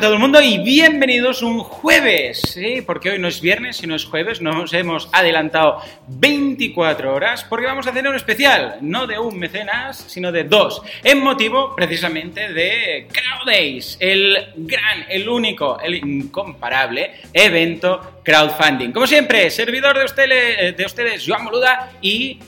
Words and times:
todo 0.00 0.14
el 0.14 0.18
mundo 0.18 0.40
y 0.40 0.56
bienvenidos 0.56 1.42
un 1.42 1.58
jueves, 1.58 2.58
porque 2.86 3.10
hoy 3.10 3.18
no 3.18 3.28
es 3.28 3.42
viernes, 3.42 3.76
sino 3.76 3.94
es 3.94 4.06
jueves, 4.06 4.40
nos 4.40 4.72
hemos 4.72 5.10
adelantado 5.12 5.82
24 6.08 7.14
horas 7.14 7.44
porque 7.44 7.66
vamos 7.66 7.86
a 7.86 7.90
hacer 7.90 8.08
un 8.08 8.14
especial, 8.14 8.78
no 8.80 9.06
de 9.06 9.18
un 9.18 9.38
mecenas, 9.38 9.98
sino 10.08 10.32
de 10.32 10.44
dos, 10.44 10.80
en 11.04 11.22
motivo 11.22 11.76
precisamente 11.76 12.50
de 12.50 13.08
Crowd 13.12 13.46
Days, 13.46 13.98
el 14.00 14.38
gran, 14.56 15.04
el 15.10 15.28
único, 15.28 15.78
el 15.80 15.96
incomparable 15.96 17.10
evento 17.34 18.22
crowdfunding. 18.24 18.92
Como 18.92 19.06
siempre, 19.06 19.50
servidor 19.50 19.98
de 19.98 20.04
ustedes, 20.06 20.76
de 20.78 20.84
ustedes 20.86 21.24
Joan 21.26 21.44
Moluda 21.44 21.92
y 22.00 22.38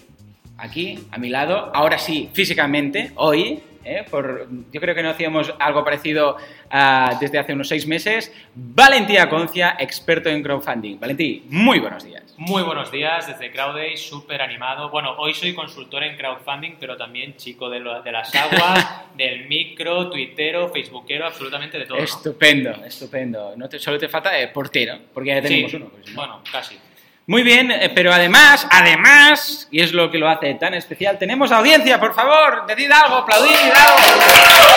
aquí 0.56 1.00
a 1.10 1.18
mi 1.18 1.28
lado, 1.28 1.70
ahora 1.74 1.98
sí, 1.98 2.30
físicamente, 2.32 3.12
hoy, 3.16 3.60
¿eh? 3.84 4.04
Por, 4.10 4.46
yo 4.72 4.80
creo 4.80 4.94
que 4.94 5.02
no 5.02 5.10
hacíamos 5.10 5.52
algo 5.58 5.84
parecido 5.84 6.36
uh, 6.72 7.18
desde 7.20 7.38
hace 7.38 7.52
unos 7.52 7.68
seis 7.68 7.86
meses. 7.86 8.32
Valentía 8.54 9.28
Concia, 9.28 9.76
experto 9.78 10.28
en 10.28 10.42
crowdfunding. 10.42 10.98
Valentí, 10.98 11.44
muy 11.48 11.78
buenos 11.78 12.04
días. 12.04 12.22
Muy 12.38 12.62
buenos 12.62 12.90
días 12.90 13.26
desde 13.26 13.52
CrowdAce, 13.52 13.98
súper 13.98 14.40
animado. 14.42 14.88
Bueno, 14.90 15.14
hoy 15.18 15.34
soy 15.34 15.54
consultor 15.54 16.02
en 16.02 16.16
crowdfunding, 16.16 16.72
pero 16.80 16.96
también 16.96 17.36
chico 17.36 17.68
de, 17.70 17.78
lo, 17.78 18.02
de 18.02 18.10
las 18.10 18.34
aguas, 18.34 19.02
del 19.16 19.46
micro, 19.46 20.10
tuitero, 20.10 20.68
facebookero, 20.70 21.26
absolutamente 21.26 21.78
de 21.78 21.86
todo. 21.86 21.98
¿no? 21.98 22.04
Estupendo, 22.04 22.70
estupendo. 22.84 23.54
No 23.56 23.68
te, 23.68 23.78
solo 23.78 23.98
te 23.98 24.08
falta 24.08 24.38
eh, 24.40 24.48
portero, 24.48 24.98
porque 25.12 25.28
ya 25.30 25.42
tenemos 25.42 25.70
Sí, 25.70 25.76
uno. 25.76 25.88
pues, 25.90 26.08
¿no? 26.08 26.14
Bueno, 26.16 26.42
casi. 26.50 26.76
Muy 27.26 27.42
bien, 27.44 27.70
eh, 27.70 27.90
pero 27.94 28.12
además, 28.12 28.66
además, 28.70 29.68
y 29.70 29.80
es 29.80 29.92
lo 29.92 30.10
que 30.10 30.18
lo 30.18 30.28
hace 30.28 30.54
tan 30.54 30.74
especial, 30.74 31.18
tenemos 31.18 31.52
audiencia, 31.52 32.00
por 32.00 32.14
favor, 32.14 32.66
decid 32.66 32.90
algo, 32.90 33.16
aplaudid 33.18 33.50
algo. 33.54 33.96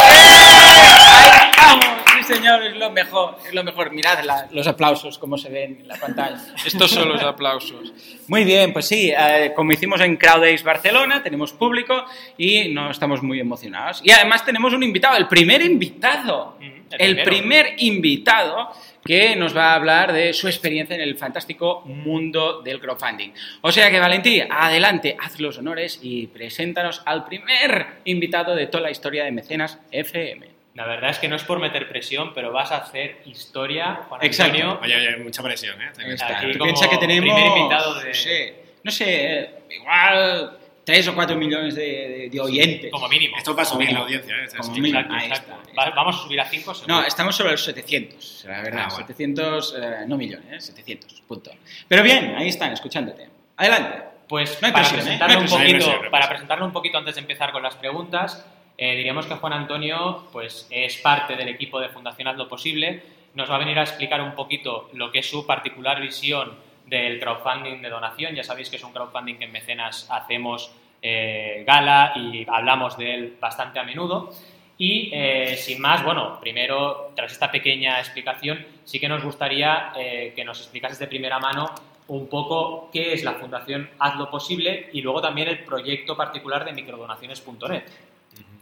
Ahí 0.04 1.50
estamos, 1.50 1.86
sí 2.28 2.34
señor, 2.36 2.64
es 2.64 2.76
lo 2.76 2.92
mejor, 2.92 3.38
es 3.48 3.54
lo 3.54 3.64
mejor. 3.64 3.92
Mirad 3.92 4.24
la- 4.24 4.48
los 4.52 4.68
aplausos, 4.68 5.18
como 5.18 5.38
se 5.40 5.50
ven 5.50 5.78
en 5.82 5.88
la 5.88 5.96
pantalla. 5.96 6.38
Estos 6.64 6.92
son 6.92 7.10
los 7.10 7.22
aplausos. 7.24 7.92
Muy 8.28 8.44
bien, 8.44 8.72
pues 8.74 8.88
sí, 8.88 9.12
eh, 9.18 9.52
como 9.56 9.72
hicimos 9.72 10.00
en 10.02 10.16
CrowdAce 10.16 10.64
Barcelona, 10.64 11.24
tenemos 11.24 11.52
público 11.52 12.06
y 12.38 12.70
no 12.70 12.92
estamos 12.92 13.24
muy 13.24 13.40
emocionados. 13.40 14.02
Y 14.04 14.12
además 14.12 14.46
tenemos 14.46 14.72
un 14.74 14.84
invitado, 14.84 15.18
el 15.18 15.28
primer 15.28 15.62
invitado, 15.64 16.58
Mm, 16.60 16.64
el 16.92 17.18
el 17.20 17.24
primer 17.24 17.74
invitado 17.80 18.72
que 19.06 19.36
nos 19.36 19.56
va 19.56 19.72
a 19.72 19.76
hablar 19.76 20.12
de 20.12 20.34
su 20.34 20.48
experiencia 20.48 20.96
en 20.96 21.02
el 21.02 21.16
fantástico 21.16 21.82
mundo 21.86 22.62
del 22.64 22.80
crowdfunding. 22.80 23.32
O 23.62 23.72
sea 23.72 23.92
que, 23.92 24.00
Valentí, 24.00 24.42
adelante, 24.50 25.16
haz 25.22 25.40
los 25.40 25.60
honores 25.60 26.00
y 26.02 26.26
preséntanos 26.28 27.04
al 27.06 27.24
primer 27.26 27.86
invitado 28.06 28.56
de 28.56 28.66
toda 28.66 28.82
la 28.86 28.92
historia 28.92 29.24
de 29.24 29.32
Mecenas 29.32 29.78
FM. 29.92 30.48
La 30.74 30.88
verdad 30.88 31.12
es 31.12 31.20
que 31.20 31.28
no 31.28 31.36
es 31.36 31.44
por 31.44 31.60
meter 31.60 31.88
presión, 31.88 32.34
pero 32.34 32.52
vas 32.52 32.72
a 32.72 32.78
hacer 32.78 33.20
historia, 33.26 33.94
Juan 34.10 34.26
Exacto. 34.26 34.56
Antonio. 34.56 34.80
Oye, 34.82 34.96
oye, 34.96 35.18
mucha 35.24 35.44
presión, 35.44 35.80
¿eh? 35.82 35.90
Aquí 36.22 36.52
Tú 36.52 36.58
como 36.58 36.74
piensa 36.74 36.90
que 36.90 36.98
tenemos, 36.98 37.34
primer 37.36 37.58
invitado 37.58 37.94
de- 38.02 38.08
no 38.08 38.14
sé, 38.14 38.56
no 38.84 38.92
sé, 38.92 39.50
igual 39.70 40.58
3 40.86 41.08
o 41.10 41.16
4 41.16 41.36
millones 41.36 41.76
de, 41.76 41.82
de- 41.82 42.30
de 42.30 42.40
oyentes. 42.40 42.92
Como 42.92 43.08
mínimo. 43.10 43.36
Esto 43.38 43.56
va 43.56 43.64
a 43.64 43.66
subir 43.66 43.92
la 43.92 44.00
audiencia, 44.00 44.36
¿eh? 44.36 44.48
como 44.56 44.64
Sí, 44.76 44.82
mínimo. 44.82 45.00
Exacto, 45.00 45.14
Ahí 45.16 45.28
exacto. 45.30 45.54
está, 45.68 45.82
ahí 45.84 45.90
Va- 45.90 45.96
Vamos 45.96 46.16
a 46.16 46.20
subir 46.24 46.40
a 46.40 46.46
5 46.46 46.74
No, 46.88 47.04
estamos 47.04 47.36
sobre 47.36 47.52
los 47.52 47.64
700, 47.64 48.46
la 48.48 48.62
verdad. 48.62 48.82
Ah, 48.84 48.88
bueno. 48.90 48.98
700, 49.08 49.76
eh, 49.78 49.96
no 50.08 50.16
millones, 50.18 50.70
eh, 50.70 50.74
700, 50.74 51.22
punto. 51.28 51.52
Pero 51.88 52.04
bien, 52.04 52.36
ahí 52.38 52.48
están, 52.48 52.72
escuchándote. 52.72 53.28
Adelante. 53.58 54.04
Pues 54.28 54.54
No 54.62 54.72
para, 54.72 54.74
presión, 54.90 55.00
¿eh? 55.00 55.04
presentarlo 55.04 55.40
un 55.40 55.48
poquito, 55.48 56.02
para 56.12 56.30
presentarlo 56.30 56.66
un 56.66 56.72
poquito 56.72 56.98
antes 56.98 57.16
de 57.16 57.22
empezar 57.22 57.52
con 57.52 57.62
las 57.64 57.76
preguntas, 57.76 58.46
eh, 58.78 58.96
diríamos 58.96 59.26
que 59.28 59.36
Juan 59.36 59.54
Antonio 59.54 60.28
pues, 60.32 60.68
es 60.70 60.98
parte 60.98 61.36
del 61.36 61.48
equipo 61.50 61.80
de 61.80 61.90
Fundación 61.90 62.28
Haz 62.28 62.36
lo 62.38 62.48
Posible. 62.48 63.04
Nos 63.36 63.50
va 63.52 63.56
a 63.56 63.60
venir 63.60 63.78
a 63.78 63.84
explicar 63.84 64.22
un 64.22 64.34
poquito 64.34 64.90
lo 64.94 65.12
que 65.12 65.20
es 65.20 65.30
su 65.30 65.46
particular 65.46 66.02
visión 66.02 66.58
del 66.88 67.20
crowdfunding 67.20 67.82
de 67.82 67.90
donación. 67.90 68.36
Ya 68.36 68.44
sabéis 68.44 68.70
que 68.70 68.76
es 68.76 68.84
un 68.84 68.92
crowdfunding 68.92 69.36
que 69.36 69.46
en 69.46 69.52
Mecenas 69.52 70.08
hacemos 70.10 70.72
eh, 71.02 71.64
gala 71.66 72.14
y 72.16 72.46
hablamos 72.50 72.98
de 72.98 73.14
él 73.14 73.38
bastante 73.40 73.80
a 73.80 73.84
menudo. 73.84 74.32
Y 74.78 75.10
eh, 75.14 75.56
sin 75.56 75.82
más, 75.82 76.04
bueno, 76.04 76.40
primero, 76.40 77.12
tras 77.16 77.32
esta 77.32 77.50
pequeña 77.50 78.00
explicación, 78.00 78.66
sí 78.84 79.00
que 79.00 79.08
nos 79.08 79.24
gustaría 79.24 79.94
eh, 79.96 80.34
que 80.36 80.44
nos 80.44 80.60
explicases 80.60 81.00
de 81.00 81.08
primera 81.08 81.40
mano 81.40 81.74
un 82.08 82.28
poco 82.28 82.90
qué 82.92 83.14
es 83.14 83.24
la 83.24 83.34
Fundación 83.34 83.90
Haz 84.00 84.16
lo 84.18 84.30
Posible 84.30 84.90
y 84.94 85.02
luego 85.02 85.22
también 85.22 85.48
el 85.48 85.60
proyecto 85.60 86.16
particular 86.16 86.66
de 86.66 86.74
microdonaciones.net. 86.74 87.84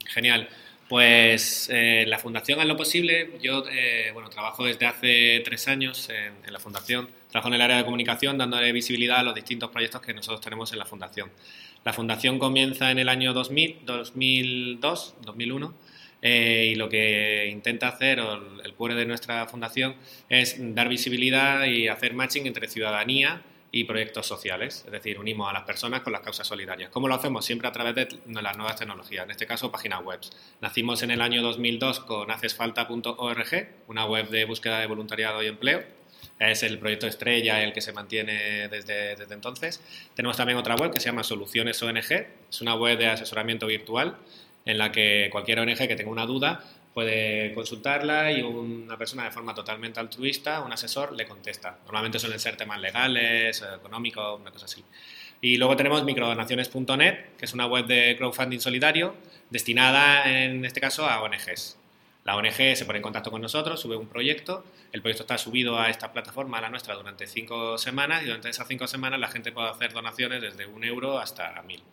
Genial. 0.06 0.47
Pues 0.89 1.69
eh, 1.71 2.05
la 2.07 2.19
Fundación 2.19 2.59
Haz 2.59 2.66
lo 2.66 2.75
Posible, 2.75 3.31
yo 3.41 3.63
eh, 3.71 4.11
bueno, 4.13 4.29
trabajo 4.29 4.66
desde 4.66 4.85
hace 4.85 5.41
tres 5.44 5.67
años 5.67 6.09
en, 6.09 6.51
la 6.51 6.59
Fundación, 6.59 7.07
trabajo 7.29 7.47
en 7.47 7.55
el 7.55 7.61
área 7.61 7.77
de 7.77 7.85
comunicación 7.85 8.38
dándole 8.38 8.71
visibilidad 8.73 9.19
a 9.19 9.23
los 9.23 9.33
distintos 9.33 9.69
proyectos 9.71 10.01
que 10.01 10.13
nosotros 10.13 10.41
tenemos 10.41 10.73
en 10.73 10.79
la 10.79 10.85
Fundación. 10.85 11.31
La 11.85 11.94
Fundación 11.94 12.38
comienza 12.38 12.91
en 12.91 12.99
el 12.99 13.07
año 13.07 13.33
2000, 13.33 13.85
2002, 13.85 15.16
2001 15.21 15.73
eh, 16.21 16.71
y 16.73 16.75
lo 16.75 16.89
que 16.89 17.50
intenta 17.50 17.88
hacer, 17.88 18.19
o 18.19 18.33
el, 18.33 18.65
el 18.65 18.73
cuore 18.73 18.95
de 18.95 19.05
nuestra 19.05 19.47
Fundación, 19.47 19.95
es 20.27 20.57
dar 20.75 20.89
visibilidad 20.89 21.65
y 21.65 21.88
hacer 21.88 22.13
matching 22.13 22.45
entre 22.45 22.67
ciudadanía 22.67 23.41
y 23.75 23.85
proyectos 23.85 24.28
sociales, 24.28 24.84
es 24.85 24.91
decir, 24.91 25.17
unimos 25.17 25.50
a 25.50 25.53
las 25.53 25.63
personas 25.63 26.01
con 26.01 26.13
las 26.13 26.22
causas 26.22 26.45
solidarias. 26.45 26.91
¿Cómo 26.91 27.07
lo 27.07 27.16
hacemos? 27.16 27.44
Siempre 27.44 27.67
a 27.67 27.72
través 27.72 27.95
de 27.95 28.07
las 28.28 28.56
nuevas 28.56 28.75
tecnologías, 28.75 29.25
en 29.25 29.31
este 29.31 29.47
caso 29.47 29.72
páginas 29.72 30.03
web. 30.03 30.19
Nacimos 30.61 31.01
en 31.01 31.09
el 31.09 31.23
año 31.23 31.41
2002 31.41 32.01
con 32.01 32.29
hacesfalta.org, 32.29 33.67
una 33.88 34.06
web 34.06 34.29
de 34.29 34.45
búsqueda 34.45 34.79
de 34.79 34.85
voluntariado 34.85 35.41
y 35.41 35.47
empleo. 35.47 35.83
Es 36.38 36.62
el 36.62 36.78
proyecto 36.78 37.07
estrella 37.07 37.63
el 37.63 37.73
que 37.73 37.81
se 37.81 37.94
mantiene 37.94 38.67
desde, 38.67 39.16
desde 39.16 39.33
entonces. 39.33 39.81
Tenemos 40.13 40.38
también 40.38 40.59
otra 40.59 40.75
web 40.75 40.91
que 40.91 41.00
se 41.00 41.07
llama 41.07 41.23
Soluciones 41.23 41.81
ONG, 41.81 42.12
es 42.51 42.62
una 42.62 42.75
web 42.75 43.00
de 43.00 43.07
asesoramiento 43.07 43.66
virtual 43.66 44.17
en 44.66 44.78
la 44.78 44.91
que 44.91 45.29
cualquier 45.31 45.59
ONG 45.59 45.79
que 45.88 45.95
tenga 45.95 46.12
una 46.12 46.28
duda 46.28 46.63
puede 46.94 47.54
consultarla 47.54 48.31
y 48.31 48.42
una 48.42 48.98
persona 48.98 49.24
de 49.26 49.31
forma 49.31 49.54
totalmente 49.54 50.00
altruista, 50.00 50.62
un 50.62 50.72
asesor, 50.72 51.14
le 51.14 51.28
contesta. 51.28 51.80
Normalmente 51.86 52.20
suelen 52.20 52.40
ser 52.40 52.56
temas 52.56 52.80
legales, 52.80 53.64
económicos, 53.76 54.40
una 54.40 54.52
cosa 54.52 54.66
así. 54.66 54.84
Y 55.42 55.58
luego 55.58 55.76
tenemos 55.76 56.04
microdonaciones.net, 56.04 57.36
que 57.38 57.46
es 57.46 57.54
una 57.54 57.66
web 57.66 57.86
de 57.86 58.16
crowdfunding 58.18 58.59
solidario 58.59 59.16
destinada, 59.50 60.31
en 60.31 60.64
este 60.66 60.80
caso, 60.80 61.06
a 61.06 61.22
ONGs. 61.22 61.78
La 62.24 62.38
ONG 62.38 62.76
se 62.76 62.86
pone 62.86 63.00
en 63.00 63.04
contacto 63.04 63.30
con 63.30 63.42
nosotros, 63.42 63.80
sube 63.81 63.98
un 63.98 64.08
proyecto, 64.08 64.64
el 64.94 65.02
proyecto 65.02 65.24
está 65.24 65.38
subido 65.38 65.78
a 65.78 65.90
esta 65.90 66.14
plataforma, 66.14 66.60
a 66.60 66.62
la 66.62 66.70
nuestra, 66.70 66.96
durante 66.96 67.28
cinco 67.28 67.78
semanas 67.78 68.24
y 68.24 68.28
durante 68.28 68.50
esas 68.50 68.68
cinco 68.68 68.88
semanas 68.88 69.20
la 69.20 69.28
gente 69.28 69.52
puede 69.52 69.70
hacer 69.70 69.92
donaciones 69.92 70.42
desde 70.42 70.66
un 70.66 70.84
euro 70.86 71.20
hasta 71.20 71.62
mil. 71.64 71.84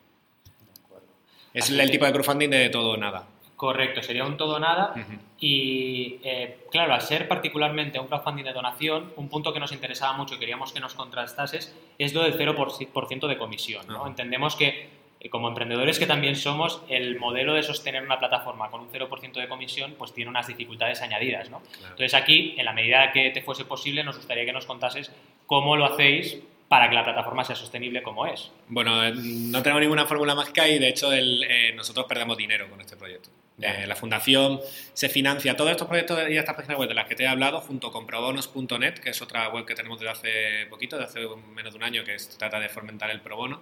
Es 1.53 1.69
el 1.71 1.91
tipo 1.91 2.06
de 2.06 2.12
crowdfunding 2.12 2.50
de 2.50 2.69
todo 2.69 2.91
o 2.91 2.97
nada. 2.97 3.27
Correcto, 3.60 4.03
sería 4.03 4.25
un 4.25 4.38
todo 4.38 4.59
nada. 4.59 4.94
Y 5.38 6.19
eh, 6.22 6.60
claro, 6.71 6.94
al 6.94 7.03
ser 7.03 7.28
particularmente 7.28 7.98
un 8.00 8.06
crowdfunding 8.06 8.44
de 8.44 8.54
donación, 8.54 9.12
un 9.16 9.28
punto 9.28 9.53
que 9.53 9.60
nos 9.60 9.70
interesaba 9.73 10.14
mucho 10.14 10.37
y 10.37 10.38
queríamos 10.38 10.73
que 10.73 10.81
nos 10.81 10.94
contrastases 10.94 11.76
es 11.99 12.14
lo 12.14 12.23
del 12.23 12.38
0% 12.38 13.26
de 13.29 13.37
comisión. 13.37 13.87
¿no? 13.87 14.06
Entendemos 14.06 14.56
que, 14.56 14.88
eh, 15.20 15.29
como 15.29 15.49
emprendedores 15.49 15.99
que 15.99 16.06
también 16.06 16.37
somos, 16.37 16.81
el 16.88 17.19
modelo 17.19 17.52
de 17.52 17.62
sostener 17.62 18.02
una 18.02 18.19
plataforma 18.19 18.70
con 18.70 18.81
un 18.81 18.88
0% 18.90 19.32
de 19.40 19.46
comisión 19.46 19.94
pues 19.99 20.14
tiene 20.14 20.31
unas 20.31 20.46
dificultades 20.46 21.02
añadidas. 21.02 21.50
¿no? 21.50 21.61
Claro. 21.61 21.88
Entonces 21.90 22.14
aquí, 22.14 22.55
en 22.56 22.64
la 22.64 22.73
medida 22.73 23.12
que 23.12 23.29
te 23.29 23.43
fuese 23.43 23.67
posible, 23.67 24.02
nos 24.05 24.17
gustaría 24.17 24.46
que 24.46 24.55
nos 24.55 24.64
contases 24.64 25.12
cómo 25.44 25.76
lo 25.76 25.84
hacéis 25.84 26.38
para 26.69 26.88
que 26.88 26.94
la 26.94 27.02
plataforma 27.05 27.44
sea 27.44 27.56
sostenible 27.56 28.00
como 28.02 28.26
es. 28.26 28.50
Bueno, 28.69 29.05
eh, 29.05 29.12
no 29.14 29.61
tenemos 29.62 29.81
ninguna 29.82 30.06
fórmula 30.06 30.34
mágica 30.37 30.67
y 30.69 30.79
de 30.79 30.88
hecho 30.88 31.12
el- 31.12 31.43
eh, 31.43 31.73
nosotros 31.75 32.06
perdemos 32.08 32.37
dinero 32.38 32.70
con 32.70 32.81
este 32.81 32.96
proyecto. 32.96 33.29
Eh, 33.62 33.86
la 33.86 33.94
fundación 33.96 34.60
se 34.94 35.08
financia 35.08 35.56
todos 35.56 35.70
estos 35.70 35.86
proyectos 35.86 36.18
y 36.30 36.36
estas 36.36 36.54
páginas 36.54 36.78
web 36.78 36.88
de 36.88 36.94
las 36.94 37.06
que 37.06 37.14
te 37.14 37.24
he 37.24 37.26
hablado 37.26 37.60
junto 37.60 37.92
con 37.92 38.06
probonos.net, 38.06 38.94
que 38.94 39.10
es 39.10 39.20
otra 39.22 39.48
web 39.50 39.66
que 39.66 39.74
tenemos 39.74 39.98
desde 40.00 40.10
hace 40.12 40.66
poquito, 40.70 40.96
de 40.96 41.04
hace 41.04 41.20
menos 41.54 41.72
de 41.72 41.76
un 41.78 41.84
año, 41.84 42.02
que 42.04 42.14
es- 42.14 42.36
trata 42.38 42.58
de 42.58 42.68
fomentar 42.68 43.10
el 43.10 43.20
pro 43.20 43.36
bono. 43.36 43.60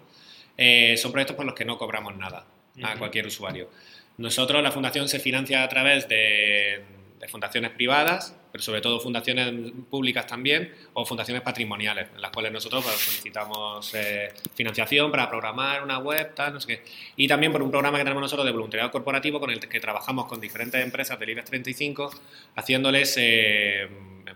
Eh, 0.56 0.96
son 0.96 1.10
proyectos 1.12 1.36
por 1.36 1.44
los 1.46 1.54
que 1.54 1.64
no 1.64 1.78
cobramos 1.78 2.16
nada 2.16 2.46
a 2.82 2.96
cualquier 2.96 3.26
usuario. 3.26 3.70
Nosotros, 4.18 4.62
la 4.62 4.70
fundación 4.72 5.08
se 5.08 5.18
financia 5.20 5.62
a 5.64 5.68
través 5.68 6.08
de, 6.08 6.84
de 7.18 7.28
fundaciones 7.28 7.70
privadas, 7.72 8.36
pero 8.50 8.62
sobre 8.62 8.80
todo 8.80 9.00
fundaciones 9.00 9.72
públicas 9.90 10.26
también, 10.26 10.72
o 10.94 11.04
fundaciones 11.04 11.42
patrimoniales, 11.42 12.08
en 12.14 12.20
las 12.20 12.30
cuales 12.30 12.52
nosotros 12.52 12.84
pues, 12.84 12.96
solicitamos 12.96 13.94
eh, 13.94 14.32
financiación 14.54 15.10
para 15.10 15.28
programar 15.28 15.82
una 15.82 15.98
web, 15.98 16.34
tal, 16.34 16.54
no 16.54 16.60
sé 16.60 16.66
qué. 16.66 16.82
Y 17.16 17.28
también 17.28 17.52
por 17.52 17.62
un 17.62 17.70
programa 17.70 17.98
que 17.98 18.04
tenemos 18.04 18.22
nosotros 18.22 18.46
de 18.46 18.52
voluntariado 18.52 18.90
corporativo 18.90 19.40
con 19.40 19.50
el 19.50 19.60
que 19.60 19.80
trabajamos 19.80 20.26
con 20.26 20.40
diferentes 20.40 20.82
empresas 20.82 21.18
del 21.18 21.30
IBEX 21.30 21.50
35, 21.50 22.10
haciéndoles 22.56 23.14
eh, 23.18 23.88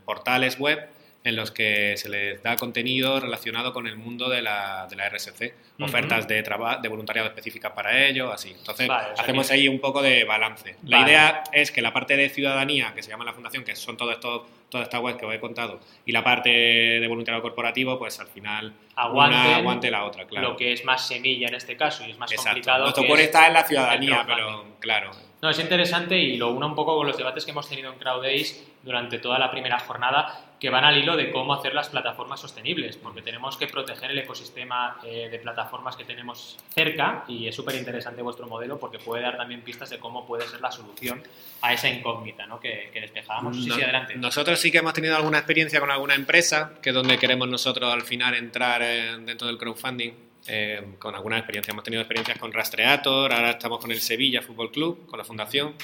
portales 0.04 0.58
web 0.58 0.88
en 1.24 1.36
los 1.36 1.50
que 1.50 1.96
se 1.96 2.08
les 2.08 2.42
da 2.42 2.56
contenido 2.56 3.20
relacionado 3.20 3.72
con 3.72 3.86
el 3.86 3.96
mundo 3.96 4.28
de 4.28 4.42
la, 4.42 4.86
de 4.90 4.96
la 4.96 5.08
RSC, 5.08 5.54
ofertas 5.80 6.26
de, 6.26 6.42
de 6.42 6.88
voluntariado 6.88 7.28
específicas 7.28 7.72
para 7.72 8.06
ello, 8.06 8.32
así. 8.32 8.50
Entonces, 8.50 8.88
hacemos 8.90 9.50
ahí 9.50 9.68
un 9.68 9.80
poco 9.80 10.02
de 10.02 10.24
balance. 10.24 10.76
La 10.84 11.00
idea 11.00 11.44
es 11.52 11.70
que 11.70 11.80
la 11.80 11.92
parte 11.92 12.16
de 12.16 12.28
ciudadanía, 12.28 12.92
que 12.94 13.02
se 13.02 13.10
llama 13.10 13.24
la 13.24 13.32
fundación, 13.32 13.64
que 13.64 13.76
son 13.76 13.96
todos 13.96 14.14
estos 14.14 14.42
toda 14.72 14.84
esta 14.84 15.00
web 15.00 15.18
que 15.18 15.26
os 15.26 15.34
he 15.34 15.38
contado, 15.38 15.80
y 16.06 16.12
la 16.12 16.24
parte 16.24 16.48
de 16.48 17.06
voluntariado 17.06 17.42
corporativo, 17.42 17.98
pues 17.98 18.18
al 18.20 18.28
final 18.28 18.72
aguante, 18.96 19.54
aguante 19.54 19.90
la 19.90 20.04
otra, 20.04 20.26
claro. 20.26 20.48
Lo 20.48 20.56
que 20.56 20.72
es 20.72 20.82
más 20.86 21.06
semilla 21.06 21.48
en 21.48 21.54
este 21.54 21.76
caso 21.76 22.06
y 22.06 22.12
es 22.12 22.18
más 22.18 22.32
complicado. 22.32 22.84
Nuestro 22.84 23.06
core 23.06 23.24
está 23.24 23.48
en 23.48 23.52
la 23.52 23.64
ciudadanía, 23.64 24.24
pero 24.26 24.64
claro. 24.80 25.10
No, 25.42 25.50
es 25.50 25.58
interesante 25.58 26.16
y 26.16 26.38
lo 26.38 26.50
uno 26.52 26.68
un 26.68 26.74
poco 26.74 26.96
con 26.96 27.06
los 27.06 27.18
debates 27.18 27.44
que 27.44 27.50
hemos 27.50 27.68
tenido 27.68 27.92
en 27.92 27.98
CrowdDays 27.98 28.66
durante 28.82 29.18
toda 29.18 29.38
la 29.38 29.50
primera 29.50 29.78
jornada, 29.78 30.51
que 30.62 30.70
van 30.70 30.84
al 30.84 30.96
hilo 30.96 31.16
de 31.16 31.32
cómo 31.32 31.54
hacer 31.54 31.74
las 31.74 31.88
plataformas 31.88 32.38
sostenibles, 32.38 32.96
porque 32.96 33.20
tenemos 33.20 33.56
que 33.56 33.66
proteger 33.66 34.12
el 34.12 34.18
ecosistema 34.18 34.96
eh, 35.04 35.28
de 35.28 35.40
plataformas 35.40 35.96
que 35.96 36.04
tenemos 36.04 36.56
cerca 36.72 37.24
y 37.26 37.48
es 37.48 37.56
súper 37.56 37.74
interesante 37.74 38.22
vuestro 38.22 38.46
modelo 38.46 38.78
porque 38.78 39.00
puede 39.00 39.24
dar 39.24 39.36
también 39.36 39.62
pistas 39.62 39.90
de 39.90 39.98
cómo 39.98 40.24
puede 40.24 40.46
ser 40.46 40.60
la 40.60 40.70
solución 40.70 41.20
a 41.62 41.72
esa 41.72 41.88
incógnita 41.88 42.46
¿no? 42.46 42.60
que, 42.60 42.90
que 42.92 43.00
despejábamos. 43.00 43.56
Sí, 43.56 43.72
sí, 43.72 43.82
adelante. 43.82 44.14
Nosotros 44.14 44.60
sí 44.60 44.70
que 44.70 44.78
hemos 44.78 44.92
tenido 44.92 45.16
alguna 45.16 45.38
experiencia 45.38 45.80
con 45.80 45.90
alguna 45.90 46.14
empresa, 46.14 46.74
que 46.80 46.90
es 46.90 46.94
donde 46.94 47.18
queremos 47.18 47.48
nosotros 47.48 47.92
al 47.92 48.02
final 48.02 48.36
entrar 48.36 48.82
dentro 48.82 49.48
del 49.48 49.58
crowdfunding. 49.58 50.12
Eh, 50.46 50.94
con 50.98 51.14
alguna 51.14 51.38
experiencia. 51.38 51.72
Hemos 51.72 51.84
tenido 51.84 52.02
experiencias 52.02 52.38
con 52.38 52.52
Rastreator, 52.52 53.32
ahora 53.32 53.50
estamos 53.50 53.78
con 53.80 53.90
el 53.90 54.00
Sevilla 54.00 54.42
Fútbol 54.42 54.70
Club, 54.72 55.06
con 55.06 55.18
la 55.18 55.24
fundación, 55.24 55.74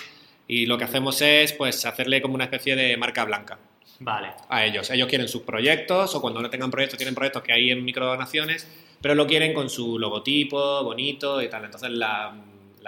y 0.49 0.67
lo 0.67 0.77
que 0.79 0.83
hacemos 0.83 1.21
es 1.23 1.53
pues 1.53 1.85
hacerle 1.85 2.21
como 2.21 2.35
una 2.35 2.45
especie 2.45 2.75
de 2.75 2.97
marca 2.97 3.25
blanca. 3.25 3.59
Vale. 4.01 4.33
A 4.49 4.65
ellos. 4.65 4.91
Ellos 4.91 5.09
quieren 5.09 5.29
sus 5.29 5.43
proyectos 5.43 6.15
o 6.15 6.21
cuando 6.21 6.41
no 6.41 6.51
tengan 6.51 6.71
proyectos, 6.71 6.99
tienen 6.99 7.15
proyectos 7.15 7.43
que 7.43 7.53
hay 7.53 7.71
en 7.71 7.85
microdonaciones, 7.85 8.69
pero 9.01 9.15
lo 9.15 9.27
quieren 9.27 9.55
con 9.55 9.69
su 9.69 9.99
logotipo 9.99 10.85
bonito 10.85 11.43
y 11.43 11.49
tal. 11.49 11.65
Entonces 11.65 11.91
la, 11.91 12.35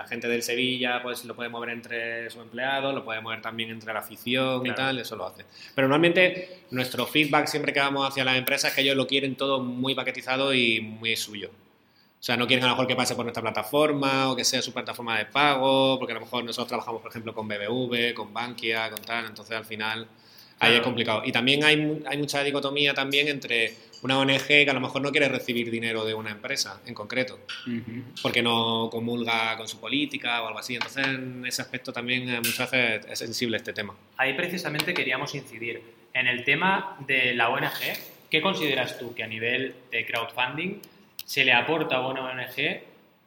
gente 0.09 0.29
del 0.29 0.43
Sevilla 0.43 1.03
pues 1.03 1.27
lo 1.27 1.37
puede 1.37 1.51
mover 1.51 1.71
entre 1.71 2.31
sus 2.31 2.41
empleados, 2.41 2.95
lo 2.95 3.05
puede 3.05 3.21
mover 3.21 3.43
también 3.43 3.69
entre 3.69 3.93
la 3.93 3.99
afición 3.99 4.67
y 4.67 4.75
tal, 4.75 4.99
eso 4.99 5.15
lo 5.15 5.27
hace. 5.27 5.45
Pero 5.75 5.89
normalmente 5.89 6.65
nuestro 6.71 7.07
feedback 7.07 7.49
siempre 7.49 7.75
que 7.75 7.81
vamos 7.81 8.09
hacia 8.09 8.25
las 8.25 8.39
empresas 8.39 8.71
es 8.71 8.77
que 8.77 8.81
ellos 8.81 8.97
lo 8.97 9.07
quieren 9.07 9.37
todo 9.37 9.61
muy 9.61 9.95
paquetizado 9.95 10.55
y 10.55 10.81
muy 10.81 11.17
suyo. 11.17 11.51
O 11.51 12.23
sea, 12.23 12.37
no 12.37 12.47
quieren 12.47 12.65
a 12.65 12.69
lo 12.69 12.75
mejor 12.75 12.87
que 12.87 12.97
pase 12.97 13.15
por 13.15 13.25
nuestra 13.25 13.43
plataforma 13.43 14.31
o 14.31 14.37
que 14.37 14.45
sea 14.45 14.62
su 14.62 14.73
plataforma 14.73 15.19
de 15.19 15.27
pago, 15.27 15.99
porque 15.99 16.12
a 16.12 16.17
lo 16.17 16.21
mejor 16.21 16.45
nosotros 16.45 16.69
trabajamos, 16.69 17.01
por 17.03 17.11
ejemplo, 17.11 17.35
con 17.35 17.49
BBV, 17.49 18.15
con 18.15 18.33
Bankia, 18.33 18.91
con 18.91 19.01
tal, 19.03 19.27
entonces 19.27 19.57
al 19.57 19.65
final 19.65 20.07
Ahí 20.61 20.75
es 20.75 20.81
complicado. 20.83 21.23
Y 21.25 21.33
también 21.33 21.65
hay, 21.65 22.03
hay 22.07 22.19
mucha 22.19 22.45
dicotomía 22.45 22.93
también 22.95 23.29
entre 23.29 23.75
una 24.03 24.19
ONG 24.19 24.47
que 24.47 24.71
a 24.71 24.75
lo 24.75 24.81
mejor 24.81 25.03
no 25.03 25.11
quiere 25.11 25.29
recibir 25.29 25.71
dinero 25.71 26.05
de 26.05 26.15
una 26.15 26.31
empresa 26.31 26.81
en 26.87 26.95
concreto, 26.95 27.39
porque 28.23 28.43
no 28.43 28.89
comulga 28.91 29.57
con 29.57 29.69
su 29.69 29.81
política 29.81 30.43
o 30.43 30.49
algo 30.49 30.59
así. 30.59 30.75
Entonces, 30.75 31.07
en 31.07 31.45
ese 31.47 31.62
aspecto 31.62 31.93
también 31.93 32.29
eh, 32.29 32.37
muchas 32.39 32.71
veces 32.71 33.07
es 33.11 33.19
sensible 33.19 33.57
este 33.57 33.73
tema. 33.73 33.95
Ahí 34.17 34.35
precisamente 34.35 34.95
queríamos 34.95 35.35
incidir. 35.35 35.83
En 36.12 36.27
el 36.27 36.45
tema 36.45 36.97
de 37.07 37.35
la 37.35 37.51
ONG, 37.51 37.71
¿qué 38.31 38.41
consideras 38.41 38.99
tú 38.99 39.15
que 39.15 39.23
a 39.23 39.27
nivel 39.27 39.75
de 39.91 40.05
crowdfunding 40.07 40.81
se 41.25 41.45
le 41.45 41.53
aporta 41.53 41.97
a 41.97 42.09
una 42.09 42.23
ONG 42.23 42.81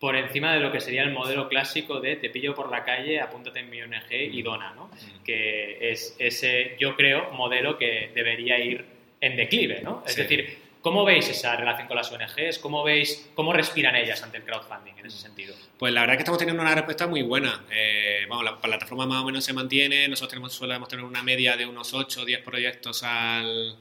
por 0.04 0.18
encima 0.18 0.54
de 0.54 0.60
lo 0.60 0.70
que 0.70 0.82
sería 0.82 1.04
el 1.04 1.14
modelo 1.14 1.48
clásico 1.48 2.02
de 2.02 2.18
te 2.18 2.30
pillo 2.30 2.54
por 2.54 2.70
la 2.70 2.84
calle, 2.84 3.22
apúntate 3.22 3.62
en 3.62 3.70
mi 3.70 3.82
ONG 3.82 4.12
y 4.12 4.42
dona, 4.42 4.74
¿no? 4.74 4.92
Que 5.24 5.78
es 5.80 6.18
ese, 6.20 6.76
yo 6.78 6.98
creo, 6.98 7.32
modelo 7.32 7.78
que 7.78 8.12
debería 8.14 8.60
ir 8.60 8.84
en 9.22 9.38
declive, 9.38 9.80
¿no? 9.82 10.04
Es 10.06 10.18
decir, 10.18 10.58
¿cómo 10.82 11.06
veis 11.06 11.30
esa 11.30 11.56
relación 11.56 11.88
con 11.88 11.96
las 11.96 12.12
ONGs? 12.12 12.60
¿Cómo 12.60 12.84
veis, 12.84 13.32
cómo 13.34 13.54
respiran 13.54 13.96
ellas 13.96 14.22
ante 14.24 14.36
el 14.36 14.44
crowdfunding 14.44 14.92
en 14.98 15.06
ese 15.06 15.20
sentido? 15.20 15.56
Pues 15.80 15.94
la 15.94 16.02
verdad 16.02 16.16
es 16.16 16.18
que 16.18 16.24
estamos 16.24 16.40
teniendo 16.40 16.62
una 16.62 16.76
respuesta 16.76 17.08
muy 17.08 17.22
buena. 17.22 17.64
Eh, 17.72 18.26
vamos, 18.28 18.44
la 18.44 18.60
plataforma 18.60 19.06
más 19.06 19.24
o 19.24 19.26
menos 19.28 19.46
se 19.46 19.54
mantiene, 19.54 20.10
nosotros 20.10 20.32
tenemos, 20.32 20.52
solemos 20.52 20.90
tener 20.90 21.06
una 21.06 21.24
media 21.24 21.56
de 21.56 21.66
unos 21.66 21.94
8 21.94 22.24
o 22.24 22.26
10 22.26 22.42
proyectos 22.42 23.04
al, 23.04 23.78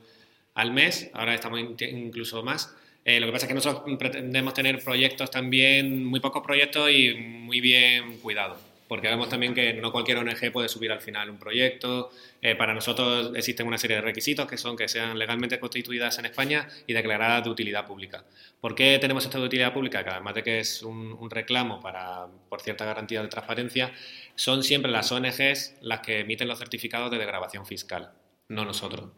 al 0.54 0.70
mes, 0.70 1.10
ahora 1.14 1.34
estamos 1.34 1.58
incluso 1.58 2.44
más. 2.44 2.76
Eh, 3.04 3.18
lo 3.18 3.26
que 3.26 3.32
pasa 3.32 3.46
es 3.46 3.48
que 3.48 3.54
nosotros 3.54 3.82
pretendemos 3.98 4.54
tener 4.54 4.82
proyectos 4.82 5.30
también, 5.30 6.04
muy 6.04 6.20
pocos 6.20 6.42
proyectos 6.42 6.90
y 6.90 7.14
muy 7.14 7.60
bien 7.60 8.18
cuidados, 8.18 8.58
porque 8.86 9.08
vemos 9.08 9.28
también 9.28 9.54
que 9.54 9.74
no 9.74 9.90
cualquier 9.90 10.18
ONG 10.18 10.52
puede 10.52 10.68
subir 10.68 10.92
al 10.92 11.00
final 11.00 11.28
un 11.28 11.38
proyecto. 11.38 12.10
Eh, 12.40 12.54
para 12.54 12.74
nosotros 12.74 13.32
existen 13.34 13.66
una 13.66 13.78
serie 13.78 13.96
de 13.96 14.02
requisitos 14.02 14.46
que 14.46 14.56
son 14.56 14.76
que 14.76 14.86
sean 14.86 15.18
legalmente 15.18 15.58
constituidas 15.58 16.16
en 16.20 16.26
España 16.26 16.68
y 16.86 16.92
declaradas 16.92 17.42
de 17.42 17.50
utilidad 17.50 17.86
pública. 17.86 18.24
¿Por 18.60 18.76
qué 18.76 18.98
tenemos 19.00 19.24
esto 19.24 19.40
de 19.40 19.46
utilidad 19.46 19.72
pública? 19.72 20.04
Que 20.04 20.10
además 20.10 20.34
de 20.34 20.44
que 20.44 20.60
es 20.60 20.82
un, 20.82 21.28
reclamo 21.28 21.80
para, 21.80 22.28
por 22.48 22.60
cierta 22.60 22.84
garantía 22.84 23.20
de 23.20 23.28
transparencia, 23.28 23.92
son 24.36 24.62
siempre 24.62 24.92
las 24.92 25.10
ONGs 25.10 25.74
las 25.80 26.00
que 26.00 26.20
emiten 26.20 26.46
los 26.46 26.58
certificados 26.58 27.10
de 27.10 27.18
degradación 27.18 27.66
fiscal, 27.66 28.12
no 28.48 28.64
nosotros. 28.64 29.10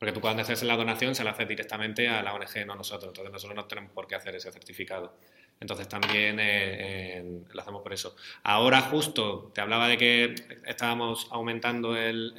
Porque 0.00 0.12
tú 0.14 0.20
cuando 0.22 0.40
haces 0.40 0.62
la 0.62 0.78
donación 0.78 1.14
se 1.14 1.22
la 1.22 1.32
haces 1.32 1.46
directamente 1.46 2.08
a 2.08 2.22
la 2.22 2.32
ONG, 2.32 2.64
no 2.66 2.72
a 2.72 2.76
nosotros. 2.76 3.10
Entonces 3.10 3.30
nosotros 3.30 3.54
no 3.54 3.66
tenemos 3.66 3.92
por 3.92 4.06
qué 4.06 4.14
hacer 4.14 4.34
ese 4.34 4.50
certificado. 4.50 5.14
Entonces 5.60 5.88
también 5.88 6.38
eh, 6.40 7.42
lo 7.52 7.60
hacemos 7.60 7.82
por 7.82 7.92
eso. 7.92 8.16
Ahora 8.42 8.80
justo 8.80 9.52
te 9.54 9.60
hablaba 9.60 9.88
de 9.88 9.98
que 9.98 10.34
estábamos 10.64 11.28
aumentando 11.30 11.98
el, 11.98 12.32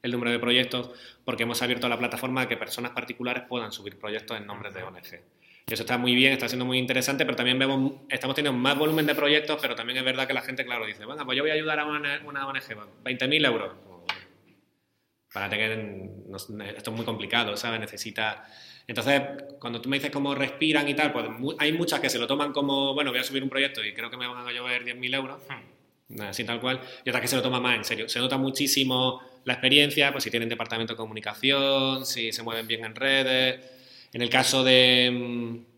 el, 0.00 0.12
número 0.12 0.30
de 0.30 0.38
proyectos 0.38 0.90
porque 1.24 1.42
hemos 1.42 1.60
abierto 1.60 1.88
la 1.88 1.98
plataforma 1.98 2.42
a 2.42 2.48
que 2.48 2.56
personas 2.56 2.92
particulares 2.92 3.42
puedan 3.48 3.72
subir 3.72 3.98
proyectos 3.98 4.36
en 4.36 4.46
nombres 4.46 4.74
de 4.74 4.84
ONG. 4.84 5.22
Y 5.66 5.74
eso 5.74 5.82
está 5.82 5.98
muy 5.98 6.14
bien, 6.14 6.34
está 6.34 6.46
siendo 6.46 6.64
muy 6.64 6.78
interesante, 6.78 7.24
pero 7.24 7.34
también 7.34 7.58
vemos, 7.58 7.94
estamos 8.08 8.36
teniendo 8.36 8.56
más 8.56 8.78
volumen 8.78 9.06
de 9.06 9.16
proyectos, 9.16 9.58
pero 9.60 9.74
también 9.74 9.98
es 9.98 10.04
verdad 10.04 10.28
que 10.28 10.34
la 10.34 10.42
gente, 10.42 10.64
claro, 10.64 10.86
dice, 10.86 11.04
bueno, 11.04 11.24
pues 11.24 11.36
yo 11.36 11.42
voy 11.42 11.50
a 11.50 11.54
ayudar 11.54 11.80
a 11.80 11.86
una, 11.86 12.22
una 12.24 12.46
ONG, 12.46 12.76
20.000 13.02 13.44
euros 13.44 13.72
para 15.34 15.50
tener, 15.50 15.72
esto 16.32 16.90
es 16.90 16.96
muy 16.96 17.04
complicado, 17.04 17.56
¿sabes? 17.56 17.80
Necesita... 17.80 18.48
Entonces, 18.86 19.20
cuando 19.58 19.80
tú 19.80 19.88
me 19.88 19.96
dices 19.96 20.12
cómo 20.12 20.32
respiran 20.32 20.88
y 20.88 20.94
tal, 20.94 21.10
pues 21.10 21.26
hay 21.58 21.72
muchas 21.72 21.98
que 21.98 22.08
se 22.08 22.20
lo 22.20 22.28
toman 22.28 22.52
como, 22.52 22.94
bueno, 22.94 23.10
voy 23.10 23.18
a 23.18 23.24
subir 23.24 23.42
un 23.42 23.48
proyecto 23.48 23.84
y 23.84 23.92
creo 23.92 24.10
que 24.10 24.16
me 24.16 24.28
van 24.28 24.46
a 24.46 24.52
llover 24.52 24.84
10.000 24.84 25.14
euros, 25.16 25.40
hmm. 26.08 26.20
así 26.20 26.44
tal 26.44 26.60
cual, 26.60 26.80
y 27.04 27.10
otras 27.10 27.20
que 27.20 27.26
se 27.26 27.34
lo 27.34 27.42
toman 27.42 27.60
más 27.60 27.76
en 27.76 27.84
serio. 27.84 28.08
Se 28.08 28.20
nota 28.20 28.38
muchísimo 28.38 29.22
la 29.44 29.54
experiencia, 29.54 30.12
pues 30.12 30.22
si 30.22 30.30
tienen 30.30 30.48
departamento 30.48 30.92
de 30.92 30.98
comunicación, 30.98 32.06
si 32.06 32.30
se 32.30 32.42
mueven 32.44 32.68
bien 32.68 32.84
en 32.84 32.94
redes. 32.94 33.60
En 34.12 34.22
el 34.22 34.30
caso 34.30 34.62
de 34.62 35.10
mm, 35.10 35.74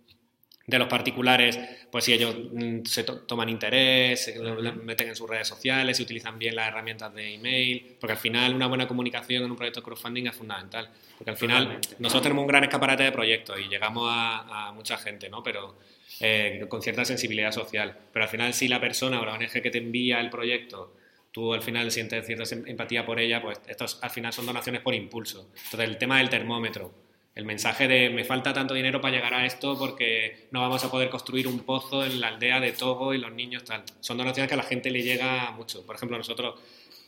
de 0.66 0.78
los 0.78 0.88
particulares, 0.88 1.58
pues 1.96 2.04
si 2.04 2.12
ellos 2.12 2.36
mm, 2.52 2.84
se 2.84 3.04
toman 3.04 3.48
interés, 3.48 4.26
se 4.26 4.38
meten 4.38 5.08
en 5.08 5.16
sus 5.16 5.30
redes 5.30 5.48
sociales, 5.48 5.96
si 5.96 6.02
utilizan 6.02 6.38
bien 6.38 6.54
las 6.54 6.68
herramientas 6.68 7.14
de 7.14 7.36
email, 7.36 7.96
porque 7.98 8.12
al 8.12 8.18
final 8.18 8.54
una 8.54 8.66
buena 8.66 8.86
comunicación 8.86 9.44
en 9.44 9.50
un 9.50 9.56
proyecto 9.56 9.80
de 9.80 9.84
crowdfunding 9.84 10.26
es 10.26 10.36
fundamental, 10.36 10.90
porque 11.16 11.30
al 11.30 11.38
final 11.38 11.80
nosotros 11.98 12.24
tenemos 12.24 12.42
un 12.42 12.48
gran 12.48 12.64
escaparate 12.64 13.04
de 13.04 13.12
proyectos 13.12 13.58
y 13.58 13.70
llegamos 13.70 14.10
a, 14.12 14.72
mucha 14.74 14.98
gente, 14.98 15.30
¿no? 15.30 15.42
Pero 15.42 15.74
eh, 16.20 16.66
con 16.68 16.82
cierta 16.82 17.02
sensibilidad 17.06 17.50
social, 17.50 17.96
pero 18.12 18.26
al 18.26 18.30
final 18.30 18.52
si 18.52 18.68
la 18.68 18.78
persona 18.78 19.18
o 19.18 19.24
la 19.24 19.32
ONG 19.32 19.62
que 19.62 19.70
te 19.70 19.78
envía 19.78 20.20
el 20.20 20.28
proyecto 20.28 20.92
tú 21.32 21.54
al 21.54 21.62
final 21.62 21.90
sientes 21.90 22.26
cierta 22.26 22.44
empatía 22.66 23.06
por 23.06 23.18
ella, 23.18 23.40
pues 23.40 23.58
estos 23.68 24.00
al 24.02 24.10
final 24.10 24.34
son 24.34 24.44
donaciones 24.44 24.82
por 24.82 24.94
impulso. 24.94 25.48
Entonces 25.64 25.88
el 25.88 25.96
tema 25.96 26.18
del 26.18 26.28
termómetro, 26.28 26.92
el 27.36 27.44
mensaje 27.44 27.86
de 27.86 28.08
me 28.08 28.24
falta 28.24 28.54
tanto 28.54 28.72
dinero 28.72 28.98
para 29.02 29.14
llegar 29.14 29.34
a 29.34 29.44
esto 29.44 29.78
porque 29.78 30.48
no 30.52 30.62
vamos 30.62 30.82
a 30.84 30.90
poder 30.90 31.10
construir 31.10 31.46
un 31.46 31.60
pozo 31.60 32.02
en 32.02 32.18
la 32.18 32.28
aldea 32.28 32.60
de 32.60 32.72
Togo 32.72 33.12
y 33.12 33.18
los 33.18 33.30
niños 33.30 33.62
tal. 33.62 33.84
Son 34.00 34.16
donaciones 34.16 34.48
que 34.48 34.54
a 34.54 34.56
la 34.56 34.62
gente 34.62 34.90
le 34.90 35.02
llega 35.02 35.50
mucho. 35.50 35.84
Por 35.84 35.96
ejemplo, 35.96 36.16
nosotros 36.16 36.58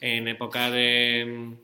en 0.02 0.28
época 0.28 0.70
de, 0.70 1.54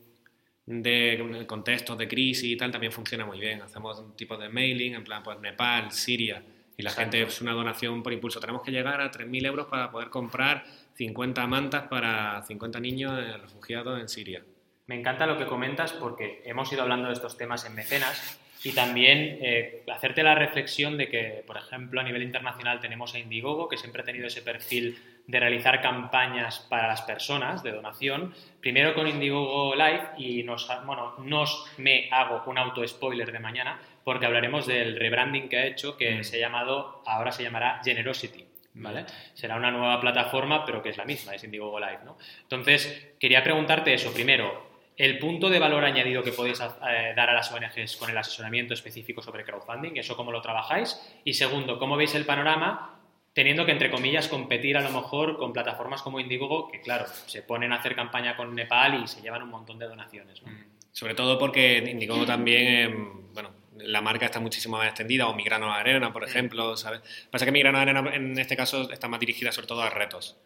de 0.64 1.44
contextos 1.46 1.98
de 1.98 2.08
crisis 2.08 2.52
y 2.52 2.56
tal 2.56 2.72
también 2.72 2.90
funciona 2.90 3.26
muy 3.26 3.38
bien. 3.38 3.60
Hacemos 3.60 3.98
un 3.98 4.16
tipo 4.16 4.38
de 4.38 4.48
mailing, 4.48 4.94
en 4.94 5.04
plan 5.04 5.22
pues 5.22 5.38
Nepal, 5.40 5.92
Siria, 5.92 6.42
y 6.74 6.82
la 6.82 6.90
gente 6.90 7.20
es 7.20 7.42
una 7.42 7.52
donación 7.52 8.02
por 8.02 8.14
impulso. 8.14 8.40
Tenemos 8.40 8.62
que 8.62 8.70
llegar 8.70 8.98
a 9.02 9.10
3.000 9.10 9.46
euros 9.46 9.66
para 9.66 9.90
poder 9.90 10.08
comprar 10.08 10.64
50 10.94 11.46
mantas 11.48 11.86
para 11.88 12.42
50 12.42 12.80
niños 12.80 13.12
refugiados 13.42 14.00
en 14.00 14.08
Siria. 14.08 14.42
Me 14.86 14.98
encanta 14.98 15.26
lo 15.26 15.36
que 15.36 15.44
comentas 15.44 15.92
porque 15.92 16.40
hemos 16.46 16.72
ido 16.72 16.80
hablando 16.80 17.08
de 17.08 17.14
estos 17.14 17.36
temas 17.36 17.66
en 17.66 17.74
mecenas 17.74 18.40
y 18.64 18.72
también 18.72 19.38
eh, 19.42 19.84
hacerte 19.92 20.22
la 20.22 20.34
reflexión 20.34 20.96
de 20.96 21.08
que, 21.08 21.44
por 21.46 21.58
ejemplo, 21.58 22.00
a 22.00 22.02
nivel 22.02 22.22
internacional 22.22 22.80
tenemos 22.80 23.14
a 23.14 23.18
Indiegogo, 23.18 23.68
que 23.68 23.76
siempre 23.76 24.00
ha 24.02 24.04
tenido 24.06 24.26
ese 24.26 24.40
perfil 24.40 24.98
de 25.26 25.38
realizar 25.38 25.82
campañas 25.82 26.60
para 26.68 26.88
las 26.88 27.02
personas 27.02 27.62
de 27.62 27.72
donación, 27.72 28.34
primero 28.60 28.94
con 28.94 29.06
Indiegogo 29.06 29.74
Live 29.74 30.02
y 30.16 30.42
nos, 30.42 30.66
bueno, 30.86 31.14
nos 31.18 31.66
me 31.76 32.08
hago 32.10 32.42
un 32.46 32.58
auto 32.58 32.86
spoiler 32.86 33.32
de 33.32 33.38
mañana 33.38 33.78
porque 34.02 34.26
hablaremos 34.26 34.66
del 34.66 34.98
rebranding 34.98 35.48
que 35.48 35.58
ha 35.58 35.66
hecho 35.66 35.96
que 35.96 36.16
mm. 36.16 36.24
se 36.24 36.36
ha 36.36 36.40
llamado, 36.40 37.02
ahora 37.06 37.32
se 37.32 37.42
llamará 37.42 37.80
Generosity. 37.84 38.46
¿Vale? 38.76 39.02
Mm. 39.02 39.06
Será 39.34 39.56
una 39.56 39.70
nueva 39.70 40.00
plataforma, 40.00 40.64
pero 40.64 40.82
que 40.82 40.88
es 40.88 40.96
la 40.96 41.04
misma, 41.04 41.34
es 41.34 41.44
Indiegogo 41.44 41.78
Live, 41.78 42.00
¿no? 42.04 42.18
Entonces, 42.42 43.14
quería 43.20 43.42
preguntarte 43.44 43.94
eso. 43.94 44.12
Primero, 44.12 44.73
el 44.96 45.18
punto 45.18 45.50
de 45.50 45.58
valor 45.58 45.84
añadido 45.84 46.22
que 46.22 46.32
podéis 46.32 46.60
eh, 46.60 47.12
dar 47.16 47.30
a 47.30 47.34
las 47.34 47.50
ONGs 47.50 47.96
con 47.96 48.10
el 48.10 48.16
asesoramiento 48.16 48.74
específico 48.74 49.22
sobre 49.22 49.44
crowdfunding, 49.44 49.96
eso 49.96 50.16
cómo 50.16 50.30
lo 50.30 50.40
trabajáis. 50.40 51.00
Y 51.24 51.34
segundo, 51.34 51.78
cómo 51.78 51.96
veis 51.96 52.14
el 52.14 52.24
panorama 52.24 52.90
teniendo 53.32 53.66
que, 53.66 53.72
entre 53.72 53.90
comillas, 53.90 54.28
competir 54.28 54.76
a 54.76 54.80
lo 54.80 54.90
mejor 54.90 55.36
con 55.36 55.52
plataformas 55.52 56.02
como 56.02 56.20
Indiegogo, 56.20 56.70
que 56.70 56.80
claro, 56.80 57.06
se 57.26 57.42
ponen 57.42 57.72
a 57.72 57.76
hacer 57.76 57.96
campaña 57.96 58.36
con 58.36 58.54
Nepal 58.54 59.02
y 59.02 59.08
se 59.08 59.20
llevan 59.20 59.42
un 59.42 59.50
montón 59.50 59.78
de 59.78 59.86
donaciones. 59.86 60.40
Mm. 60.40 60.48
Sobre 60.92 61.14
todo 61.14 61.36
porque 61.36 61.78
Indiegogo 61.78 62.24
también, 62.24 62.92
em, 62.92 63.34
bueno, 63.34 63.50
la 63.76 64.00
marca 64.00 64.26
está 64.26 64.38
muchísimo 64.38 64.78
más 64.78 64.86
extendida, 64.86 65.26
o 65.26 65.34
Migrano 65.34 65.72
Arena, 65.72 66.12
por 66.12 66.22
ejemplo, 66.22 66.76
¿sabes? 66.76 67.00
Pasa 67.32 67.44
que 67.44 67.50
Migrano 67.50 67.78
Arena 67.78 68.04
en 68.14 68.38
este 68.38 68.56
caso 68.56 68.88
está 68.88 69.08
más 69.08 69.18
dirigida 69.18 69.50
sobre 69.50 69.66
todo 69.66 69.82
a 69.82 69.90
retos 69.90 70.36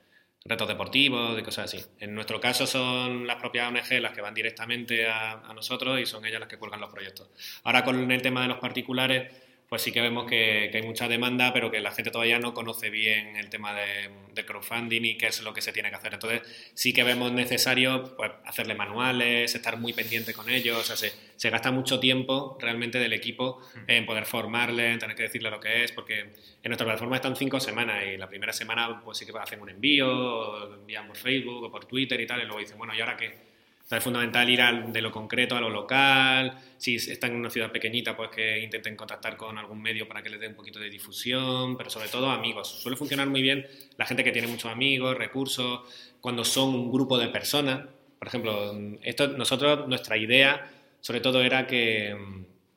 retos 0.44 0.68
deportivos 0.68 1.38
y 1.38 1.42
cosas 1.42 1.72
así. 1.72 1.84
En 1.98 2.14
nuestro 2.14 2.40
caso 2.40 2.66
son 2.66 3.26
las 3.26 3.36
propias 3.36 3.68
ONG 3.68 4.00
las 4.00 4.12
que 4.12 4.20
van 4.20 4.34
directamente 4.34 5.06
a, 5.06 5.32
a, 5.32 5.54
nosotros 5.54 6.00
y 6.00 6.06
son 6.06 6.24
ellas 6.24 6.40
las 6.40 6.48
que 6.48 6.58
cuelgan 6.58 6.80
los 6.80 6.90
proyectos. 6.92 7.28
Ahora 7.64 7.84
con 7.84 8.10
el 8.10 8.22
tema 8.22 8.42
de 8.42 8.48
los 8.48 8.58
particulares, 8.58 9.32
pues 9.68 9.82
sí 9.82 9.92
que 9.92 10.00
vemos 10.00 10.26
que, 10.26 10.70
hay 10.72 10.82
mucha 10.82 11.08
demanda, 11.08 11.52
pero 11.52 11.70
que 11.70 11.80
la 11.80 11.90
gente 11.90 12.10
todavía 12.10 12.38
no 12.38 12.54
conoce 12.54 12.88
bien 12.88 13.36
el 13.36 13.50
tema 13.50 13.74
de, 13.74 14.10
crowdfunding 14.46 15.04
y 15.04 15.18
qué 15.18 15.26
es 15.26 15.42
lo 15.42 15.52
que 15.52 15.60
se 15.60 15.72
tiene 15.72 15.90
que 15.90 15.96
hacer. 15.96 16.14
Entonces, 16.14 16.42
sí 16.72 16.92
que 16.92 17.02
vemos 17.02 17.32
necesario 17.32 18.14
pues, 18.16 18.30
hacerle 18.44 18.76
manuales, 18.76 19.52
estar 19.52 19.76
muy 19.78 19.92
pendiente 19.92 20.32
con 20.32 20.48
ellos. 20.48 20.78
O 20.78 20.84
sea, 20.84 20.96
se, 20.96 21.12
se, 21.34 21.50
gasta 21.50 21.72
mucho 21.72 21.98
tiempo 21.98 22.56
realmente 22.60 23.00
del 23.00 23.12
equipo 23.12 23.60
en 23.88 24.06
poder 24.06 24.26
formarle, 24.26 24.92
en 24.92 25.00
tener 25.00 25.16
que 25.16 25.24
decirle 25.24 25.50
lo 25.50 25.58
que 25.58 25.82
es, 25.82 25.90
porque 25.90 26.20
en 26.20 26.30
nuestra 26.64 26.86
plataforma 26.86 27.16
están 27.16 27.34
cinco 27.34 27.58
semanas 27.58 28.04
y 28.06 28.16
la 28.16 28.28
primera 28.28 28.52
semana 28.52 29.00
pues 29.04 29.18
sí 29.18 29.26
que 29.26 29.32
hacen 29.36 29.60
un 29.60 29.70
envío, 29.70 30.08
o 30.08 30.58
lo 30.68 30.74
envían 30.76 31.08
por 31.08 31.16
Facebook 31.16 31.64
o 31.64 31.70
por 31.70 31.84
Twitter 31.86 32.20
y 32.20 32.26
tal, 32.26 32.40
y 32.40 32.44
luego 32.44 32.60
dicen, 32.60 32.78
bueno, 32.78 32.94
¿y 32.94 33.00
ahora 33.00 33.16
qué? 33.16 33.47
Es 33.96 34.04
fundamental 34.04 34.48
ir 34.50 34.60
de 34.92 35.00
lo 35.00 35.10
concreto 35.10 35.56
a 35.56 35.60
lo 35.60 35.70
local. 35.70 36.58
Si 36.76 36.96
están 36.96 37.30
en 37.30 37.38
una 37.38 37.50
ciudad 37.50 37.72
pequeñita, 37.72 38.14
pues 38.14 38.28
que 38.30 38.60
intenten 38.60 38.96
contactar 38.96 39.36
con 39.36 39.56
algún 39.56 39.80
medio 39.80 40.06
para 40.06 40.22
que 40.22 40.28
les 40.28 40.38
dé 40.38 40.48
un 40.48 40.54
poquito 40.54 40.78
de 40.78 40.90
difusión, 40.90 41.76
pero 41.76 41.88
sobre 41.88 42.08
todo 42.08 42.30
amigos. 42.30 42.68
Suele 42.68 42.98
funcionar 42.98 43.28
muy 43.28 43.40
bien 43.40 43.66
la 43.96 44.04
gente 44.04 44.22
que 44.24 44.32
tiene 44.32 44.46
muchos 44.46 44.70
amigos, 44.70 45.16
recursos, 45.16 45.80
cuando 46.20 46.44
son 46.44 46.74
un 46.74 46.92
grupo 46.92 47.16
de 47.16 47.28
personas. 47.28 47.86
Por 48.18 48.28
ejemplo, 48.28 48.78
esto, 49.02 49.28
nosotros, 49.28 49.88
nuestra 49.88 50.18
idea, 50.18 50.70
sobre 51.00 51.20
todo, 51.20 51.42
era 51.42 51.66
que, 51.66 52.14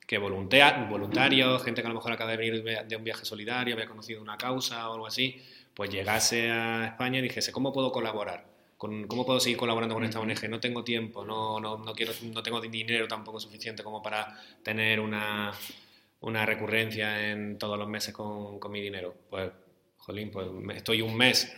que 0.07 0.17
voluntarios, 0.17 1.61
gente 1.63 1.81
que 1.81 1.87
a 1.87 1.89
lo 1.89 1.95
mejor 1.95 2.13
acaba 2.13 2.31
de 2.31 2.37
venir 2.37 2.63
de 2.63 2.95
un 2.95 3.03
viaje 3.03 3.25
solidario, 3.25 3.73
había 3.73 3.87
conocido 3.87 4.21
una 4.21 4.37
causa 4.37 4.89
o 4.89 4.93
algo 4.93 5.07
así, 5.07 5.41
pues 5.73 5.89
llegase 5.89 6.49
a 6.51 6.85
España 6.85 7.19
y 7.19 7.23
dijese, 7.23 7.51
¿cómo 7.51 7.73
puedo 7.73 7.91
colaborar? 7.91 8.50
Cómo 9.07 9.25
puedo 9.25 9.39
seguir 9.39 9.57
colaborando 9.57 9.93
con 9.93 10.03
esta 10.03 10.19
ONG. 10.19 10.49
No 10.49 10.59
tengo 10.59 10.83
tiempo, 10.83 11.23
no, 11.23 11.59
no, 11.59 11.77
no, 11.77 11.93
quiero, 11.93 12.13
no 12.23 12.41
tengo 12.41 12.59
dinero 12.59 13.07
tampoco 13.07 13.39
suficiente 13.39 13.83
como 13.83 14.01
para 14.01 14.35
tener 14.63 14.99
una, 14.99 15.51
una 16.21 16.45
recurrencia 16.45 17.31
en 17.31 17.57
todos 17.59 17.77
los 17.77 17.87
meses 17.87 18.13
con, 18.13 18.59
con 18.59 18.71
mi 18.71 18.81
dinero. 18.81 19.13
Pues, 19.29 19.51
jolín, 19.97 20.31
pues 20.31 20.47
estoy 20.75 21.03
un 21.03 21.15
mes 21.15 21.53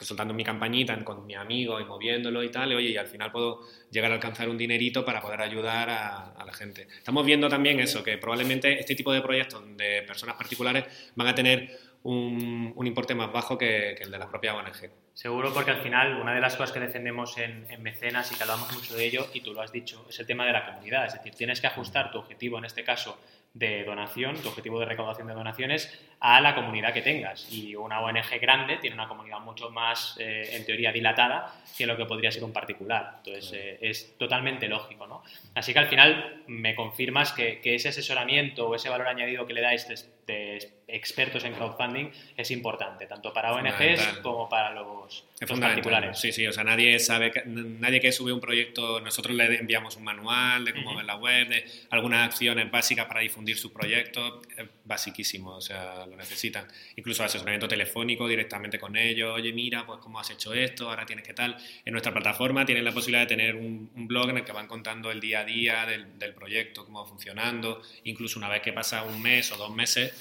soltando 0.00 0.34
mi 0.34 0.42
campañita 0.42 1.04
con 1.04 1.24
mi 1.24 1.36
amigo 1.36 1.78
y 1.78 1.84
moviéndolo 1.84 2.42
y 2.42 2.50
tal, 2.50 2.72
y 2.72 2.74
oye, 2.74 2.88
y 2.88 2.96
al 2.96 3.06
final 3.06 3.30
puedo 3.30 3.60
llegar 3.92 4.10
a 4.10 4.14
alcanzar 4.14 4.48
un 4.48 4.58
dinerito 4.58 5.04
para 5.04 5.20
poder 5.20 5.42
ayudar 5.42 5.88
a, 5.90 6.32
a, 6.32 6.44
la 6.44 6.52
gente. 6.52 6.88
Estamos 6.98 7.24
viendo 7.24 7.48
también 7.48 7.78
eso, 7.78 8.02
que 8.02 8.18
probablemente 8.18 8.80
este 8.80 8.96
tipo 8.96 9.12
de 9.12 9.22
proyectos 9.22 9.62
de 9.76 10.02
personas 10.02 10.34
particulares 10.34 11.12
van 11.14 11.28
a 11.28 11.34
tener 11.36 11.78
un, 12.02 12.72
un 12.74 12.86
importe 12.86 13.14
más 13.14 13.32
bajo 13.32 13.56
que, 13.56 13.94
que 13.96 14.02
el 14.02 14.10
de 14.10 14.18
la 14.18 14.28
propia 14.28 14.56
ONG. 14.56 14.90
Seguro 15.14 15.52
porque 15.52 15.70
al 15.70 15.82
final 15.82 16.20
una 16.20 16.34
de 16.34 16.40
las 16.40 16.56
cosas 16.56 16.72
que 16.72 16.80
defendemos 16.80 17.36
en, 17.36 17.66
en, 17.68 17.82
Mecenas 17.82 18.32
y 18.32 18.34
que 18.34 18.42
hablamos 18.42 18.72
mucho 18.72 18.94
de 18.94 19.04
ello, 19.04 19.26
y 19.34 19.42
tú 19.42 19.52
lo 19.52 19.60
has 19.60 19.70
dicho, 19.70 20.06
es 20.08 20.18
el 20.18 20.26
tema 20.26 20.46
de 20.46 20.52
la 20.52 20.64
comunidad. 20.64 21.06
Es 21.06 21.14
decir, 21.14 21.34
tienes 21.34 21.60
que 21.60 21.66
ajustar 21.66 22.10
tu 22.10 22.18
objetivo, 22.18 22.58
en 22.58 22.64
este 22.64 22.82
caso 22.82 23.18
de 23.54 23.84
donación, 23.84 24.36
tu 24.40 24.48
objetivo 24.48 24.80
de 24.80 24.86
recaudación 24.86 25.28
de 25.28 25.34
donaciones, 25.34 25.92
a 26.20 26.40
la 26.40 26.54
comunidad 26.54 26.94
que 26.94 27.02
tengas. 27.02 27.52
Y 27.52 27.74
una 27.74 28.00
ONG 28.00 28.40
grande 28.40 28.78
tiene 28.78 28.94
una 28.94 29.08
comunidad 29.08 29.40
mucho 29.40 29.70
más, 29.70 30.16
eh, 30.18 30.56
en 30.56 30.64
teoría, 30.64 30.90
dilatada 30.90 31.54
que 31.76 31.86
lo 31.86 31.96
que 31.96 32.06
podría 32.06 32.30
ser 32.30 32.44
un 32.44 32.52
particular. 32.52 33.16
Entonces, 33.18 33.52
eh, 33.52 33.78
es 33.82 34.16
totalmente 34.16 34.68
lógico. 34.68 35.06
¿no? 35.06 35.22
Así 35.54 35.72
que 35.72 35.80
al 35.80 35.88
final 35.88 36.42
me 36.46 36.74
confirmas 36.74 37.32
que, 37.32 37.60
que, 37.60 37.74
ese 37.74 37.90
asesoramiento 37.90 38.68
o 38.68 38.74
ese 38.74 38.88
valor 38.88 39.08
añadido 39.08 39.46
que 39.46 39.52
le 39.52 39.60
dais 39.60 39.86
de, 39.86 39.98
de 40.26 40.72
expertos 40.86 41.44
en 41.44 41.54
crowdfunding 41.54 42.10
es 42.36 42.50
importante, 42.50 43.06
tanto 43.06 43.32
para 43.32 43.52
ONGs 43.52 44.20
como 44.22 44.48
para 44.48 44.70
los, 44.70 45.01
los 45.02 45.58
particulares. 45.60 46.18
Sí, 46.18 46.32
sí, 46.32 46.46
o 46.46 46.52
sea, 46.52 46.64
nadie 46.64 46.98
sabe, 46.98 47.32
nadie 47.46 48.00
que 48.00 48.12
sube 48.12 48.32
un 48.32 48.40
proyecto, 48.40 49.00
nosotros 49.00 49.34
le 49.34 49.58
enviamos 49.58 49.96
un 49.96 50.04
manual 50.04 50.64
de 50.64 50.72
cómo 50.72 50.90
uh 50.90 50.92
-huh. 50.92 50.96
ver 50.98 51.04
la 51.04 51.16
web, 51.16 51.48
de 51.48 51.64
algunas 51.90 52.26
acciones 52.26 52.70
básicas 52.70 53.06
para 53.06 53.20
difundir 53.20 53.56
su 53.56 53.72
proyecto, 53.72 54.42
es 54.56 54.66
basiquísimo, 54.84 55.56
o 55.56 55.60
sea, 55.60 56.06
lo 56.06 56.16
necesitan. 56.16 56.66
Incluso 56.96 57.24
asesoramiento 57.24 57.68
telefónico 57.68 58.28
directamente 58.28 58.78
con 58.78 58.96
ellos, 58.96 59.34
oye, 59.34 59.52
mira, 59.52 59.84
pues 59.86 59.98
cómo 60.00 60.20
has 60.20 60.30
hecho 60.30 60.52
esto, 60.52 60.88
ahora 60.88 61.06
tienes 61.06 61.26
que 61.26 61.34
tal. 61.34 61.56
En 61.84 61.92
nuestra 61.92 62.12
plataforma 62.12 62.64
tienen 62.64 62.84
la 62.84 62.92
posibilidad 62.92 63.22
de 63.22 63.28
tener 63.28 63.56
un, 63.56 63.90
un 63.94 64.06
blog 64.06 64.30
en 64.30 64.38
el 64.38 64.44
que 64.44 64.52
van 64.52 64.66
contando 64.66 65.10
el 65.10 65.20
día 65.20 65.40
a 65.40 65.44
día 65.44 65.86
del, 65.86 66.18
del, 66.18 66.34
proyecto, 66.34 66.84
cómo 66.84 67.02
va 67.02 67.08
funcionando, 67.08 67.82
incluso 68.04 68.38
una 68.38 68.48
vez 68.48 68.62
que 68.62 68.72
pasa 68.72 69.02
un 69.02 69.20
mes 69.20 69.52
o 69.52 69.56
dos 69.56 69.70
meses, 69.74 70.12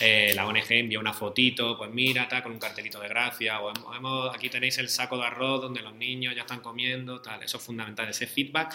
eh, 0.00 0.32
la 0.34 0.46
ONG 0.46 0.70
envía 0.70 0.98
una 0.98 1.12
fotito, 1.12 1.76
pues 1.76 1.90
mira, 1.90 2.22
está 2.22 2.42
con 2.42 2.52
un 2.52 2.58
cartelito 2.58 3.00
de 3.00 3.08
gracia, 3.08 3.60
o 3.60 3.72
hemos, 3.94 4.25
aquí 4.34 4.48
tenéis 4.48 4.78
el 4.78 4.88
saco 4.88 5.16
de 5.18 5.24
arroz 5.24 5.60
donde 5.62 5.80
los 5.82 5.94
niños 5.94 6.34
ya 6.34 6.42
están 6.42 6.60
comiendo, 6.60 7.22
eso 7.42 7.56
es 7.56 7.62
fundamental, 7.62 8.08
ese 8.08 8.26
feedback 8.26 8.74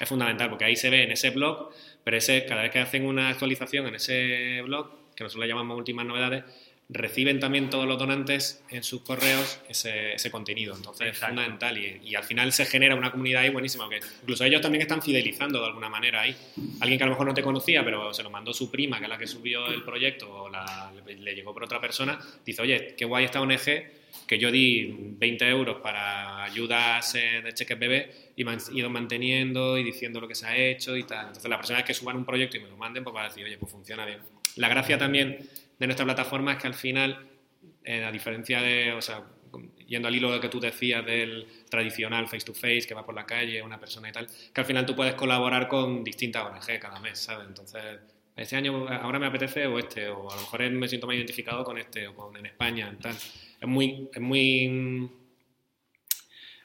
es 0.00 0.08
fundamental 0.08 0.48
porque 0.48 0.64
ahí 0.64 0.76
se 0.76 0.90
ve 0.90 1.02
en 1.04 1.12
ese 1.12 1.30
blog, 1.30 1.70
pero 2.04 2.16
ese, 2.16 2.44
cada 2.46 2.62
vez 2.62 2.70
que 2.70 2.78
hacen 2.78 3.04
una 3.06 3.28
actualización 3.28 3.86
en 3.86 3.96
ese 3.96 4.62
blog, 4.62 5.14
que 5.14 5.24
nosotros 5.24 5.46
le 5.46 5.48
llamamos 5.48 5.76
últimas 5.76 6.06
novedades, 6.06 6.44
reciben 6.90 7.38
también 7.38 7.68
todos 7.68 7.86
los 7.86 7.98
donantes 7.98 8.64
en 8.70 8.82
sus 8.82 9.02
correos 9.02 9.60
ese, 9.68 10.14
ese 10.14 10.30
contenido. 10.30 10.74
Entonces 10.74 11.08
Exacto. 11.08 11.26
es 11.26 11.30
fundamental 11.30 11.78
y, 11.78 12.00
y, 12.02 12.14
al 12.14 12.24
final 12.24 12.52
se 12.52 12.64
genera 12.64 12.94
una 12.94 13.10
comunidad 13.10 13.42
ahí 13.42 13.50
buenísima, 13.50 13.88
que 13.90 14.00
incluso 14.22 14.44
ellos 14.44 14.62
también 14.62 14.82
están 14.82 15.02
fidelizando 15.02 15.60
de 15.60 15.66
alguna 15.66 15.90
manera 15.90 16.22
ahí. 16.22 16.34
Alguien 16.80 16.98
que 16.98 17.04
a 17.04 17.06
lo 17.06 17.12
mejor 17.12 17.26
no 17.26 17.34
te 17.34 17.42
conocía, 17.42 17.84
pero 17.84 18.14
se 18.14 18.22
lo 18.22 18.30
mandó 18.30 18.54
su 18.54 18.70
prima, 18.70 18.98
que 18.98 19.04
es 19.04 19.10
la 19.10 19.18
que 19.18 19.26
subió 19.26 19.66
el 19.66 19.82
proyecto, 19.82 20.44
o 20.44 20.48
la, 20.48 20.92
le, 21.06 21.16
le, 21.16 21.34
llegó 21.34 21.52
por 21.52 21.64
otra 21.64 21.80
persona, 21.80 22.18
dice, 22.44 22.62
oye, 22.62 22.94
qué 22.96 23.04
guay 23.04 23.26
esta 23.26 23.42
ONG, 23.42 23.98
que 24.26 24.38
yo 24.38 24.50
di 24.50 24.94
20 25.18 25.48
euros 25.48 25.80
para 25.82 26.44
ayudas 26.44 27.12
de 27.12 27.52
cheques 27.54 27.78
bebé 27.78 28.32
y 28.36 28.44
me 28.44 28.52
han 28.52 28.58
ido 28.72 28.88
manteniendo 28.88 29.76
y 29.76 29.84
diciendo 29.84 30.20
lo 30.20 30.28
que 30.28 30.34
se 30.34 30.46
ha 30.46 30.56
hecho 30.56 30.96
y 30.96 31.04
tal. 31.04 31.28
Entonces 31.28 31.48
la 31.48 31.56
vez 31.56 31.84
que 31.84 31.94
suban 31.94 32.16
un 32.16 32.24
proyecto 32.24 32.56
y 32.56 32.60
me 32.60 32.68
lo 32.68 32.76
manden, 32.76 33.04
pues 33.04 33.14
va 33.14 33.22
a 33.22 33.28
decir, 33.28 33.44
oye, 33.44 33.58
pues 33.58 33.70
funciona 33.70 34.06
bien. 34.06 34.18
La 34.56 34.68
gracia 34.68 34.98
también 34.98 35.48
de 35.78 35.86
nuestra 35.86 36.04
plataforma 36.04 36.52
es 36.52 36.58
que 36.58 36.66
al 36.66 36.74
final, 36.74 37.28
eh, 37.84 38.04
a 38.04 38.12
diferencia 38.12 38.60
de, 38.60 38.92
o 38.92 39.02
sea, 39.02 39.24
yendo 39.86 40.08
al 40.08 40.14
hilo 40.14 40.32
de 40.32 40.40
que 40.40 40.48
tú 40.48 40.60
decías 40.60 41.04
del 41.04 41.46
tradicional 41.70 42.26
face 42.26 42.44
to 42.44 42.54
face, 42.54 42.82
que 42.86 42.94
va 42.94 43.04
por 43.04 43.14
la 43.14 43.24
calle, 43.24 43.62
una 43.62 43.80
persona 43.80 44.08
y 44.08 44.12
tal, 44.12 44.26
que 44.52 44.60
al 44.60 44.66
final 44.66 44.84
tú 44.84 44.94
puedes 44.94 45.14
colaborar 45.14 45.68
con 45.68 46.04
distintas 46.04 46.44
ONG 46.44 46.78
cada 46.78 47.00
mes, 47.00 47.18
¿sabes? 47.18 47.46
Entonces, 47.48 47.82
este 48.36 48.56
año 48.56 48.88
ahora 48.88 49.18
me 49.18 49.26
apetece 49.26 49.66
o 49.66 49.78
este, 49.78 50.08
o 50.08 50.30
a 50.30 50.34
lo 50.34 50.40
mejor 50.42 50.70
me 50.70 50.88
siento 50.88 51.06
más 51.06 51.16
identificado 51.16 51.64
con 51.64 51.78
este, 51.78 52.06
o 52.06 52.14
con 52.14 52.36
en 52.36 52.46
España, 52.46 52.96
tal. 53.00 53.14
Es 53.14 53.66
muy, 53.66 54.08
es 54.12 54.20
muy, 54.20 55.10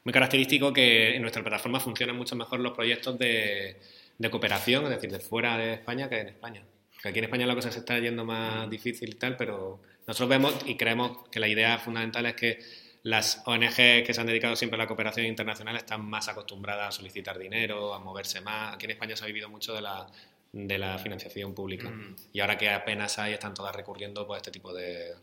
muy 0.04 0.14
característico 0.14 0.74
que 0.74 1.16
en 1.16 1.22
nuestra 1.22 1.42
plataforma 1.42 1.80
funcionan 1.80 2.16
mucho 2.16 2.36
mejor 2.36 2.60
los 2.60 2.74
proyectos 2.74 3.18
de, 3.18 3.80
de 4.18 4.30
cooperación, 4.30 4.84
es 4.86 4.90
decir, 4.92 5.12
de 5.12 5.20
fuera 5.20 5.58
de 5.58 5.74
España 5.74 6.10
que 6.10 6.20
en 6.20 6.28
España. 6.28 6.64
Aquí 7.04 7.20
en 7.20 7.26
España 7.26 7.46
la 7.46 7.56
cosa 7.56 7.72
se 7.72 7.80
está 7.80 8.00
yendo 8.00 8.24
más 8.24 8.70
difícil 8.70 9.10
y 9.10 9.16
tal, 9.16 9.36
pero 9.36 9.82
nosotros 10.08 10.30
vemos 10.30 10.56
y 10.66 10.76
creemos 10.76 11.28
que 11.30 11.40
la 11.40 11.48
idea 11.48 11.78
fundamental 11.78 12.26
es 12.26 12.36
que 12.36 12.60
las 13.04 13.44
ONG 13.46 13.76
que 13.76 14.14
se 14.14 14.22
han 14.22 14.28
dedicado 14.28 14.56
siempre 14.56 14.76
a 14.76 14.84
la 14.84 14.88
cooperación 14.88 15.26
internacional 15.26 15.76
están 15.76 16.06
más 16.06 16.30
acostumbradas 16.30 16.88
a 16.88 16.92
solicitar 16.92 17.38
dinero, 17.38 17.94
a 17.94 18.00
moverse 18.00 18.40
más. 18.40 18.76
Aquí 18.76 18.86
en 18.86 18.92
España 18.92 19.18
se 19.18 19.26
ha 19.26 19.28
vivido 19.28 19.50
mucho 19.50 19.74
de 19.74 19.82
la, 19.82 20.08
de 20.54 20.78
la 20.78 20.98
financiación 20.98 21.54
pública 21.54 21.90
mm. 21.90 22.16
y 22.32 22.40
ahora 22.40 22.58
que 22.58 22.70
apenas 22.70 23.20
hay 23.20 23.34
están 23.34 23.54
todas 23.54 23.76
recurriendo 23.76 24.26
pues, 24.26 24.38
a 24.38 24.40
este 24.40 24.52
tipo 24.52 24.74
de, 24.74 25.14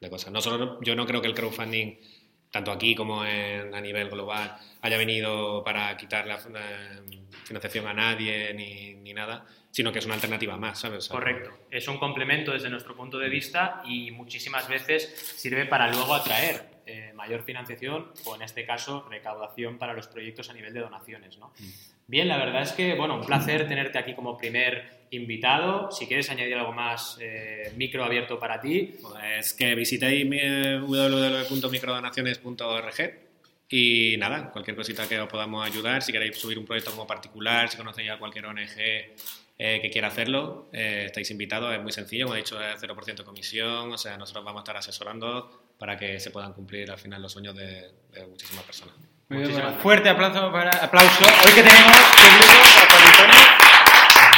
de 0.00 0.10
cosas. 0.10 0.32
Nosotros, 0.32 0.78
yo 0.82 0.96
no 0.96 1.06
creo 1.06 1.22
que 1.22 1.28
el 1.28 1.34
crowdfunding, 1.34 1.94
tanto 2.50 2.72
aquí 2.72 2.96
como 2.96 3.24
en, 3.24 3.72
a 3.72 3.80
nivel 3.80 4.10
global, 4.10 4.56
haya 4.80 4.96
venido 4.96 5.62
para 5.62 5.96
quitar 5.96 6.26
la 6.26 6.34
eh, 6.34 7.22
financiación 7.44 7.86
a 7.86 7.94
nadie 7.94 8.52
ni, 8.54 8.94
ni 8.94 9.14
nada 9.14 9.46
sino 9.72 9.90
que 9.90 9.98
es 9.98 10.04
una 10.04 10.14
alternativa 10.14 10.56
más, 10.56 10.78
¿sabes? 10.78 11.08
Correcto. 11.08 11.50
Es 11.70 11.88
un 11.88 11.98
complemento 11.98 12.52
desde 12.52 12.70
nuestro 12.70 12.94
punto 12.94 13.18
de 13.18 13.28
vista 13.28 13.82
y 13.86 14.12
muchísimas 14.12 14.68
veces 14.68 15.12
sirve 15.36 15.64
para 15.64 15.90
luego 15.90 16.14
atraer 16.14 16.66
eh, 16.86 17.12
mayor 17.14 17.42
financiación 17.42 18.12
o, 18.24 18.36
en 18.36 18.42
este 18.42 18.66
caso, 18.66 19.08
recaudación 19.08 19.78
para 19.78 19.94
los 19.94 20.08
proyectos 20.08 20.50
a 20.50 20.52
nivel 20.52 20.74
de 20.74 20.80
donaciones, 20.80 21.38
¿no? 21.38 21.54
Mm. 21.58 21.70
Bien, 22.06 22.28
la 22.28 22.36
verdad 22.36 22.60
es 22.62 22.72
que, 22.72 22.94
bueno, 22.94 23.14
un 23.14 23.24
placer 23.24 23.66
tenerte 23.66 23.98
aquí 23.98 24.14
como 24.14 24.36
primer 24.36 25.06
invitado. 25.10 25.90
Si 25.90 26.06
quieres 26.06 26.28
añadir 26.30 26.56
algo 26.56 26.72
más, 26.72 27.16
eh, 27.20 27.72
micro 27.76 28.04
abierto 28.04 28.38
para 28.38 28.60
ti. 28.60 28.94
Pues 29.00 29.54
que 29.54 29.74
visitéis 29.74 30.26
www.microdonaciones.org 30.82 33.14
Y 33.70 34.16
nada, 34.18 34.50
cualquier 34.50 34.76
cosita 34.76 35.08
que 35.08 35.18
os 35.18 35.30
podamos 35.30 35.66
ayudar, 35.66 36.02
si 36.02 36.12
queréis 36.12 36.36
subir 36.36 36.58
un 36.58 36.66
proyecto 36.66 36.90
como 36.90 37.06
particular, 37.06 37.70
si 37.70 37.78
conocéis 37.78 38.10
a 38.10 38.18
cualquier 38.18 38.44
ONG 38.44 38.68
eh, 39.64 39.80
que 39.80 39.90
quiera 39.90 40.08
hacerlo, 40.08 40.68
eh, 40.72 41.04
estáis 41.06 41.30
invitados, 41.30 41.72
es 41.72 41.80
muy 41.80 41.92
sencillo, 41.92 42.24
como 42.24 42.34
he 42.34 42.38
dicho, 42.38 42.60
es 42.60 42.82
0% 42.82 43.22
comisión, 43.22 43.92
o 43.92 43.96
sea, 43.96 44.18
nosotros 44.18 44.44
vamos 44.44 44.58
a 44.58 44.62
estar 44.62 44.76
asesorando 44.76 45.72
para 45.78 45.96
que 45.96 46.18
se 46.18 46.32
puedan 46.32 46.52
cumplir 46.52 46.90
al 46.90 46.98
final 46.98 47.22
los 47.22 47.30
sueños 47.30 47.54
de, 47.54 47.92
de 48.10 48.26
muchísimas 48.26 48.64
personas. 48.64 48.96
Bueno, 49.28 49.72
fuerte 49.74 50.08
aplauso 50.08 50.50
para 50.50 50.70
aplauso. 50.70 51.22
Hoy 51.46 51.52
que 51.54 51.62
tenemos 51.62 51.96
para. 52.16 53.81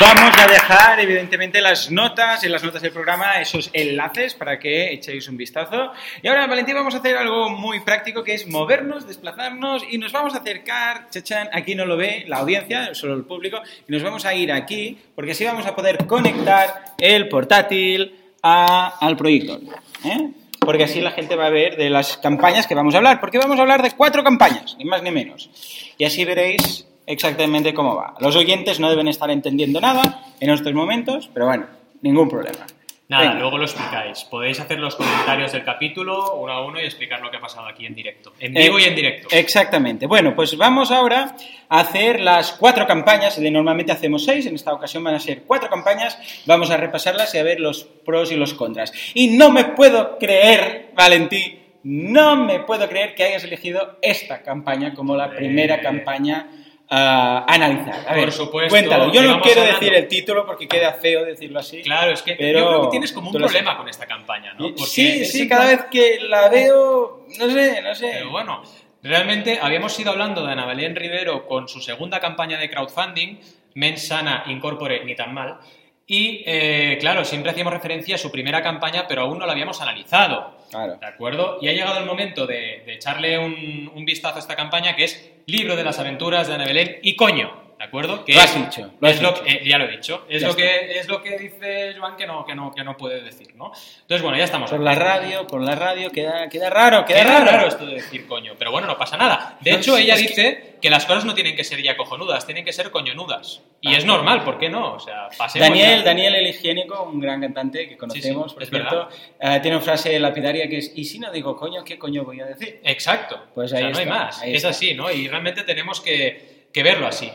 Vamos 0.01 0.37
a 0.37 0.49
dejar, 0.49 0.99
evidentemente, 0.99 1.61
las 1.61 1.89
notas, 1.89 2.43
en 2.43 2.51
las 2.51 2.65
notas 2.65 2.83
del 2.83 2.91
programa, 2.91 3.41
esos 3.41 3.71
enlaces 3.73 4.35
para 4.35 4.59
que 4.59 4.93
echéis 4.93 5.29
un 5.29 5.37
vistazo. 5.37 5.93
Y 6.21 6.27
ahora, 6.27 6.49
Valentín, 6.49 6.75
vamos 6.75 6.97
a 6.97 6.99
hacer 6.99 7.17
algo 7.17 7.49
muy 7.49 7.79
práctico, 7.79 8.25
que 8.25 8.35
es 8.35 8.49
movernos, 8.49 9.07
desplazarnos 9.07 9.85
y 9.89 9.99
nos 9.99 10.11
vamos 10.11 10.35
a 10.35 10.39
acercar, 10.39 11.09
chachan, 11.11 11.49
aquí 11.53 11.77
no 11.77 11.87
lo 11.87 11.97
ve 11.97 12.25
la 12.27 12.39
audiencia, 12.39 12.93
solo 12.93 13.15
el 13.15 13.23
público, 13.23 13.61
y 13.89 13.93
nos 13.93 14.03
vamos 14.03 14.25
a 14.25 14.35
ir 14.35 14.51
aquí, 14.51 14.99
porque 15.15 15.31
así 15.31 15.45
vamos 15.45 15.65
a 15.65 15.77
poder 15.77 16.07
conectar 16.07 16.97
el 16.99 17.29
portátil 17.29 18.17
al 18.43 19.17
proyector. 19.17 19.61
¿eh? 20.05 20.31
Porque 20.59 20.85
así 20.85 21.01
la 21.01 21.13
gente 21.13 21.37
va 21.37 21.47
a 21.47 21.51
ver 21.51 21.77
de 21.77 21.89
las 21.89 22.17
campañas 22.17 22.67
que 22.67 22.75
vamos 22.75 22.95
a 22.95 22.99
hablar, 22.99 23.21
porque 23.21 23.39
vamos 23.39 23.59
a 23.61 23.63
hablar 23.63 23.81
de 23.81 23.93
cuatro 23.93 24.25
campañas, 24.25 24.75
ni 24.77 24.87
más 24.87 25.05
ni 25.05 25.13
menos. 25.13 25.51
Y 25.99 26.05
así 26.05 26.25
veréis 26.25 26.85
exactamente 27.07 27.75
cómo 27.75 27.97
va. 27.97 28.15
Los 28.21 28.37
oyentes 28.37 28.81
no 28.81 28.91
deben 28.91 29.09
estar 29.09 29.31
entendiendo 29.31 29.81
nada 29.81 30.23
en 30.41 30.51
estos 30.51 30.73
momentos, 30.73 31.29
pero 31.33 31.47
bueno, 31.47 31.67
ningún 32.03 32.29
problema. 32.29 32.67
Nada, 33.07 33.25
Venga. 33.25 33.39
luego 33.41 33.59
lo 33.59 33.65
explicáis. 33.65 34.25
Podéis 34.25 34.59
hacer 34.61 34.79
los 34.81 34.97
comentarios 34.97 35.53
del 35.53 35.63
capítulo 35.63 36.37
uno 36.37 36.53
a 36.55 36.65
uno 36.65 36.81
y 36.81 36.85
explicar 36.85 37.21
lo 37.21 37.31
que 37.31 37.37
ha 37.37 37.41
pasado 37.41 37.67
aquí 37.67 37.85
en 37.85 37.95
directo. 37.95 38.33
En 38.41 38.57
Eh, 38.57 38.63
vivo 38.63 38.79
y 38.79 38.85
en 38.85 38.95
directo. 38.95 39.29
Exactamente. 39.31 40.07
Bueno, 40.07 40.35
pues 40.35 40.57
vamos 40.57 40.91
ahora 40.91 41.37
a 41.69 41.81
hacer 41.81 42.19
las 42.21 42.53
cuatro 42.53 42.87
campañas. 42.87 43.39
Normalmente 43.39 43.93
hacemos 43.93 44.25
seis, 44.25 44.47
en 44.47 44.55
esta 44.55 44.73
ocasión 44.73 45.05
van 45.05 45.15
a 45.17 45.21
ser 45.21 45.43
cuatro 45.43 45.69
campañas. 45.69 46.19
Vamos 46.47 46.71
a 46.71 46.79
repasarlas 46.79 47.35
y 47.35 47.39
a 47.39 47.43
ver 47.43 47.61
los 47.61 47.85
pros 47.85 48.33
y 48.33 48.37
los 48.37 48.55
contras. 48.55 48.91
Y 49.13 49.37
no 49.37 49.51
me 49.51 49.65
puedo 49.65 50.17
creer, 50.19 50.87
Valentí, 50.97 51.61
no 51.83 52.37
me 52.37 52.61
puedo 52.61 52.89
creer 52.89 53.15
que 53.15 53.25
hayas 53.25 53.45
elegido 53.45 53.99
esta 54.01 54.43
campaña 54.43 54.95
como 54.95 55.15
la 55.15 55.29
primera 55.29 55.75
Eh. 55.77 55.81
campaña 55.83 56.49
a 56.89 57.45
analizar. 57.49 58.01
A 58.07 58.09
Por 58.09 58.17
ver, 58.17 58.33
supuesto, 58.33 58.71
cuéntalo. 58.71 59.13
Yo 59.13 59.23
no 59.23 59.41
quiero 59.41 59.63
hablando. 59.63 59.81
decir 59.81 59.95
el 59.97 60.07
título 60.09 60.45
porque 60.47 60.69
queda 60.69 60.93
feo 60.93 61.25
decirlo 61.25 61.59
así. 61.61 61.83
Claro, 61.83 62.13
es 62.13 62.23
que 62.23 62.35
Pero 62.35 62.59
yo 62.61 62.69
creo 62.69 62.83
que 62.83 62.89
tienes 62.91 63.13
como 63.13 63.31
un 63.31 63.35
problema 63.37 63.71
sabes. 63.71 63.79
con 63.79 63.89
esta 63.89 64.07
campaña, 64.07 64.53
¿no? 64.55 64.69
Porque 64.69 64.83
sí, 64.85 65.25
sí, 65.25 65.49
cada 65.49 65.65
plan- 65.65 65.77
vez 65.77 65.87
que 65.91 66.21
la 66.27 66.49
veo, 66.49 67.27
no 67.39 67.51
sé, 67.51 67.81
no 67.83 67.95
sé. 67.95 68.11
Pero 68.15 68.31
bueno, 68.31 68.63
realmente 69.03 69.59
habíamos 69.61 69.99
ido 69.99 70.11
hablando 70.13 70.45
de 70.45 70.53
Ana 70.53 70.67
Belén 70.67 70.95
Rivero 70.95 71.47
con 71.47 71.69
su 71.69 71.81
segunda 71.81 72.21
campaña 72.21 72.59
de 72.59 72.69
crowdfunding, 72.71 73.39
Mensana 73.75 74.45
Incorpore 74.47 75.05
ni 75.05 75.15
tan 75.17 75.33
mal. 75.35 75.59
Y 76.07 76.43
eh, 76.45 76.99
claro, 77.01 77.25
siempre 77.25 77.51
hacíamos 77.51 77.73
referencia 77.73 78.17
a 78.17 78.19
su 78.19 78.31
primera 78.31 78.63
campaña, 78.63 79.07
pero 79.09 79.23
aún 79.23 79.39
no 79.39 79.47
la 79.47 79.53
habíamos 79.53 79.81
analizado. 79.81 80.59
Claro. 80.71 80.97
¿De 81.01 81.07
acuerdo? 81.07 81.57
Y 81.63 81.69
ha 81.69 81.73
llegado 81.73 81.99
el 81.99 82.05
momento 82.05 82.47
de, 82.47 82.83
de 82.85 82.95
echarle 82.95 83.39
un, 83.39 83.91
un 83.95 84.05
vistazo 84.05 84.37
a 84.37 84.41
esta 84.41 84.55
campaña 84.55 84.95
que 84.97 85.05
es 85.05 85.31
Libro 85.47 85.77
de 85.77 85.85
las 85.85 85.99
aventuras 85.99 86.49
de 86.49 86.55
Ana 86.55 86.67
y 87.03 87.17
coño. 87.17 87.64
¿De 87.85 87.89
acuerdo? 87.89 88.25
Que 88.25 88.33
Lo 88.33 88.41
has 88.41 88.57
es- 88.57 88.65
dicho, 88.65 88.91
lo 88.99 89.09
es 89.09 89.17
has 89.17 89.23
lo 89.23 89.29
dicho. 89.33 89.45
que- 89.45 89.53
eh, 89.53 89.61
ya 89.69 89.77
lo 89.77 89.85
he 89.85 89.89
dicho. 89.89 90.25
Es 90.27 90.41
Ya 90.41 90.47
lo, 90.49 90.53
está. 90.57 90.63
que, 90.63 90.99
es 91.01 91.07
lo 91.07 91.23
que 91.23 91.37
dice 91.37 91.95
Joan 91.99 92.17
que 92.17 92.27
no, 92.27 92.43
que, 92.47 92.55
no, 92.55 92.73
que 92.75 92.83
no 92.83 92.97
puede 92.97 93.21
decir, 93.21 93.55
¿no? 93.57 93.73
Entonces, 94.01 94.23
bueno, 94.23 94.39
ya 94.39 94.45
estamos. 94.45 94.71
Por 94.71 94.81
la 94.81 94.95
radio, 94.95 95.47
por 95.47 95.61
la 95.61 95.75
radio, 95.75 96.11
queda, 96.11 96.49
queda 96.49 96.71
raro, 96.71 97.05
queda, 97.05 97.19
Queda 97.21 97.41
raro. 97.41 97.51
raro 97.51 97.69
esto 97.69 97.85
de 97.85 97.97
decir 97.97 98.27
coño, 98.27 98.55
pero 98.59 98.71
bueno, 98.71 98.87
no 98.87 98.97
pasa 98.97 99.19
nada. 99.19 99.59
De 99.61 99.71
No, 99.73 99.77
hecho, 99.77 99.97
sí, 99.97 100.03
ella 100.05 100.15
es 100.15 100.23
que- 100.23 100.29
dice 100.29 100.75
que... 100.81 100.89
las 100.89 101.05
cosas 101.05 101.27
no 101.27 101.35
tienen 101.35 101.55
que 101.57 101.63
ser 101.65 101.83
ya 101.83 101.95
cojonudas, 101.95 102.47
tienen 102.47 102.65
que 102.65 102.73
ser 102.73 102.91
coñonudas. 102.91 103.61
Y 103.83 103.93
Ah. 103.93 103.99
es 103.99 104.07
normal, 104.07 104.45
¿por 104.45 104.59
qué 104.59 104.71
no? 104.71 104.95
O 104.95 104.99
sea, 104.99 105.29
Daniel, 105.57 105.99
ya. 105.99 106.05
Daniel 106.05 106.37
el 106.37 106.47
higiénico, 106.47 107.03
un 107.03 107.21
gran 107.21 107.43
cantante 107.43 107.87
que 107.87 107.99
conocemos, 107.99 108.45
Sí, 108.45 108.49
sí, 108.49 108.55
por 108.55 108.63
es 108.63 108.71
cierto, 108.71 109.09
eh, 109.41 109.59
tiene 109.61 109.77
una 109.77 109.85
frase 109.85 110.19
lapidaria 110.19 110.67
que 110.71 110.79
es, 110.79 110.91
¿y 110.97 111.05
si 111.05 111.19
no 111.19 111.31
digo 111.31 111.55
coño, 111.55 111.85
qué 111.85 111.99
coño 111.99 112.25
voy 112.25 112.41
a 112.41 112.47
decir? 112.47 112.81
Exacto. 112.83 113.45
Pues 113.55 113.71
O 113.73 113.77
sea, 113.77 113.87
ahí 113.87 113.93
no 113.93 113.99
hay 113.99 114.05
está, 114.05 114.15
más. 114.19 114.41
ahí 114.41 114.51
es 114.53 114.57
está. 114.57 114.69
así, 114.71 114.95
¿no? 114.95 115.11
Y 115.11 115.29
realmente 115.29 115.65
tenemos 115.65 116.01
que, 116.01 116.65
que 116.73 116.83
verlo 116.83 117.07
así. 117.07 117.31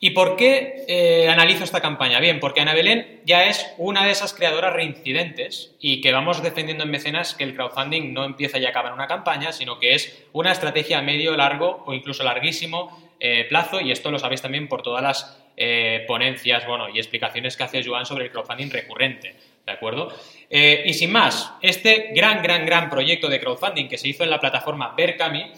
¿Y 0.00 0.10
por 0.10 0.36
qué 0.36 0.84
eh, 0.86 1.28
analizo 1.28 1.64
esta 1.64 1.80
campaña? 1.80 2.20
Bien, 2.20 2.38
porque 2.38 2.60
Ana 2.60 2.72
Belén 2.72 3.20
ya 3.24 3.46
es 3.46 3.66
una 3.78 4.04
de 4.04 4.12
esas 4.12 4.32
creadoras 4.32 4.72
reincidentes 4.72 5.74
y 5.80 6.00
que 6.00 6.12
vamos 6.12 6.40
defendiendo 6.40 6.84
en 6.84 6.90
mecenas 6.90 7.34
que 7.34 7.42
el 7.42 7.56
crowdfunding 7.56 8.12
no 8.12 8.24
empieza 8.24 8.58
y 8.58 8.66
acaba 8.66 8.88
en 8.90 8.94
una 8.94 9.08
campaña, 9.08 9.50
sino 9.50 9.80
que 9.80 9.94
es 9.94 10.24
una 10.32 10.52
estrategia 10.52 10.98
a 10.98 11.02
medio, 11.02 11.36
largo 11.36 11.82
o 11.84 11.94
incluso 11.94 12.22
larguísimo 12.22 13.16
eh, 13.18 13.46
plazo 13.48 13.80
y 13.80 13.90
esto 13.90 14.12
lo 14.12 14.20
sabéis 14.20 14.40
también 14.40 14.68
por 14.68 14.82
todas 14.82 15.02
las 15.02 15.36
eh, 15.56 16.04
ponencias 16.06 16.64
bueno, 16.64 16.88
y 16.88 16.98
explicaciones 16.98 17.56
que 17.56 17.64
hace 17.64 17.82
Joan 17.82 18.06
sobre 18.06 18.26
el 18.26 18.30
crowdfunding 18.30 18.70
recurrente. 18.70 19.34
¿De 19.66 19.72
acuerdo? 19.74 20.10
Y 20.48 20.94
sin 20.94 21.12
más, 21.12 21.52
este 21.60 22.12
gran, 22.14 22.42
gran, 22.42 22.64
gran 22.64 22.88
proyecto 22.88 23.28
de 23.28 23.38
crowdfunding 23.38 23.86
que 23.86 23.98
se 23.98 24.08
hizo 24.08 24.24
en 24.24 24.30
la 24.30 24.40
plataforma 24.40 24.94
Berkami, 24.96 25.52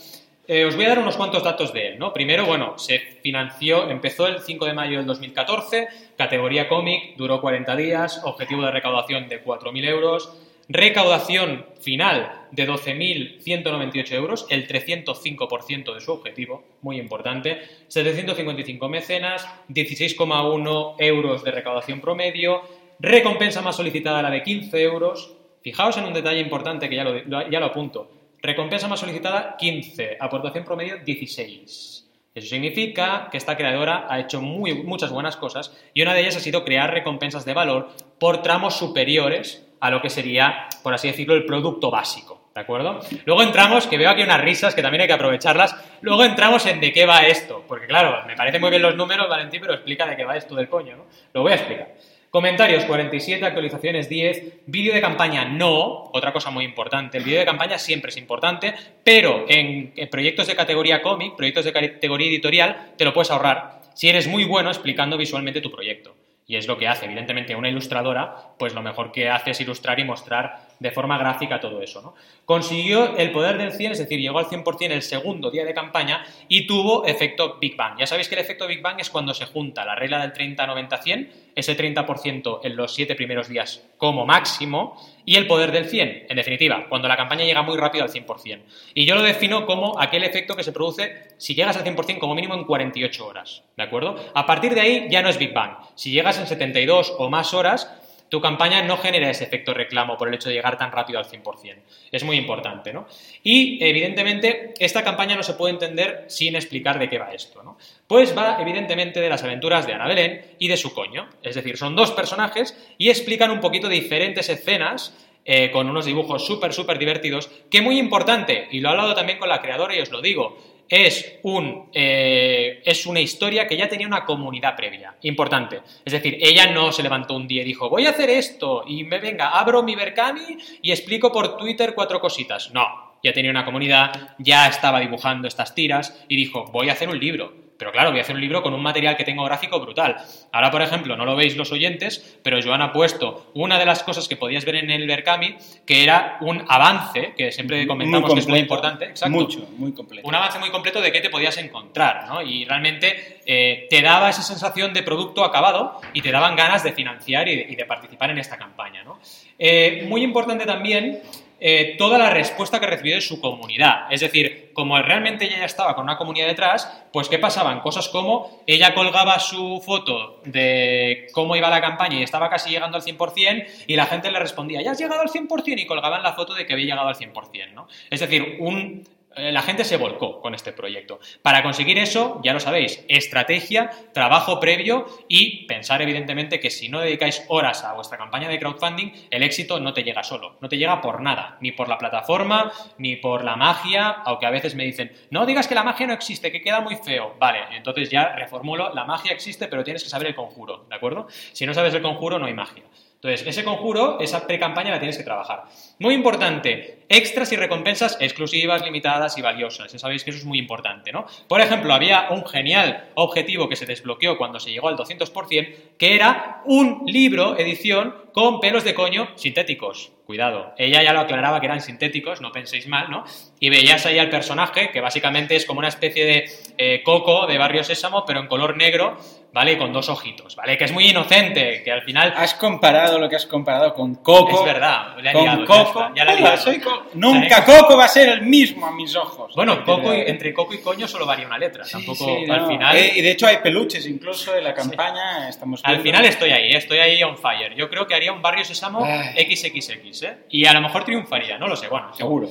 eh, 0.48 0.64
os 0.64 0.74
voy 0.76 0.84
a 0.84 0.88
dar 0.88 0.98
unos 0.98 1.16
cuantos 1.16 1.42
datos 1.44 1.72
de 1.72 1.88
él, 1.88 1.98
¿no? 1.98 2.12
Primero, 2.12 2.44
bueno, 2.46 2.78
se 2.78 2.98
financió, 3.22 3.88
empezó 3.90 4.26
el 4.26 4.40
5 4.40 4.64
de 4.66 4.72
mayo 4.74 4.96
del 4.98 5.06
2014, 5.06 5.86
categoría 6.16 6.68
cómic, 6.68 7.16
duró 7.16 7.40
40 7.40 7.76
días, 7.76 8.20
objetivo 8.24 8.62
de 8.62 8.70
recaudación 8.72 9.28
de 9.28 9.42
4.000 9.44 9.84
euros, 9.88 10.32
recaudación 10.68 11.66
final 11.80 12.46
de 12.52 12.66
12.198 12.68 14.12
euros, 14.12 14.46
el 14.50 14.66
305% 14.68 15.94
de 15.94 16.00
su 16.00 16.12
objetivo, 16.12 16.64
muy 16.82 16.98
importante, 16.98 17.58
755 17.88 18.88
mecenas, 18.88 19.46
16,1 19.68 20.94
euros 20.98 21.44
de 21.44 21.50
recaudación 21.50 22.00
promedio, 22.00 22.62
recompensa 22.98 23.62
más 23.62 23.76
solicitada 23.76 24.22
la 24.22 24.30
de 24.30 24.42
15 24.42 24.82
euros, 24.82 25.34
fijaos 25.62 25.96
en 25.96 26.04
un 26.04 26.12
detalle 26.14 26.40
importante 26.40 26.88
que 26.88 26.96
ya 26.96 27.04
lo, 27.04 27.14
lo- 27.24 27.48
ya 27.50 27.60
lo 27.60 27.66
apunto, 27.66 28.10
recompensa 28.42 28.88
más 28.88 29.00
solicitada 29.00 29.56
15, 29.58 30.16
aportación 30.20 30.64
promedio 30.64 30.98
16. 30.98 32.06
Eso 32.32 32.48
significa 32.48 33.28
que 33.30 33.38
esta 33.38 33.56
creadora 33.56 34.06
ha 34.08 34.20
hecho 34.20 34.40
muy, 34.40 34.74
muchas 34.82 35.10
buenas 35.10 35.36
cosas 35.36 35.76
y 35.94 36.02
una 36.02 36.14
de 36.14 36.20
ellas 36.20 36.36
ha 36.36 36.40
sido 36.40 36.64
crear 36.64 36.92
recompensas 36.92 37.44
de 37.44 37.54
valor 37.54 37.90
por 38.18 38.42
tramos 38.42 38.76
superiores 38.76 39.66
a 39.80 39.90
lo 39.90 40.00
que 40.00 40.10
sería, 40.10 40.68
por 40.82 40.94
así 40.94 41.08
decirlo, 41.08 41.34
el 41.34 41.44
producto 41.44 41.90
básico. 41.90 42.40
¿De 42.54 42.60
acuerdo? 42.60 43.00
Luego 43.26 43.42
entramos, 43.42 43.86
que 43.86 43.96
veo 43.96 44.10
aquí 44.10 44.22
unas 44.22 44.40
risas 44.40 44.74
que 44.74 44.82
también 44.82 45.02
hay 45.02 45.06
que 45.06 45.12
aprovecharlas. 45.14 45.74
Luego 46.00 46.24
entramos 46.24 46.66
en 46.66 46.80
de 46.80 46.92
qué 46.92 47.06
va 47.06 47.26
esto. 47.26 47.64
Porque, 47.66 47.86
claro, 47.86 48.26
me 48.26 48.34
parecen 48.34 48.60
muy 48.60 48.70
bien 48.70 48.82
los 48.82 48.96
números, 48.96 49.28
Valentín, 49.28 49.60
pero 49.60 49.74
explica 49.74 50.04
de 50.06 50.16
qué 50.16 50.24
va 50.24 50.36
esto 50.36 50.56
del 50.56 50.68
coño, 50.68 50.96
¿no? 50.96 51.04
Lo 51.32 51.42
voy 51.42 51.52
a 51.52 51.54
explicar. 51.54 51.94
Comentarios 52.30 52.84
47, 52.84 53.44
actualizaciones 53.44 54.08
10, 54.08 54.60
vídeo 54.66 54.94
de 54.94 55.00
campaña 55.00 55.46
no, 55.46 56.10
otra 56.12 56.32
cosa 56.32 56.52
muy 56.52 56.64
importante, 56.64 57.18
el 57.18 57.24
vídeo 57.24 57.40
de 57.40 57.44
campaña 57.44 57.76
siempre 57.76 58.10
es 58.10 58.16
importante, 58.18 58.72
pero 59.02 59.46
en, 59.48 59.92
proyectos 60.12 60.46
de 60.46 60.54
categoría 60.54 61.02
cómic, 61.02 61.34
proyectos 61.34 61.64
de 61.64 61.72
categoría 61.72 62.28
editorial, 62.28 62.92
te 62.96 63.04
lo 63.04 63.12
puedes 63.12 63.32
ahorrar 63.32 63.80
si 63.94 64.08
eres 64.08 64.28
muy 64.28 64.44
bueno 64.44 64.70
explicando 64.70 65.16
visualmente 65.16 65.60
tu 65.60 65.72
proyecto. 65.72 66.14
Y 66.46 66.54
es 66.54 66.68
lo 66.68 66.78
que 66.78 66.86
hace, 66.86 67.06
evidentemente, 67.06 67.56
una 67.56 67.68
ilustradora, 67.68 68.54
pues 68.58 68.74
lo 68.74 68.82
mejor 68.82 69.10
que 69.10 69.28
hace 69.28 69.50
es 69.50 69.60
ilustrar 69.60 69.98
y 69.98 70.04
mostrar 70.04 70.69
de 70.80 70.90
forma 70.90 71.18
gráfica 71.18 71.60
todo 71.60 71.80
eso, 71.82 72.00
¿no? 72.02 72.14
Consiguió 72.44 73.16
el 73.16 73.30
poder 73.30 73.58
del 73.58 73.72
100, 73.72 73.92
es 73.92 73.98
decir, 73.98 74.18
llegó 74.18 74.38
al 74.38 74.46
100% 74.46 74.90
el 74.90 75.02
segundo 75.02 75.50
día 75.50 75.64
de 75.64 75.74
campaña 75.74 76.24
y 76.48 76.66
tuvo 76.66 77.06
efecto 77.06 77.58
Big 77.60 77.76
Bang. 77.76 77.98
Ya 77.98 78.06
sabéis 78.06 78.28
que 78.28 78.34
el 78.34 78.40
efecto 78.40 78.66
Big 78.66 78.80
Bang 78.80 78.98
es 78.98 79.10
cuando 79.10 79.34
se 79.34 79.44
junta 79.44 79.84
la 79.84 79.94
regla 79.94 80.26
del 80.26 80.32
30-90-100, 80.32 81.28
ese 81.54 81.76
30% 81.76 82.60
en 82.64 82.76
los 82.76 82.94
7 82.94 83.14
primeros 83.14 83.48
días 83.48 83.86
como 83.98 84.24
máximo, 84.24 84.96
y 85.26 85.36
el 85.36 85.46
poder 85.46 85.70
del 85.70 85.84
100, 85.84 86.26
en 86.30 86.36
definitiva, 86.36 86.86
cuando 86.88 87.06
la 87.06 87.16
campaña 87.16 87.44
llega 87.44 87.62
muy 87.62 87.76
rápido 87.76 88.04
al 88.04 88.10
100%. 88.10 88.62
Y 88.94 89.04
yo 89.04 89.14
lo 89.14 89.22
defino 89.22 89.66
como 89.66 90.00
aquel 90.00 90.24
efecto 90.24 90.56
que 90.56 90.64
se 90.64 90.72
produce 90.72 91.28
si 91.36 91.54
llegas 91.54 91.76
al 91.76 91.84
100% 91.84 92.18
como 92.18 92.34
mínimo 92.34 92.54
en 92.54 92.64
48 92.64 93.26
horas, 93.26 93.62
¿de 93.76 93.82
acuerdo? 93.82 94.16
A 94.34 94.46
partir 94.46 94.74
de 94.74 94.80
ahí 94.80 95.08
ya 95.10 95.20
no 95.20 95.28
es 95.28 95.38
Big 95.38 95.52
Bang. 95.52 95.76
Si 95.94 96.10
llegas 96.10 96.38
en 96.38 96.46
72 96.46 97.14
o 97.18 97.28
más 97.28 97.52
horas, 97.52 97.99
tu 98.30 98.40
campaña 98.40 98.82
no 98.82 98.96
genera 98.96 99.28
ese 99.28 99.44
efecto 99.44 99.74
reclamo 99.74 100.16
por 100.16 100.28
el 100.28 100.34
hecho 100.34 100.48
de 100.48 100.54
llegar 100.54 100.78
tan 100.78 100.92
rápido 100.92 101.18
al 101.18 101.26
100%. 101.26 101.76
Es 102.12 102.24
muy 102.24 102.36
importante, 102.36 102.92
¿no? 102.92 103.06
Y, 103.42 103.84
evidentemente, 103.84 104.72
esta 104.78 105.02
campaña 105.02 105.36
no 105.36 105.42
se 105.42 105.54
puede 105.54 105.74
entender 105.74 106.24
sin 106.28 106.54
explicar 106.54 106.98
de 106.98 107.08
qué 107.08 107.18
va 107.18 107.32
esto, 107.32 107.62
¿no? 107.62 107.76
Pues 108.06 108.36
va, 108.36 108.58
evidentemente, 108.60 109.20
de 109.20 109.28
las 109.28 109.42
aventuras 109.42 109.86
de 109.86 109.94
Ana 109.94 110.06
Belén 110.06 110.54
y 110.58 110.68
de 110.68 110.76
su 110.76 110.94
coño. 110.94 111.28
Es 111.42 111.56
decir, 111.56 111.76
son 111.76 111.96
dos 111.96 112.12
personajes 112.12 112.76
y 112.98 113.10
explican 113.10 113.50
un 113.50 113.60
poquito 113.60 113.88
diferentes 113.88 114.48
escenas 114.48 115.12
eh, 115.44 115.70
con 115.72 115.88
unos 115.88 116.04
dibujos 116.04 116.46
súper, 116.46 116.72
súper 116.72 116.98
divertidos, 116.98 117.50
que 117.70 117.80
muy 117.82 117.98
importante, 117.98 118.68
y 118.70 118.80
lo 118.80 118.88
he 118.88 118.92
hablado 118.92 119.14
también 119.14 119.38
con 119.38 119.48
la 119.48 119.62
creadora 119.62 119.96
y 119.96 120.00
os 120.00 120.10
lo 120.10 120.20
digo, 120.20 120.58
es, 120.90 121.38
un, 121.44 121.88
eh, 121.94 122.82
es 122.84 123.06
una 123.06 123.20
historia 123.20 123.66
que 123.68 123.76
ya 123.76 123.88
tenía 123.88 124.08
una 124.08 124.24
comunidad 124.24 124.74
previa, 124.74 125.14
importante. 125.22 125.80
Es 126.04 126.12
decir, 126.12 126.36
ella 126.40 126.72
no 126.72 126.90
se 126.90 127.04
levantó 127.04 127.36
un 127.36 127.46
día 127.46 127.62
y 127.62 127.64
dijo, 127.64 127.88
voy 127.88 128.06
a 128.06 128.10
hacer 128.10 128.28
esto, 128.28 128.82
y 128.86 129.04
me 129.04 129.20
venga, 129.20 129.50
abro 129.50 129.84
mi 129.84 129.94
Berkami 129.94 130.58
y 130.82 130.90
explico 130.90 131.30
por 131.30 131.56
Twitter 131.56 131.94
cuatro 131.94 132.20
cositas. 132.20 132.72
No, 132.74 133.14
ya 133.22 133.32
tenía 133.32 133.52
una 133.52 133.64
comunidad, 133.64 134.34
ya 134.38 134.66
estaba 134.66 134.98
dibujando 134.98 135.46
estas 135.46 135.74
tiras 135.76 136.24
y 136.28 136.34
dijo, 136.34 136.64
voy 136.72 136.88
a 136.88 136.92
hacer 136.92 137.08
un 137.08 137.20
libro. 137.20 137.69
Pero 137.80 137.92
claro, 137.92 138.10
voy 138.10 138.18
a 138.18 138.22
hacer 138.22 138.34
un 138.34 138.42
libro 138.42 138.62
con 138.62 138.74
un 138.74 138.82
material 138.82 139.16
que 139.16 139.24
tengo 139.24 139.42
gráfico 139.42 139.80
brutal. 139.80 140.18
Ahora, 140.52 140.70
por 140.70 140.82
ejemplo, 140.82 141.16
no 141.16 141.24
lo 141.24 141.34
veis 141.34 141.56
los 141.56 141.72
oyentes, 141.72 142.38
pero 142.42 142.58
Joan 142.62 142.82
ha 142.82 142.92
puesto 142.92 143.50
una 143.54 143.78
de 143.78 143.86
las 143.86 144.02
cosas 144.02 144.28
que 144.28 144.36
podías 144.36 144.66
ver 144.66 144.74
en 144.74 144.90
el 144.90 145.06
Berkami, 145.06 145.56
que 145.86 146.02
era 146.02 146.36
un 146.42 146.62
avance, 146.68 147.32
que 147.34 147.50
siempre 147.50 147.86
comentamos 147.86 148.34
que 148.34 148.40
es 148.40 148.48
muy 148.48 148.58
importante. 148.58 149.06
Exacto. 149.06 149.34
Mucho, 149.34 149.66
muy 149.78 149.92
completo. 149.92 150.28
Un 150.28 150.34
avance 150.34 150.58
muy 150.58 150.68
completo 150.68 151.00
de 151.00 151.10
qué 151.10 151.22
te 151.22 151.30
podías 151.30 151.56
encontrar, 151.56 152.26
¿no? 152.28 152.42
Y 152.42 152.66
realmente 152.66 153.40
eh, 153.46 153.86
te 153.88 154.02
daba 154.02 154.28
esa 154.28 154.42
sensación 154.42 154.92
de 154.92 155.02
producto 155.02 155.42
acabado 155.42 156.02
y 156.12 156.20
te 156.20 156.30
daban 156.30 156.56
ganas 156.56 156.84
de 156.84 156.92
financiar 156.92 157.48
y 157.48 157.74
de, 157.74 157.84
participar 157.86 158.28
en 158.28 158.36
esta 158.36 158.58
campaña, 158.58 159.04
¿no? 159.04 159.18
Eh, 159.58 160.04
muy 160.06 160.22
importante 160.22 160.66
también 160.66 161.22
eh, 161.60 161.96
toda 161.98 162.18
la 162.18 162.30
respuesta 162.30 162.80
que 162.80 162.86
recibió 162.86 163.14
de 163.14 163.20
su 163.20 163.40
comunidad. 163.40 164.10
Es 164.10 164.20
decir, 164.20 164.70
como 164.72 165.00
realmente 165.00 165.44
ella 165.44 165.58
ya 165.58 165.66
estaba 165.66 165.94
con 165.94 166.04
una 166.04 166.16
comunidad 166.16 166.46
detrás, 166.46 166.90
pues 167.12 167.28
¿qué 167.28 167.38
pasaban? 167.38 167.80
Cosas 167.80 168.08
como 168.08 168.62
ella 168.66 168.94
colgaba 168.94 169.38
su 169.38 169.82
foto 169.84 170.40
de 170.44 171.26
cómo 171.32 171.56
iba 171.56 171.68
la 171.68 171.80
campaña 171.80 172.18
y 172.18 172.22
estaba 172.22 172.48
casi 172.48 172.70
llegando 172.70 172.96
al 172.96 173.02
100% 173.02 173.66
y 173.86 173.96
la 173.96 174.06
gente 174.06 174.30
le 174.30 174.38
respondía, 174.38 174.82
ya 174.82 174.92
has 174.92 174.98
llegado 174.98 175.20
al 175.20 175.28
100% 175.28 175.78
y 175.78 175.86
colgaban 175.86 176.22
la 176.22 176.32
foto 176.32 176.54
de 176.54 176.66
que 176.66 176.72
había 176.72 176.86
llegado 176.86 177.08
al 177.08 177.16
100%. 177.16 177.72
¿no? 177.74 177.88
Es 178.08 178.20
decir, 178.20 178.56
un 178.60 179.04
la 179.36 179.62
gente 179.62 179.84
se 179.84 179.96
volcó 179.96 180.40
con 180.40 180.54
este 180.54 180.72
proyecto. 180.72 181.20
Para 181.42 181.62
conseguir 181.62 181.98
eso, 181.98 182.40
ya 182.42 182.52
lo 182.52 182.60
sabéis, 182.60 183.04
estrategia, 183.08 183.90
trabajo 184.12 184.58
previo 184.58 185.06
y 185.28 185.66
pensar 185.66 186.02
evidentemente 186.02 186.60
que 186.60 186.70
si 186.70 186.88
no 186.88 187.00
dedicáis 187.00 187.44
horas 187.48 187.84
a 187.84 187.92
vuestra 187.94 188.18
campaña 188.18 188.48
de 188.48 188.58
crowdfunding, 188.58 189.12
el 189.30 189.42
éxito 189.42 189.78
no 189.78 189.92
te 189.92 190.02
llega 190.02 190.24
solo, 190.24 190.56
no 190.60 190.68
te 190.68 190.78
llega 190.78 191.00
por 191.00 191.20
nada, 191.20 191.58
ni 191.60 191.72
por 191.72 191.88
la 191.88 191.98
plataforma, 191.98 192.72
ni 192.98 193.16
por 193.16 193.44
la 193.44 193.56
magia, 193.56 194.08
aunque 194.08 194.46
a 194.46 194.50
veces 194.50 194.74
me 194.74 194.84
dicen, 194.84 195.12
no 195.30 195.46
digas 195.46 195.68
que 195.68 195.74
la 195.74 195.84
magia 195.84 196.06
no 196.06 196.12
existe, 196.12 196.50
que 196.50 196.60
queda 196.60 196.80
muy 196.80 196.96
feo. 196.96 197.36
Vale, 197.38 197.60
entonces 197.76 198.10
ya 198.10 198.34
reformulo, 198.34 198.92
la 198.94 199.04
magia 199.04 199.32
existe, 199.32 199.68
pero 199.68 199.84
tienes 199.84 200.02
que 200.02 200.10
saber 200.10 200.28
el 200.28 200.34
conjuro, 200.34 200.86
¿de 200.88 200.96
acuerdo? 200.96 201.28
Si 201.52 201.66
no 201.66 201.74
sabes 201.74 201.94
el 201.94 202.02
conjuro, 202.02 202.38
no 202.38 202.46
hay 202.46 202.54
magia. 202.54 202.84
Entonces, 203.22 203.46
ese 203.46 203.64
conjuro, 203.64 204.18
esa 204.18 204.46
pre-campaña 204.46 204.92
la 204.92 204.98
tienes 204.98 205.18
que 205.18 205.24
trabajar. 205.24 205.64
Muy 205.98 206.14
importante, 206.14 207.04
extras 207.10 207.52
y 207.52 207.56
recompensas 207.56 208.16
exclusivas, 208.18 208.82
limitadas 208.82 209.36
y 209.36 209.42
valiosas. 209.42 209.92
Ya 209.92 209.98
sabéis 209.98 210.24
que 210.24 210.30
eso 210.30 210.38
es 210.38 210.46
muy 210.46 210.58
importante, 210.58 211.12
¿no? 211.12 211.26
Por 211.46 211.60
ejemplo, 211.60 211.92
había 211.92 212.28
un 212.30 212.46
genial 212.46 213.10
objetivo 213.16 213.68
que 213.68 213.76
se 213.76 213.84
desbloqueó 213.84 214.38
cuando 214.38 214.58
se 214.58 214.70
llegó 214.70 214.88
al 214.88 214.96
200%, 214.96 215.74
que 215.98 216.14
era 216.14 216.62
un 216.64 217.02
libro, 217.04 217.58
edición, 217.58 218.14
con 218.32 218.60
pelos 218.60 218.84
de 218.84 218.94
coño 218.94 219.28
sintéticos. 219.36 220.12
Cuidado, 220.30 220.74
ella 220.78 221.02
ya 221.02 221.12
lo 221.12 221.20
aclaraba 221.20 221.58
que 221.58 221.66
eran 221.66 221.80
sintéticos, 221.80 222.40
no 222.40 222.52
penséis 222.52 222.86
mal, 222.86 223.10
¿no? 223.10 223.24
Y 223.58 223.68
veías 223.68 224.06
ahí 224.06 224.16
al 224.16 224.30
personaje, 224.30 224.90
que 224.92 225.00
básicamente 225.00 225.56
es 225.56 225.66
como 225.66 225.80
una 225.80 225.88
especie 225.88 226.24
de 226.24 226.50
eh, 226.78 227.02
coco 227.02 227.48
de 227.48 227.58
Barrio 227.58 227.82
Sésamo, 227.82 228.24
pero 228.24 228.38
en 228.38 228.46
color 228.46 228.76
negro, 228.76 229.16
¿vale? 229.52 229.76
con 229.76 229.92
dos 229.92 230.08
ojitos, 230.08 230.54
¿vale? 230.54 230.78
Que 230.78 230.84
es 230.84 230.92
muy 230.92 231.08
inocente, 231.08 231.82
que 231.84 231.90
al 231.90 232.02
final... 232.02 232.32
Has 232.36 232.54
comparado 232.54 233.18
lo 233.18 233.28
que 233.28 233.36
has 233.36 233.46
comparado 233.46 233.92
con 233.92 234.16
Coco. 234.16 234.60
Es 234.60 234.64
verdad, 234.64 235.16
le 235.20 235.32
con 235.32 235.66
Coco. 235.66 236.10
Ya, 236.14 236.24
la 236.24 236.56
soy 236.56 236.80
Nunca 237.14 237.64
Coco 237.64 237.96
va 237.96 238.04
a 238.04 238.08
ser 238.08 238.28
el 238.28 238.42
mismo 238.42 238.86
a 238.86 238.92
mis 238.92 239.16
ojos. 239.16 239.52
Bueno, 239.56 239.84
Coco 239.84 240.12
entre 240.12 240.54
Coco 240.54 240.74
y 240.74 240.78
Coño 240.80 241.08
solo 241.08 241.26
varía 241.26 241.46
una 241.46 241.58
letra, 241.58 241.84
tampoco 241.90 242.24
al 242.48 242.66
final... 242.68 242.96
Eh, 242.96 243.14
y 243.16 243.20
de 243.20 243.32
hecho 243.32 243.46
hay 243.46 243.56
peluches 243.58 244.06
incluso 244.06 244.56
en 244.56 244.62
la 244.62 244.74
campaña, 244.74 245.48
estamos 245.48 245.80
Al 245.82 246.00
final 246.00 246.24
estoy 246.24 246.50
ahí, 246.50 246.72
estoy 246.72 246.98
ahí 246.98 247.22
on 247.24 247.36
fire. 247.36 247.74
Yo 247.74 247.90
creo 247.90 248.06
que 248.06 248.14
haría 248.20 248.32
un 248.32 248.42
Barrio 248.42 248.64
Sésamo 248.64 249.00
XXX, 249.00 250.22
¿eh? 250.22 250.38
Y 250.50 250.66
a 250.66 250.74
lo 250.74 250.82
mejor 250.82 251.04
triunfaría, 251.04 251.58
no 251.58 251.66
lo 251.66 251.76
sé, 251.76 251.88
bueno. 251.88 252.14
Seguro. 252.14 252.48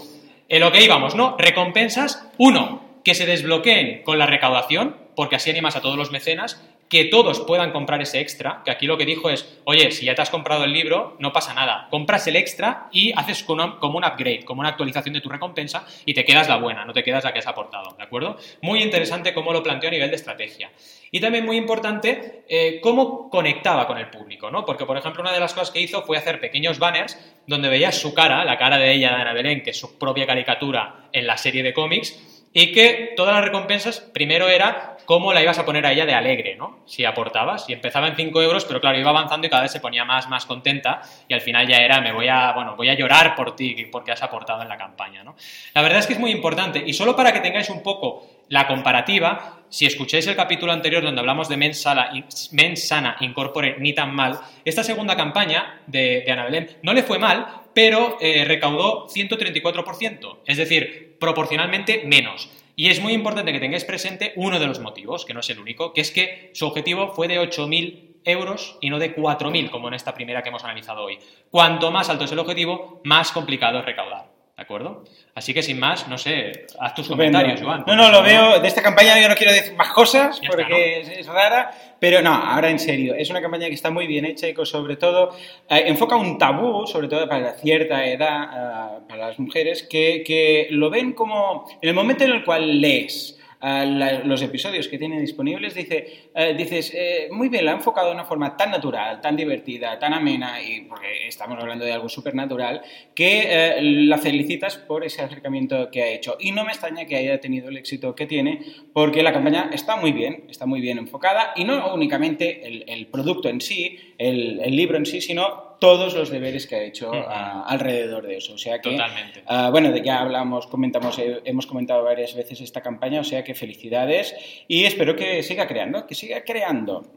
En 0.48 0.60
lo 0.62 0.72
que 0.72 0.84
íbamos, 0.84 1.14
¿no? 1.14 1.38
Recompensas, 1.38 2.28
uno, 2.38 2.82
que 3.04 3.14
se 3.14 3.28
desbloqueen 3.28 4.02
con 4.02 4.18
la 4.18 4.26
recaudación, 4.26 4.98
porque 5.16 5.36
así 5.36 5.52
animas 5.52 5.76
a 5.76 5.82
todos 5.82 5.96
los 5.96 6.12
mecenas, 6.12 6.62
que 6.90 7.06
todos 7.06 7.40
puedan 7.42 7.72
comprar 7.72 8.02
ese 8.02 8.20
extra, 8.20 8.64
que 8.66 8.72
aquí 8.72 8.88
lo 8.88 8.98
que 8.98 9.06
dijo 9.06 9.30
es, 9.30 9.60
oye, 9.64 9.92
si 9.92 10.06
ya 10.06 10.16
te 10.16 10.24
has 10.24 10.32
comprado 10.32 10.64
el 10.64 10.74
libro, 10.74 11.16
no 11.20 11.32
pasa 11.32 11.54
nada, 11.54 11.88
compras 11.92 12.26
el 12.28 12.36
extra 12.36 12.88
y 12.92 13.14
haces 13.16 13.44
como 13.44 13.98
un 13.98 14.04
upgrade, 14.04 14.44
como 14.44 14.62
una 14.62 14.70
actualización 14.70 15.14
de 15.14 15.22
tu 15.22 15.30
recompensa 15.30 15.86
y 16.06 16.16
te 16.16 16.26
quedas 16.26 16.50
la 16.50 16.58
buena, 16.58 16.86
no 16.86 16.94
te 16.94 17.04
quedas 17.04 17.24
la 17.24 17.32
que 17.32 17.40
has 17.40 17.48
aportado, 17.48 17.96
¿de 17.96 18.04
acuerdo? 18.04 18.38
Muy 18.62 18.82
interesante 18.82 19.36
cómo 19.36 19.54
lo 19.54 19.62
planteó 19.62 19.90
a 19.90 19.92
nivel 19.92 20.10
de 20.10 20.16
estrategia. 20.16 20.72
Y 21.12 21.20
también 21.20 21.46
muy 21.46 21.58
importante 21.58 22.44
eh, 22.50 22.80
cómo 22.82 23.30
conectaba 23.30 23.86
con 23.86 24.00
el 24.00 24.10
público, 24.10 24.50
¿no? 24.50 24.66
Porque, 24.66 24.86
por 24.86 24.98
ejemplo, 24.98 25.22
una 25.22 25.32
de 25.32 25.40
las 25.40 25.54
cosas 25.54 25.72
que 25.72 25.82
hizo 25.82 26.04
fue 26.04 26.18
hacer 26.18 26.40
pequeños 26.40 26.80
banners 26.80 27.18
donde 27.46 27.70
veías 27.70 27.96
su 27.96 28.14
cara, 28.14 28.46
la 28.46 28.58
cara 28.58 28.78
de 28.78 28.92
ella, 28.94 29.10
de 29.10 29.22
Ana 29.22 29.34
Belén, 29.34 29.62
que 29.62 29.72
es 29.72 29.80
su 29.80 29.98
propia 29.98 30.26
caricatura 30.26 31.10
en 31.12 31.28
la 31.28 31.38
serie 31.38 31.64
de 31.64 31.74
cómics, 31.74 32.39
y 32.54 32.72
que 32.72 33.14
todas 33.16 33.36
las 33.36 33.44
recompensas 33.44 34.00
primero 34.00 34.50
era 34.50 34.98
cómo 35.06 35.34
la 35.34 35.42
ibas 35.42 35.58
a 35.58 35.66
poner 35.66 35.86
a 35.86 35.92
ella 35.92 36.06
de 36.06 36.14
alegre, 36.14 36.56
¿no? 36.56 36.80
Si 36.86 37.04
aportabas, 37.04 37.68
y 37.68 37.74
empezaba 37.74 38.08
en 38.08 38.16
5 38.16 38.42
euros, 38.42 38.66
pero 38.66 38.80
claro, 38.80 39.00
iba 39.00 39.10
avanzando 39.10 39.48
y 39.48 39.50
cada 39.50 39.64
vez 39.64 39.72
se 39.72 39.80
ponía 39.80 40.06
más, 40.06 40.30
más 40.30 40.46
contenta 40.46 41.02
y 41.28 41.34
al 41.34 41.42
final 41.42 41.68
ya 41.68 41.78
era, 41.78 42.00
me 42.02 42.12
voy 42.12 42.28
a, 42.28 42.52
bueno, 42.54 42.76
voy 42.76 42.90
a 42.90 42.94
llorar 42.94 43.36
por 43.36 43.56
ti, 43.56 43.88
porque 43.92 44.12
has 44.12 44.22
aportado 44.22 44.62
en 44.62 44.70
la 44.70 44.78
campaña, 44.78 45.24
¿no? 45.24 45.36
La 45.74 45.82
verdad 45.82 46.00
es 46.00 46.08
que 46.08 46.14
es 46.14 46.20
muy 46.20 46.32
importante 46.32 46.84
y 46.86 46.94
solo 46.94 47.16
para 47.16 47.34
que 47.34 47.40
tengáis 47.40 47.70
un 47.70 47.82
poco 47.82 48.28
la 48.50 48.68
comparativa, 48.68 49.62
si 49.70 49.86
escucháis 49.86 50.28
el 50.28 50.36
capítulo 50.36 50.72
anterior 50.72 51.04
donde 51.04 51.22
hablamos 51.22 51.50
de 51.50 51.58
Men 51.58 51.74
Sana, 51.74 53.18
Incorpore 53.20 53.78
ni 53.80 53.94
tan 53.94 54.14
mal, 54.14 54.40
esta 54.66 54.84
segunda 54.84 55.16
campaña 55.16 55.82
de, 55.88 56.24
de 56.26 56.32
Ana 56.32 56.46
Belén 56.46 56.78
no 56.82 56.94
le 56.94 57.04
fue 57.04 57.20
mal, 57.20 57.48
pero 57.74 58.18
eh, 58.22 58.44
recaudó 58.46 59.08
134%, 59.08 60.38
es 60.46 60.58
decir, 60.58 61.09
proporcionalmente 61.20 62.04
menos. 62.06 62.50
Y 62.76 62.88
es 62.88 63.02
muy 63.02 63.14
importante 63.14 63.52
que 63.52 63.60
tengáis 63.60 63.84
presente 63.84 64.34
uno 64.36 64.60
de 64.60 64.68
los 64.68 64.80
motivos, 64.80 65.26
que 65.26 65.34
no 65.34 65.42
es 65.42 65.50
el 65.50 65.60
único, 65.60 65.94
que 65.94 66.02
es 66.02 66.12
que 66.12 66.52
su 66.54 66.66
objetivo 66.66 67.10
fue 67.14 67.28
de 67.28 67.40
8.000 67.40 68.22
euros 68.24 68.78
y 68.82 68.90
no 68.90 69.00
de 69.00 69.16
4.000, 69.16 69.70
como 69.70 69.88
en 69.90 69.96
esta 69.96 70.14
primera 70.14 70.44
que 70.44 70.50
hemos 70.50 70.64
analizado 70.64 71.04
hoy. 71.04 71.20
Cuanto 71.50 71.92
más 71.92 72.10
alto 72.10 72.26
es 72.26 72.32
el 72.32 72.40
objetivo, 72.40 73.02
más 73.04 73.32
complicado 73.32 73.80
es 73.80 73.86
recaudar. 73.86 74.39
¿De 74.60 74.64
acuerdo? 74.64 75.06
Así 75.36 75.54
que 75.54 75.64
sin 75.64 75.80
más, 75.80 76.10
no 76.10 76.18
sé, 76.18 76.66
haz 76.82 76.94
tus 76.94 77.08
comentarios, 77.08 77.62
Juan. 77.62 77.86
No, 77.88 77.96
no, 77.96 78.12
lo 78.12 78.22
veo. 78.22 78.60
De 78.60 78.68
esta 78.68 78.82
campaña 78.82 79.18
yo 79.18 79.30
no 79.30 79.36
quiero 79.36 79.54
decir 79.54 79.74
más 79.74 79.94
cosas 79.94 80.42
porque 80.46 81.00
es, 81.00 81.26
rara, 81.28 81.72
pero 81.98 82.22
no, 82.22 82.34
ahora 82.34 82.70
en 82.70 82.78
serio. 82.78 83.16
Es 83.16 83.30
una 83.30 83.42
campaña 83.42 83.68
que 83.68 83.76
está 83.76 83.90
muy 83.90 84.06
bien 84.06 84.26
hecha 84.26 84.50
y 84.50 84.54
que 84.54 84.66
sobre 84.66 84.98
todo 84.98 85.34
eh, 85.70 85.84
enfoca 85.86 86.18
un 86.18 86.38
tabú, 86.38 86.86
sobre 86.88 87.08
todo 87.08 87.26
para 87.30 87.54
cierta 87.54 88.06
edad, 88.06 88.98
eh, 88.98 89.00
para 89.08 89.28
las 89.28 89.40
mujeres, 89.40 89.84
que, 89.84 90.26
que 90.28 90.68
lo 90.72 90.90
ven 90.90 91.14
como 91.14 91.66
en 91.82 91.88
el 91.88 91.96
momento 91.96 92.26
en 92.26 92.32
el 92.32 92.44
cual 92.44 92.82
lees 92.82 93.39
los 93.62 94.42
episodios 94.42 94.88
que 94.88 94.98
tiene 94.98 95.20
disponibles, 95.20 95.74
dice, 95.74 96.30
eh, 96.34 96.56
dices, 96.58 96.94
eh, 96.96 97.28
muy 97.32 97.50
bien, 97.50 97.66
la 97.66 97.72
ha 97.72 97.76
enfocado 97.76 98.08
de 98.08 98.14
una 98.14 98.24
forma 98.24 98.56
tan 98.56 98.72
natural, 98.72 99.20
tan 99.20 99.36
divertida, 99.36 100.00
tan 100.00 100.14
amena, 100.14 100.62
y 100.62 100.82
porque 100.82 101.28
estamos 101.28 101.60
hablando 101.60 101.84
de 101.84 101.92
algo 101.92 102.08
súper 102.08 102.36
natural, 102.36 102.82
que 103.14 103.48
eh, 103.48 103.82
la 103.82 104.18
felicitas 104.18 104.78
por 104.78 105.04
ese 105.04 105.24
acercamiento 105.24 105.92
que 105.92 106.02
ha 106.02 106.08
hecho. 106.08 106.38
Y 106.40 106.54
no 106.54 106.64
me 106.64 106.72
extraña 106.72 107.06
que 107.06 107.18
haya 107.18 107.40
tenido 107.42 107.68
el 107.68 107.78
éxito 107.78 108.16
que 108.16 108.26
tiene, 108.26 108.62
porque 108.94 109.24
la 109.24 109.34
campaña 109.34 109.70
está 109.74 109.98
muy 109.98 110.14
bien, 110.14 110.46
está 110.50 110.66
muy 110.66 110.80
bien 110.80 110.98
enfocada, 110.98 111.52
y 111.58 111.66
no 111.66 111.94
únicamente 111.94 112.66
el, 112.66 113.08
producto 113.08 113.50
en 113.50 113.60
sí, 113.60 114.09
el, 114.20 114.60
el 114.60 114.76
libro 114.76 114.98
en 114.98 115.08
sí, 115.08 115.22
sino 115.22 115.70
todos 115.80 116.14
los 116.14 116.30
deberes 116.30 116.68
que 116.68 116.76
ha 116.76 116.84
hecho 116.84 117.12
alrededor 117.12 118.28
de 118.28 118.38
eso. 118.38 118.54
O 118.54 118.58
sea 118.58 118.80
que, 118.80 118.92
Totalmente. 118.92 119.44
Uh, 119.50 119.72
bueno, 119.72 119.96
ya 119.98 120.20
hablamos, 120.20 120.68
comentamos, 120.68 121.18
eh, 121.20 121.42
hemos 121.46 121.66
comentado 121.66 122.04
varias 122.04 122.36
veces 122.36 122.62
esta 122.62 122.82
campaña, 122.82 123.22
o 123.22 123.24
sea 123.24 123.44
que 123.44 123.56
felicidades 123.56 124.36
y 124.68 124.84
espero 124.84 125.16
que 125.16 125.42
siga 125.42 125.68
creando, 125.68 126.06
que 126.06 126.16
siga 126.16 126.44
creando. 126.44 127.14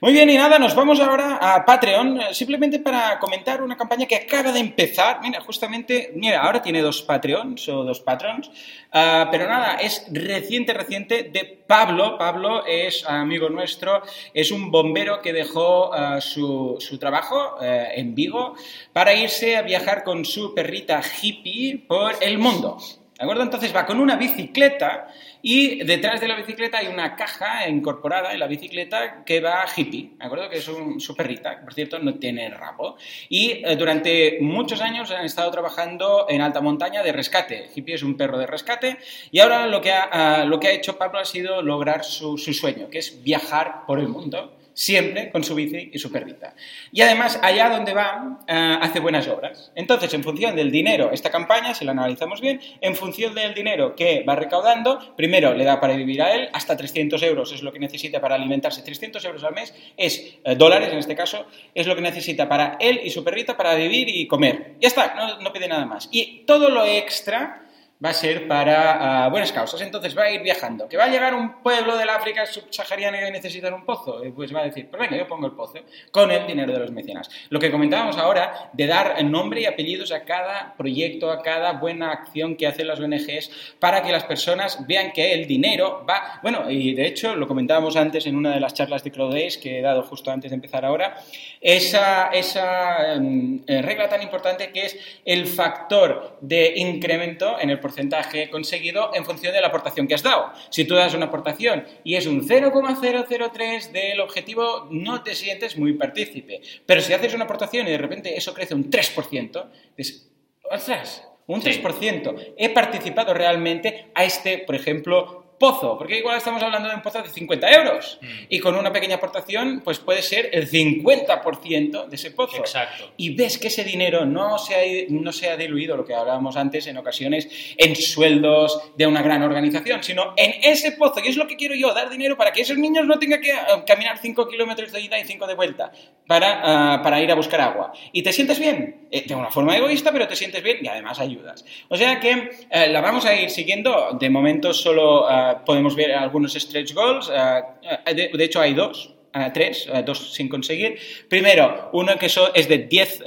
Muy 0.00 0.12
bien, 0.12 0.28
y 0.30 0.36
nada, 0.36 0.58
nos 0.58 0.74
vamos 0.74 1.00
ahora 1.00 1.38
a 1.40 1.64
Patreon, 1.64 2.20
eh, 2.20 2.34
simplemente 2.34 2.78
para 2.78 3.18
comentar 3.18 3.62
una 3.62 3.76
campaña 3.76 4.06
que 4.06 4.16
acaba 4.16 4.52
de 4.52 4.60
empezar. 4.60 5.20
Mira, 5.22 5.40
justamente, 5.40 6.12
mira, 6.14 6.42
ahora 6.42 6.60
tiene 6.60 6.82
dos 6.82 7.02
Patreons 7.02 7.68
o 7.68 7.84
dos 7.84 8.00
patrons, 8.00 8.50
uh, 8.92 9.30
pero 9.30 9.48
nada, 9.48 9.76
es 9.76 10.06
reciente, 10.10 10.72
reciente 10.72 11.24
de 11.24 11.44
Pablo. 11.66 12.18
Pablo 12.18 12.64
es 12.66 13.04
amigo 13.06 13.48
nuestro, 13.48 14.02
es 14.34 14.50
un 14.50 14.70
bombero 14.70 15.20
que 15.20 15.32
dejó 15.32 15.90
uh, 15.90 16.20
su, 16.20 16.76
su, 16.78 16.98
trabajo 16.98 17.56
en 17.60 18.14
Vigo 18.14 18.54
para 18.92 19.14
irse 19.14 19.56
a 19.56 19.62
viajar 19.62 20.04
con 20.04 20.24
su 20.24 20.54
perrita 20.54 21.02
hippie 21.02 21.84
por 21.86 22.16
el 22.20 22.38
mundo. 22.38 22.78
¿De 23.18 23.24
acuerdo? 23.24 23.42
Entonces 23.42 23.74
va 23.74 23.84
con 23.84 23.98
una 23.98 24.14
bicicleta 24.14 25.08
y 25.42 25.82
detrás 25.82 26.20
de 26.20 26.28
la 26.28 26.36
bicicleta 26.36 26.78
hay 26.78 26.86
una 26.86 27.16
caja 27.16 27.68
incorporada 27.68 28.32
en 28.32 28.38
la 28.38 28.46
bicicleta 28.46 29.24
que 29.24 29.40
va 29.40 29.64
hippie, 29.76 30.10
¿de 30.16 30.24
acuerdo? 30.24 30.48
Que 30.48 30.58
es 30.58 30.64
su 30.64 31.16
perrita, 31.16 31.60
por 31.60 31.74
cierto, 31.74 31.98
no 31.98 32.14
tiene 32.14 32.48
rabo. 32.48 32.96
Y 33.28 33.64
eh, 33.64 33.74
durante 33.74 34.38
muchos 34.40 34.80
años 34.80 35.10
han 35.10 35.24
estado 35.24 35.50
trabajando 35.50 36.26
en 36.28 36.42
alta 36.42 36.60
montaña 36.60 37.02
de 37.02 37.10
rescate. 37.10 37.68
Hippie 37.74 37.96
es 37.96 38.04
un 38.04 38.16
perro 38.16 38.38
de 38.38 38.46
rescate 38.46 38.98
y 39.32 39.40
ahora 39.40 39.66
lo 39.66 39.80
que 39.80 39.90
ha, 39.90 40.44
lo 40.44 40.60
que 40.60 40.68
ha 40.68 40.72
hecho 40.72 40.96
Pablo 40.96 41.18
ha 41.18 41.24
sido 41.24 41.60
lograr 41.60 42.04
su, 42.04 42.38
su 42.38 42.54
sueño, 42.54 42.88
que 42.88 42.98
es 42.98 43.24
viajar 43.24 43.84
por 43.84 43.98
el 43.98 44.06
mundo 44.06 44.57
siempre 44.78 45.30
con 45.32 45.42
su 45.42 45.56
bici 45.56 45.90
y 45.92 45.98
su 45.98 46.12
perrita. 46.12 46.54
Y 46.92 47.00
además, 47.00 47.40
allá 47.42 47.68
donde 47.68 47.92
va, 47.92 48.38
eh, 48.46 48.78
hace 48.80 49.00
buenas 49.00 49.26
obras. 49.26 49.72
Entonces, 49.74 50.14
en 50.14 50.22
función 50.22 50.54
del 50.54 50.70
dinero, 50.70 51.10
esta 51.12 51.30
campaña, 51.30 51.74
si 51.74 51.84
la 51.84 51.90
analizamos 51.90 52.40
bien, 52.40 52.60
en 52.80 52.94
función 52.94 53.34
del 53.34 53.54
dinero 53.54 53.96
que 53.96 54.22
va 54.22 54.36
recaudando, 54.36 55.16
primero 55.16 55.52
le 55.52 55.64
da 55.64 55.80
para 55.80 55.96
vivir 55.96 56.22
a 56.22 56.32
él, 56.32 56.48
hasta 56.52 56.76
300 56.76 57.20
euros 57.24 57.52
es 57.52 57.62
lo 57.62 57.72
que 57.72 57.80
necesita 57.80 58.20
para 58.20 58.36
alimentarse, 58.36 58.82
300 58.82 59.24
euros 59.24 59.42
al 59.42 59.52
mes 59.52 59.74
es 59.96 60.36
eh, 60.44 60.54
dólares 60.54 60.90
en 60.92 60.98
este 60.98 61.16
caso, 61.16 61.48
es 61.74 61.88
lo 61.88 61.96
que 61.96 62.00
necesita 62.00 62.48
para 62.48 62.76
él 62.78 63.00
y 63.02 63.10
su 63.10 63.24
perrita 63.24 63.56
para 63.56 63.74
vivir 63.74 64.08
y 64.08 64.28
comer. 64.28 64.76
Ya 64.80 64.86
está, 64.86 65.12
no, 65.16 65.40
no 65.40 65.52
pide 65.52 65.66
nada 65.66 65.86
más. 65.86 66.08
Y 66.12 66.44
todo 66.46 66.68
lo 66.68 66.86
extra 66.86 67.67
va 68.04 68.10
a 68.10 68.14
ser 68.14 68.46
para 68.46 69.24
ah, 69.24 69.28
buenas 69.28 69.52
causas. 69.52 69.80
Entonces 69.80 70.16
va 70.16 70.24
a 70.24 70.30
ir 70.30 70.42
viajando. 70.42 70.88
Que 70.88 70.96
va 70.96 71.04
a 71.04 71.08
llegar 71.08 71.34
un 71.34 71.62
pueblo 71.62 71.96
del 71.96 72.08
África 72.08 72.46
subsahariana 72.46 73.28
y 73.28 73.32
necesitar 73.32 73.72
un 73.72 73.84
pozo. 73.84 74.22
Pues 74.34 74.54
va 74.54 74.60
a 74.60 74.64
decir, 74.64 74.88
pues 74.88 75.00
venga, 75.00 75.16
yo 75.16 75.26
pongo 75.26 75.46
el 75.46 75.52
pozo 75.52 75.78
con 76.10 76.30
el 76.30 76.46
dinero 76.46 76.72
de 76.72 76.78
los 76.78 76.90
mecenas. 76.90 77.28
Lo 77.50 77.58
que 77.58 77.70
comentábamos 77.70 78.16
ahora 78.16 78.70
de 78.72 78.86
dar 78.86 79.22
nombre 79.24 79.60
y 79.60 79.66
apellidos 79.66 80.12
a 80.12 80.24
cada 80.24 80.74
proyecto, 80.76 81.30
a 81.30 81.42
cada 81.42 81.72
buena 81.72 82.12
acción 82.12 82.56
que 82.56 82.66
hacen 82.66 82.86
las 82.86 83.00
ONGs 83.00 83.50
para 83.78 84.02
que 84.02 84.12
las 84.12 84.24
personas 84.24 84.86
vean 84.86 85.12
que 85.12 85.32
el 85.32 85.46
dinero 85.46 86.04
va... 86.08 86.40
Bueno, 86.42 86.70
y 86.70 86.94
de 86.94 87.06
hecho 87.06 87.34
lo 87.34 87.46
comentábamos 87.48 87.96
antes 87.96 88.26
en 88.26 88.36
una 88.36 88.54
de 88.54 88.60
las 88.60 88.74
charlas 88.74 89.04
de 89.04 89.10
CrowDays 89.10 89.58
que 89.58 89.78
he 89.78 89.82
dado 89.82 90.02
justo 90.02 90.30
antes 90.30 90.50
de 90.50 90.54
empezar 90.54 90.84
ahora, 90.84 91.16
esa, 91.60 92.28
esa 92.28 93.14
em, 93.14 93.62
eh, 93.66 93.82
regla 93.82 94.08
tan 94.08 94.22
importante 94.22 94.70
que 94.70 94.86
es 94.86 94.98
el 95.24 95.46
factor 95.46 96.38
de 96.40 96.74
incremento 96.76 97.58
en 97.60 97.70
el 97.70 97.80
porcentaje 97.80 98.50
conseguido 98.50 99.14
en 99.14 99.24
función 99.24 99.52
de 99.52 99.60
la 99.60 99.68
aportación 99.68 100.06
que 100.06 100.14
has 100.14 100.22
dado. 100.22 100.52
Si 100.70 100.84
tú 100.84 100.94
das 100.94 101.14
una 101.14 101.26
aportación 101.26 101.84
y 102.04 102.16
es 102.16 102.26
un 102.26 102.46
0,003 102.46 103.92
del 103.92 104.20
objetivo, 104.20 104.88
no 104.90 105.22
te 105.22 105.34
sientes 105.34 105.76
muy 105.76 105.94
partícipe. 105.94 106.60
Pero 106.86 107.00
si 107.00 107.12
haces 107.12 107.34
una 107.34 107.44
aportación 107.44 107.86
y 107.88 107.90
de 107.90 107.98
repente 107.98 108.36
eso 108.36 108.54
crece 108.54 108.74
un 108.74 108.90
3%, 108.90 109.64
dices, 109.96 110.30
ostras, 110.70 111.24
un 111.46 111.62
3%. 111.62 112.54
He 112.56 112.70
participado 112.70 113.34
realmente 113.34 114.08
a 114.14 114.24
este, 114.24 114.58
por 114.58 114.74
ejemplo, 114.74 115.47
pozo, 115.58 115.98
porque 115.98 116.18
igual 116.18 116.36
estamos 116.36 116.62
hablando 116.62 116.88
de 116.88 116.94
un 116.94 117.02
pozo 117.02 117.22
de 117.22 117.28
50 117.28 117.70
euros 117.70 118.18
mm. 118.20 118.26
y 118.48 118.58
con 118.60 118.76
una 118.76 118.92
pequeña 118.92 119.16
aportación 119.16 119.82
pues 119.84 119.98
puede 119.98 120.22
ser 120.22 120.50
el 120.52 120.70
50% 120.70 122.06
de 122.06 122.16
ese 122.16 122.30
pozo. 122.30 122.58
Exacto. 122.58 123.12
Y 123.16 123.34
ves 123.34 123.58
que 123.58 123.68
ese 123.68 123.84
dinero 123.84 124.24
no 124.24 124.58
se, 124.58 124.74
ha, 124.74 124.80
no 125.10 125.32
se 125.32 125.50
ha 125.50 125.56
diluido, 125.56 125.96
lo 125.96 126.04
que 126.04 126.14
hablábamos 126.14 126.56
antes 126.56 126.86
en 126.86 126.96
ocasiones, 126.96 127.48
en 127.76 127.96
sueldos 127.96 128.92
de 128.96 129.06
una 129.06 129.22
gran 129.22 129.42
organización, 129.42 130.02
sino 130.02 130.34
en 130.36 130.52
ese 130.62 130.92
pozo, 130.92 131.20
y 131.24 131.28
es 131.28 131.36
lo 131.36 131.46
que 131.46 131.56
quiero 131.56 131.74
yo, 131.74 131.92
dar 131.92 132.10
dinero 132.10 132.36
para 132.36 132.52
que 132.52 132.62
esos 132.62 132.78
niños 132.78 133.06
no 133.06 133.18
tengan 133.18 133.40
que 133.40 133.50
eh, 133.50 133.56
caminar 133.86 134.18
5 134.18 134.48
kilómetros 134.48 134.92
de 134.92 135.00
ida 135.00 135.18
y 135.18 135.24
5 135.24 135.46
de 135.46 135.54
vuelta 135.54 135.90
para, 136.26 136.60
ah, 136.94 137.02
para 137.02 137.20
ir 137.20 137.30
a 137.30 137.34
buscar 137.34 137.60
agua. 137.60 137.92
Y 138.12 138.22
te 138.22 138.32
sientes 138.32 138.58
bien, 138.58 139.08
eh, 139.10 139.24
de 139.26 139.34
una 139.34 139.50
forma 139.50 139.76
egoísta, 139.76 140.12
pero 140.12 140.28
te 140.28 140.36
sientes 140.36 140.62
bien 140.62 140.78
y 140.82 140.88
además 140.88 141.18
ayudas. 141.18 141.64
O 141.88 141.96
sea 141.96 142.20
que 142.20 142.50
eh, 142.70 142.88
la 142.88 143.00
vamos 143.00 143.24
a 143.24 143.34
ir 143.34 143.50
siguiendo, 143.50 144.16
de 144.18 144.30
momento 144.30 144.72
solo 144.72 145.28
podemos 145.64 145.94
ver 145.94 146.12
algunos 146.12 146.54
stretch 146.54 146.94
goals. 146.94 147.30
Eh, 147.32 147.62
eh, 148.06 148.30
de, 148.32 148.44
hecho, 148.44 148.60
hay 148.60 148.74
dos. 148.74 149.14
Eh, 149.34 149.50
tres, 149.52 149.88
dos 150.06 150.32
sin 150.32 150.48
conseguir. 150.48 150.98
Primero, 151.28 151.90
uno 151.92 152.16
que 152.18 152.26
es 152.26 152.68
de 152.68 152.78
10 152.78 153.24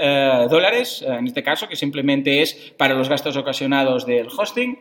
dólares, 0.50 1.06
en 1.08 1.28
este 1.28 1.44
caso, 1.44 1.70
que 1.70 1.76
simplemente 1.76 2.42
es 2.42 2.74
para 2.76 2.96
los 2.96 3.08
gastos 3.08 3.38
ocasionados 3.38 4.08
del 4.08 4.28
hosting. 4.28 4.80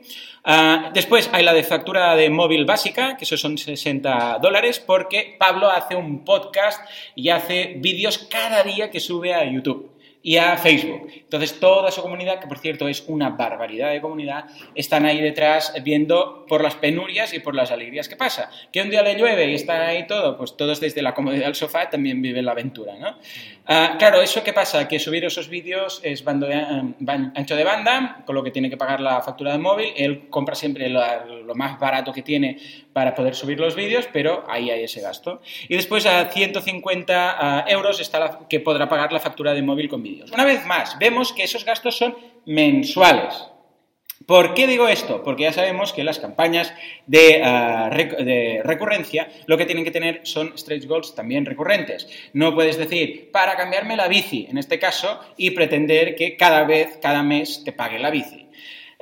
después 0.94 1.29
hay 1.33 1.44
la 1.44 1.53
de 1.53 1.62
factura 1.62 2.16
de 2.16 2.31
móvil 2.31 2.64
básica, 2.64 3.18
que 3.18 3.24
eso 3.24 3.37
son 3.37 3.59
60 3.59 4.38
dólares, 4.40 4.81
porque 4.81 5.37
Pablo 5.38 5.70
hace 5.70 5.94
un 5.94 6.24
podcast 6.24 6.83
y 7.14 7.29
hace 7.29 7.74
vídeos 7.76 8.16
cada 8.18 8.62
día 8.62 8.90
que 8.90 8.98
sube 8.98 9.35
a 9.35 9.44
YouTube 9.44 9.89
y 10.22 10.37
a 10.37 10.56
Facebook. 10.56 11.09
Entonces, 11.14 11.59
toda 11.59 11.90
su 11.90 12.02
comunidad, 12.02 12.40
que 12.40 12.46
por 12.46 12.59
cierto 12.59 12.88
es 12.88 13.04
una 13.06 13.30
barbaridad 13.30 13.90
de 13.90 14.00
comunidad, 14.00 14.46
están 14.74 15.06
ahí 15.06 15.20
detrás 15.20 15.72
viendo 15.83 16.44
por 16.46 16.62
las 16.62 16.74
penurias 16.74 17.33
y 17.33 17.38
por 17.38 17.54
las 17.54 17.70
alegrías 17.70 18.09
que 18.09 18.16
pasa. 18.16 18.50
Que 18.72 18.83
un 18.83 18.90
día 18.90 19.02
le 19.02 19.14
llueve 19.14 19.50
y 19.50 19.54
están 19.54 19.80
ahí 19.80 20.06
todo, 20.06 20.37
pues 20.37 20.56
todos 20.56 20.80
desde 20.80 21.00
la 21.00 21.14
comodidad 21.14 21.46
del 21.46 21.54
sofá 21.54 21.88
también 21.88 22.20
viven 22.20 22.44
la 22.44 22.52
aventura, 22.52 22.96
¿no? 22.96 23.16
Ah, 23.66 23.94
claro, 23.98 24.20
¿eso 24.20 24.42
qué 24.42 24.52
pasa? 24.52 24.88
Que 24.88 24.98
subir 24.98 25.24
esos 25.24 25.48
vídeos 25.48 26.00
es 26.02 26.24
bando 26.24 26.48
ancho 26.48 27.56
de 27.56 27.64
banda, 27.64 28.22
con 28.26 28.35
lo 28.35 28.42
que 28.42 28.50
tiene 28.50 28.68
que 28.68 28.76
pagar 28.76 29.00
la 29.00 29.20
factura 29.22 29.52
de 29.52 29.59
móvil. 29.59 29.92
Él 29.96 30.28
compra 30.28 30.54
siempre 30.54 30.88
lo 30.88 31.54
más 31.54 31.78
barato 31.78 32.12
que 32.12 32.22
tiene 32.22 32.59
para 32.92 33.14
poder 33.14 33.35
subir 33.37 33.61
los 33.61 33.76
vídeos, 33.76 34.09
pero 34.12 34.44
ahí 34.48 34.70
hay 34.70 34.83
ese 34.83 35.00
gasto. 35.00 35.40
Y 35.68 35.76
después 35.76 36.04
a 36.06 36.24
150 36.24 37.37
ah, 37.38 37.64
euros 37.68 38.00
está 38.00 38.18
la, 38.18 38.40
que 38.48 38.59
podrá 38.59 38.88
pagar 38.88 39.12
la 39.12 39.20
factura 39.20 39.54
de 39.54 39.62
móvil 39.62 39.88
con 39.88 40.02
Una 40.33 40.44
vez 40.44 40.64
más, 40.66 40.99
vemos 40.99 41.33
que 41.33 41.44
esos 41.44 41.64
gastos 41.64 41.96
son 41.96 42.16
mensuales. 42.46 43.51
¿Por 44.27 44.55
qué 44.55 44.66
digo 44.66 44.87
esto? 44.87 45.23
Porque 45.25 45.44
ya 45.44 45.53
sabemos 45.53 45.92
que 45.92 46.05
las 46.05 46.18
campañas 46.18 46.73
de, 47.07 47.42
ah, 47.42 47.90
de, 47.90 48.61
recurrencia 48.62 49.29
lo 49.46 49.57
que 49.57 49.64
tienen 49.64 49.83
que 49.83 49.90
tener 49.90 50.20
son 50.25 50.57
stretch 50.57 50.87
goals 50.87 51.14
también 51.14 51.46
recurrentes. 51.46 52.07
No 52.35 52.55
puedes 52.55 52.77
decir, 52.77 53.31
para 53.33 53.57
cambiarme 53.57 53.96
la 53.96 54.09
bici, 54.09 54.46
en 54.49 54.59
este 54.59 54.79
caso, 54.79 55.18
y 55.37 55.51
pretender 55.51 56.14
que 56.14 56.37
cada 56.37 56.64
vez, 56.64 56.99
cada 57.01 57.23
mes, 57.23 57.62
te 57.64 57.73
pague 57.73 57.99
la 57.99 58.11
bici. 58.11 58.46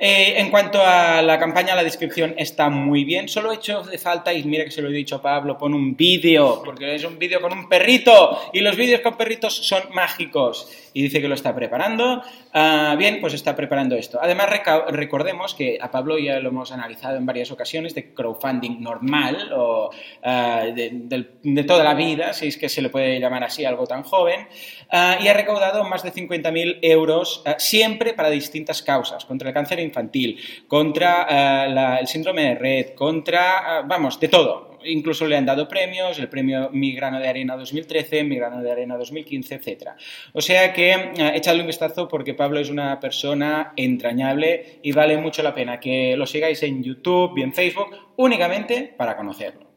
Eh, 0.01 0.39
en 0.39 0.49
cuanto 0.49 0.81
a 0.81 1.21
la 1.21 1.37
campaña, 1.37 1.75
la 1.75 1.83
descripción 1.83 2.33
está 2.37 2.69
muy 2.69 3.03
bien. 3.03 3.27
Solo 3.27 3.51
he 3.51 3.55
hecho 3.55 3.83
de 3.83 3.97
falta, 3.97 4.33
y 4.33 4.45
mira 4.45 4.63
que 4.63 4.71
se 4.71 4.81
lo 4.81 4.87
he 4.87 4.93
dicho 4.93 5.17
a 5.17 5.21
Pablo, 5.21 5.57
pon 5.57 5.73
un 5.73 5.97
vídeo, 5.97 6.61
porque 6.63 6.95
es 6.95 7.03
un 7.03 7.19
vídeo 7.19 7.41
con 7.41 7.51
un 7.51 7.67
perrito, 7.67 8.39
y 8.53 8.61
los 8.61 8.77
vídeos 8.77 9.01
con 9.01 9.17
perritos 9.17 9.53
son 9.53 9.83
mágicos. 9.93 10.71
Y 10.93 11.03
dice 11.03 11.21
que 11.21 11.27
lo 11.27 11.35
está 11.35 11.55
preparando. 11.55 12.21
Ah, 12.53 12.95
bien, 12.97 13.19
pues 13.21 13.33
está 13.33 13.55
preparando 13.55 13.95
esto. 13.95 14.19
Además, 14.21 14.49
recordemos 14.89 15.53
que 15.53 15.77
a 15.81 15.91
Pablo 15.91 16.17
ya 16.17 16.39
lo 16.39 16.49
hemos 16.49 16.71
analizado 16.71 17.17
en 17.17 17.25
varias 17.25 17.51
ocasiones 17.51 17.95
de 17.95 18.13
crowdfunding 18.13 18.81
normal 18.81 19.51
o 19.53 19.89
ah, 20.23 20.65
de, 20.73 21.63
toda 21.63 21.83
la 21.83 21.93
vida, 21.93 22.33
si 22.33 22.47
es 22.47 22.57
que 22.57 22.69
se 22.69 22.81
le 22.81 22.89
puede 22.89 23.19
llamar 23.19 23.43
así 23.43 23.65
algo 23.65 23.85
tan 23.85 24.03
joven, 24.03 24.47
ah, 24.91 25.17
y 25.21 25.27
ha 25.27 25.33
recaudado 25.33 25.83
más 25.83 26.03
de 26.03 26.11
50.000 26.11 26.79
euros 26.81 27.43
siempre 27.57 28.13
para 28.13 28.29
distintas 28.29 28.81
causas, 28.81 29.25
contra 29.25 29.49
el 29.49 29.53
cáncer 29.53 29.79
infantil, 29.79 30.39
contra 30.67 31.99
el 31.99 32.07
síndrome 32.07 32.43
de 32.43 32.55
red, 32.55 32.89
contra, 32.95 33.81
vamos, 33.83 34.19
de 34.19 34.27
todo 34.27 34.68
incluso 34.85 35.27
le 35.27 35.37
han 35.37 35.45
dado 35.45 35.67
premios, 35.67 36.19
el 36.19 36.29
premio 36.29 36.69
Mi 36.71 36.93
Grano 36.93 37.19
de 37.19 37.27
Arena 37.27 37.55
2013, 37.55 38.23
Mi 38.23 38.37
Grano 38.37 38.61
de 38.61 38.71
Arena 38.71 38.97
2015, 38.97 39.55
etc. 39.55 39.89
O 40.33 40.41
sea 40.41 40.73
que 40.73 40.91
eh, 40.91 41.31
echadle 41.35 41.61
un 41.61 41.67
vistazo 41.67 42.07
porque 42.07 42.33
Pablo 42.33 42.59
es 42.59 42.69
una 42.69 42.99
persona 42.99 43.73
entrañable 43.75 44.79
y 44.83 44.91
vale 44.91 45.17
mucho 45.17 45.43
la 45.43 45.53
pena 45.53 45.79
que 45.79 46.15
lo 46.17 46.25
sigáis 46.25 46.63
en 46.63 46.83
YouTube 46.83 47.37
y 47.37 47.41
en 47.41 47.53
Facebook 47.53 47.95
únicamente 48.17 48.93
para 48.97 49.15
conocerlo. 49.15 49.69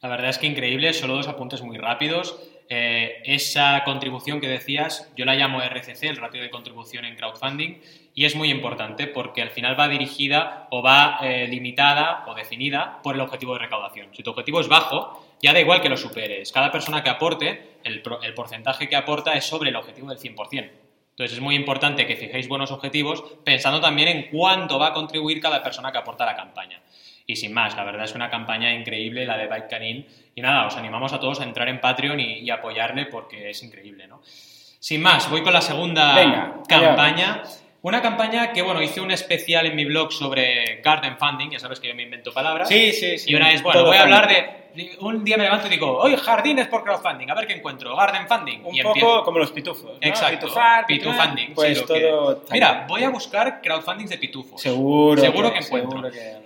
La 0.00 0.08
verdad 0.08 0.30
es 0.30 0.38
que 0.38 0.46
increíble, 0.46 0.92
solo 0.92 1.16
dos 1.16 1.28
apuntes 1.28 1.62
muy 1.62 1.76
rápidos. 1.76 2.38
Eh, 2.70 3.22
esa 3.24 3.82
contribución 3.84 4.40
que 4.40 4.46
decías, 4.46 5.10
yo 5.16 5.24
la 5.24 5.34
llamo 5.34 5.62
RCC, 5.62 6.04
el 6.04 6.16
ratio 6.16 6.42
de 6.42 6.50
contribución 6.50 7.06
en 7.06 7.16
crowdfunding, 7.16 7.80
y 8.18 8.24
es 8.24 8.34
muy 8.34 8.50
importante 8.50 9.06
porque 9.06 9.42
al 9.42 9.50
final 9.50 9.78
va 9.78 9.86
dirigida 9.86 10.66
o 10.70 10.82
va 10.82 11.20
eh, 11.22 11.46
limitada 11.46 12.24
o 12.26 12.34
definida 12.34 12.98
por 13.00 13.14
el 13.14 13.20
objetivo 13.20 13.52
de 13.52 13.60
recaudación. 13.60 14.08
Si 14.12 14.24
tu 14.24 14.30
objetivo 14.30 14.60
es 14.60 14.66
bajo, 14.66 15.24
ya 15.40 15.52
da 15.52 15.60
igual 15.60 15.80
que 15.80 15.88
lo 15.88 15.96
superes. 15.96 16.50
Cada 16.50 16.72
persona 16.72 17.00
que 17.04 17.10
aporte, 17.10 17.78
el, 17.84 18.02
el 18.24 18.34
porcentaje 18.34 18.88
que 18.88 18.96
aporta 18.96 19.34
es 19.34 19.44
sobre 19.44 19.70
el 19.70 19.76
objetivo 19.76 20.08
del 20.08 20.18
100%. 20.18 20.68
Entonces 21.10 21.36
es 21.36 21.40
muy 21.40 21.54
importante 21.54 22.08
que 22.08 22.16
fijéis 22.16 22.48
buenos 22.48 22.72
objetivos 22.72 23.22
pensando 23.44 23.80
también 23.80 24.08
en 24.08 24.22
cuánto 24.32 24.80
va 24.80 24.88
a 24.88 24.92
contribuir 24.92 25.40
cada 25.40 25.62
persona 25.62 25.92
que 25.92 25.98
aporta 25.98 26.24
a 26.24 26.32
la 26.32 26.34
campaña. 26.34 26.82
Y 27.24 27.36
sin 27.36 27.54
más, 27.54 27.76
la 27.76 27.84
verdad 27.84 28.02
es 28.02 28.16
una 28.16 28.28
campaña 28.28 28.74
increíble 28.74 29.26
la 29.26 29.36
de 29.36 29.46
Bike 29.46 29.68
Canin. 29.68 30.04
Y 30.34 30.40
nada, 30.40 30.66
os 30.66 30.76
animamos 30.76 31.12
a 31.12 31.20
todos 31.20 31.38
a 31.38 31.44
entrar 31.44 31.68
en 31.68 31.80
Patreon 31.80 32.18
y, 32.18 32.50
apoyarle 32.50 33.06
porque 33.06 33.50
es 33.50 33.62
increíble, 33.62 34.08
¿no? 34.08 34.20
Sin 34.24 35.02
más, 35.02 35.30
voy 35.30 35.44
con 35.44 35.52
la 35.52 35.60
segunda 35.60 36.62
campaña. 36.68 37.44
Una 37.80 38.02
campaña 38.02 38.52
que, 38.52 38.60
bueno, 38.62 38.82
hice 38.82 39.00
un 39.00 39.12
especial 39.12 39.66
en 39.66 39.76
mi 39.76 39.84
blog 39.84 40.12
sobre 40.12 40.80
garden 40.82 41.16
funding, 41.16 41.50
ya 41.50 41.60
sabes 41.60 41.78
que 41.78 41.88
yo 41.88 41.94
me 41.94 42.02
invento 42.02 42.32
palabras. 42.32 42.68
Sí, 42.68 42.92
sí, 42.92 43.18
sí. 43.18 43.30
Y 43.30 43.36
una 43.36 43.48
vez, 43.48 43.62
bueno, 43.62 43.84
voy 43.84 43.96
a 43.96 44.02
hablar 44.02 44.28
de... 44.28 44.58
Un 45.00 45.24
día 45.24 45.36
me 45.36 45.44
levanto 45.44 45.66
y 45.66 45.70
digo, 45.70 45.96
hoy 45.96 46.14
jardines 46.16 46.68
por 46.68 46.84
crowdfunding, 46.84 47.30
a 47.30 47.34
ver 47.34 47.46
qué 47.46 47.54
encuentro, 47.54 47.96
garden 47.96 48.28
funding. 48.28 48.60
Un 48.64 48.78
poco 48.82 49.24
como 49.24 49.38
los 49.38 49.50
pitufos, 49.50 49.84
¿no? 49.84 49.98
Exacto, 50.00 50.46
Pitufar, 50.46 50.86
pitufunding. 50.86 51.54
Pues 51.54 51.84
todo... 51.86 52.44
Mira, 52.50 52.84
voy 52.88 53.04
a 53.04 53.10
buscar 53.10 53.60
crowdfunding 53.60 54.06
de 54.06 54.18
pitufos. 54.18 54.60
Seguro. 54.60 55.20
Seguro 55.20 55.52
que, 55.52 55.58
encuentro. 55.58 56.02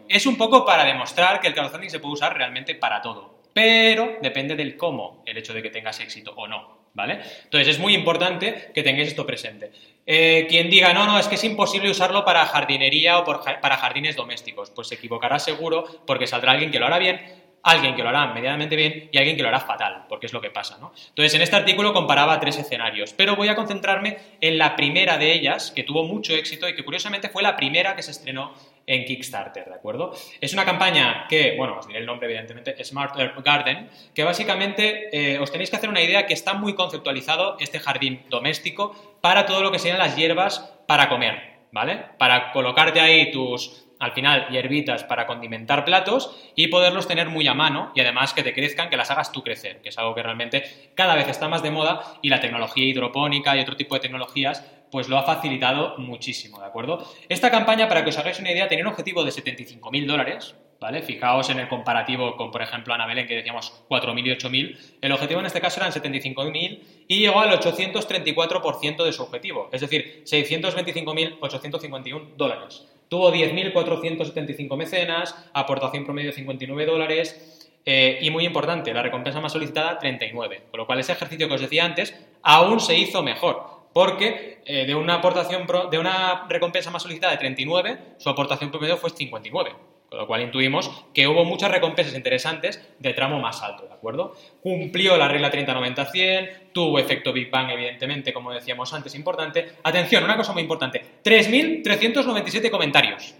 Es 0.08 0.26
un 0.26 0.36
poco 0.36 0.64
para 0.64 0.84
demostrar 0.84 1.40
que 1.40 1.48
el 1.48 1.54
crowdfunding 1.54 1.90
se 1.90 1.98
puede 1.98 2.14
usar 2.14 2.36
realmente 2.36 2.74
para 2.74 3.00
todo. 3.00 3.42
Pero 3.52 4.18
depende 4.22 4.54
del 4.54 4.76
cómo, 4.76 5.22
el 5.26 5.36
hecho 5.36 5.52
de 5.52 5.62
que 5.62 5.70
tengas 5.70 6.00
éxito 6.00 6.32
o 6.36 6.46
no. 6.46 6.81
¿Vale? 6.94 7.20
Entonces 7.44 7.68
es 7.68 7.78
muy 7.78 7.94
importante 7.94 8.70
que 8.74 8.82
tengáis 8.82 9.08
esto 9.08 9.24
presente. 9.24 9.72
Eh, 10.04 10.46
quien 10.48 10.68
diga, 10.68 10.92
no, 10.92 11.06
no, 11.06 11.18
es 11.18 11.26
que 11.26 11.36
es 11.36 11.44
imposible 11.44 11.90
usarlo 11.90 12.24
para 12.24 12.44
jardinería 12.44 13.18
o 13.18 13.24
para 13.24 13.76
jardines 13.78 14.14
domésticos, 14.14 14.70
pues 14.70 14.88
se 14.88 14.96
equivocará 14.96 15.38
seguro 15.38 15.86
porque 16.06 16.26
saldrá 16.26 16.52
alguien 16.52 16.70
que 16.70 16.78
lo 16.78 16.86
hará 16.86 16.98
bien, 16.98 17.20
alguien 17.62 17.94
que 17.94 18.02
lo 18.02 18.08
hará 18.08 18.26
medianamente 18.32 18.76
bien 18.76 19.08
y 19.12 19.18
alguien 19.18 19.36
que 19.36 19.42
lo 19.42 19.48
hará 19.48 19.60
fatal, 19.60 20.04
porque 20.08 20.26
es 20.26 20.32
lo 20.32 20.40
que 20.40 20.50
pasa, 20.50 20.78
¿no? 20.78 20.92
Entonces, 21.08 21.34
en 21.34 21.42
este 21.42 21.56
artículo 21.56 21.92
comparaba 21.92 22.38
tres 22.40 22.58
escenarios, 22.58 23.14
pero 23.14 23.36
voy 23.36 23.48
a 23.48 23.54
concentrarme 23.54 24.18
en 24.40 24.58
la 24.58 24.74
primera 24.74 25.18
de 25.18 25.32
ellas, 25.32 25.70
que 25.70 25.84
tuvo 25.84 26.04
mucho 26.04 26.34
éxito 26.34 26.68
y 26.68 26.74
que 26.74 26.84
curiosamente 26.84 27.28
fue 27.28 27.42
la 27.42 27.56
primera 27.56 27.94
que 27.94 28.02
se 28.02 28.10
estrenó 28.10 28.52
en 28.86 29.04
Kickstarter, 29.04 29.66
¿de 29.66 29.74
acuerdo? 29.74 30.14
Es 30.40 30.52
una 30.52 30.64
campaña 30.64 31.26
que, 31.28 31.54
bueno, 31.56 31.78
os 31.78 31.86
diré 31.86 32.00
el 32.00 32.06
nombre 32.06 32.26
evidentemente, 32.26 32.82
Smart 32.84 33.18
Earth 33.18 33.44
Garden, 33.44 33.88
que 34.14 34.24
básicamente 34.24 35.08
eh, 35.12 35.38
os 35.38 35.50
tenéis 35.50 35.70
que 35.70 35.76
hacer 35.76 35.88
una 35.88 36.02
idea 36.02 36.26
que 36.26 36.34
está 36.34 36.54
muy 36.54 36.74
conceptualizado 36.74 37.56
este 37.60 37.78
jardín 37.78 38.22
doméstico 38.28 39.18
para 39.20 39.46
todo 39.46 39.62
lo 39.62 39.70
que 39.70 39.78
sean 39.78 39.98
las 39.98 40.16
hierbas 40.16 40.74
para 40.86 41.08
comer, 41.08 41.58
¿vale? 41.70 42.04
Para 42.18 42.52
colocarte 42.52 43.00
ahí 43.00 43.30
tus 43.30 43.86
al 44.02 44.12
final 44.12 44.48
hierbitas 44.48 45.04
para 45.04 45.28
condimentar 45.28 45.84
platos 45.84 46.36
y 46.56 46.66
poderlos 46.66 47.06
tener 47.06 47.28
muy 47.28 47.46
a 47.46 47.54
mano 47.54 47.92
y 47.94 48.00
además 48.00 48.34
que 48.34 48.42
te 48.42 48.52
crezcan, 48.52 48.90
que 48.90 48.96
las 48.96 49.12
hagas 49.12 49.30
tú 49.30 49.44
crecer, 49.44 49.80
que 49.80 49.90
es 49.90 49.98
algo 49.98 50.12
que 50.14 50.24
realmente 50.24 50.64
cada 50.96 51.14
vez 51.14 51.28
está 51.28 51.48
más 51.48 51.62
de 51.62 51.70
moda 51.70 52.02
y 52.20 52.28
la 52.28 52.40
tecnología 52.40 52.84
hidropónica 52.84 53.56
y 53.56 53.60
otro 53.60 53.76
tipo 53.76 53.94
de 53.94 54.00
tecnologías 54.00 54.66
pues 54.90 55.08
lo 55.08 55.16
ha 55.16 55.22
facilitado 55.22 55.96
muchísimo, 55.98 56.60
¿de 56.60 56.66
acuerdo? 56.66 57.06
Esta 57.28 57.50
campaña, 57.50 57.88
para 57.88 58.02
que 58.02 58.10
os 58.10 58.18
hagáis 58.18 58.40
una 58.40 58.50
idea, 58.50 58.68
tenía 58.68 58.84
un 58.84 58.90
objetivo 58.90 59.24
de 59.24 59.30
75.000 59.30 60.04
dólares, 60.04 60.54
¿vale? 60.80 61.00
Fijaos 61.00 61.48
en 61.48 61.60
el 61.60 61.68
comparativo 61.68 62.36
con, 62.36 62.50
por 62.50 62.60
ejemplo, 62.60 62.92
Ana 62.92 63.06
Belén, 63.06 63.26
que 63.26 63.36
decíamos 63.36 63.72
4.000 63.88 64.26
y 64.26 64.30
8.000. 64.30 64.78
El 65.00 65.12
objetivo 65.12 65.40
en 65.40 65.46
este 65.46 65.62
caso 65.62 65.80
eran 65.80 65.92
75.000 65.92 66.80
y 67.08 67.20
llegó 67.20 67.40
al 67.40 67.58
834% 67.58 69.04
de 69.04 69.12
su 69.12 69.22
objetivo, 69.22 69.70
es 69.72 69.80
decir, 69.80 70.24
625.851 70.26 72.36
dólares. 72.36 72.91
Tuvo 73.12 73.30
10.475 73.30 74.74
mecenas, 74.74 75.36
aportación 75.52 76.02
promedio 76.02 76.30
de 76.30 76.34
59 76.34 76.86
dólares 76.86 77.60
eh, 77.84 78.18
y 78.22 78.30
muy 78.30 78.46
importante, 78.46 78.94
la 78.94 79.02
recompensa 79.02 79.38
más 79.38 79.52
solicitada 79.52 79.98
39. 79.98 80.62
Con 80.70 80.80
lo 80.80 80.86
cual 80.86 80.98
ese 80.98 81.12
ejercicio 81.12 81.46
que 81.46 81.52
os 81.52 81.60
decía 81.60 81.84
antes 81.84 82.18
aún 82.42 82.80
se 82.80 82.96
hizo 82.96 83.22
mejor, 83.22 83.66
porque 83.92 84.62
eh, 84.64 84.86
de 84.86 84.94
una 84.94 85.16
aportación 85.16 85.66
de 85.90 85.98
una 85.98 86.46
recompensa 86.48 86.90
más 86.90 87.02
solicitada 87.02 87.34
de 87.34 87.38
39, 87.40 87.98
su 88.16 88.30
aportación 88.30 88.70
promedio 88.70 88.96
fue 88.96 89.10
59. 89.10 89.91
Con 90.12 90.20
lo 90.20 90.26
cual 90.26 90.42
intuimos 90.42 90.90
que 91.14 91.26
hubo 91.26 91.46
muchas 91.46 91.70
recompensas 91.70 92.14
interesantes 92.14 92.86
de 92.98 93.14
tramo 93.14 93.40
más 93.40 93.62
alto, 93.62 93.86
¿de 93.86 93.94
acuerdo? 93.94 94.36
Cumplió 94.60 95.16
la 95.16 95.26
regla 95.26 95.50
30-90-100, 95.50 96.72
tuvo 96.74 96.98
efecto 96.98 97.32
Big 97.32 97.50
Bang, 97.50 97.70
evidentemente, 97.70 98.30
como 98.34 98.52
decíamos 98.52 98.92
antes, 98.92 99.14
importante. 99.14 99.76
Atención, 99.82 100.22
una 100.24 100.36
cosa 100.36 100.52
muy 100.52 100.60
importante, 100.60 101.02
3.397 101.24 102.68
comentarios, 102.68 103.34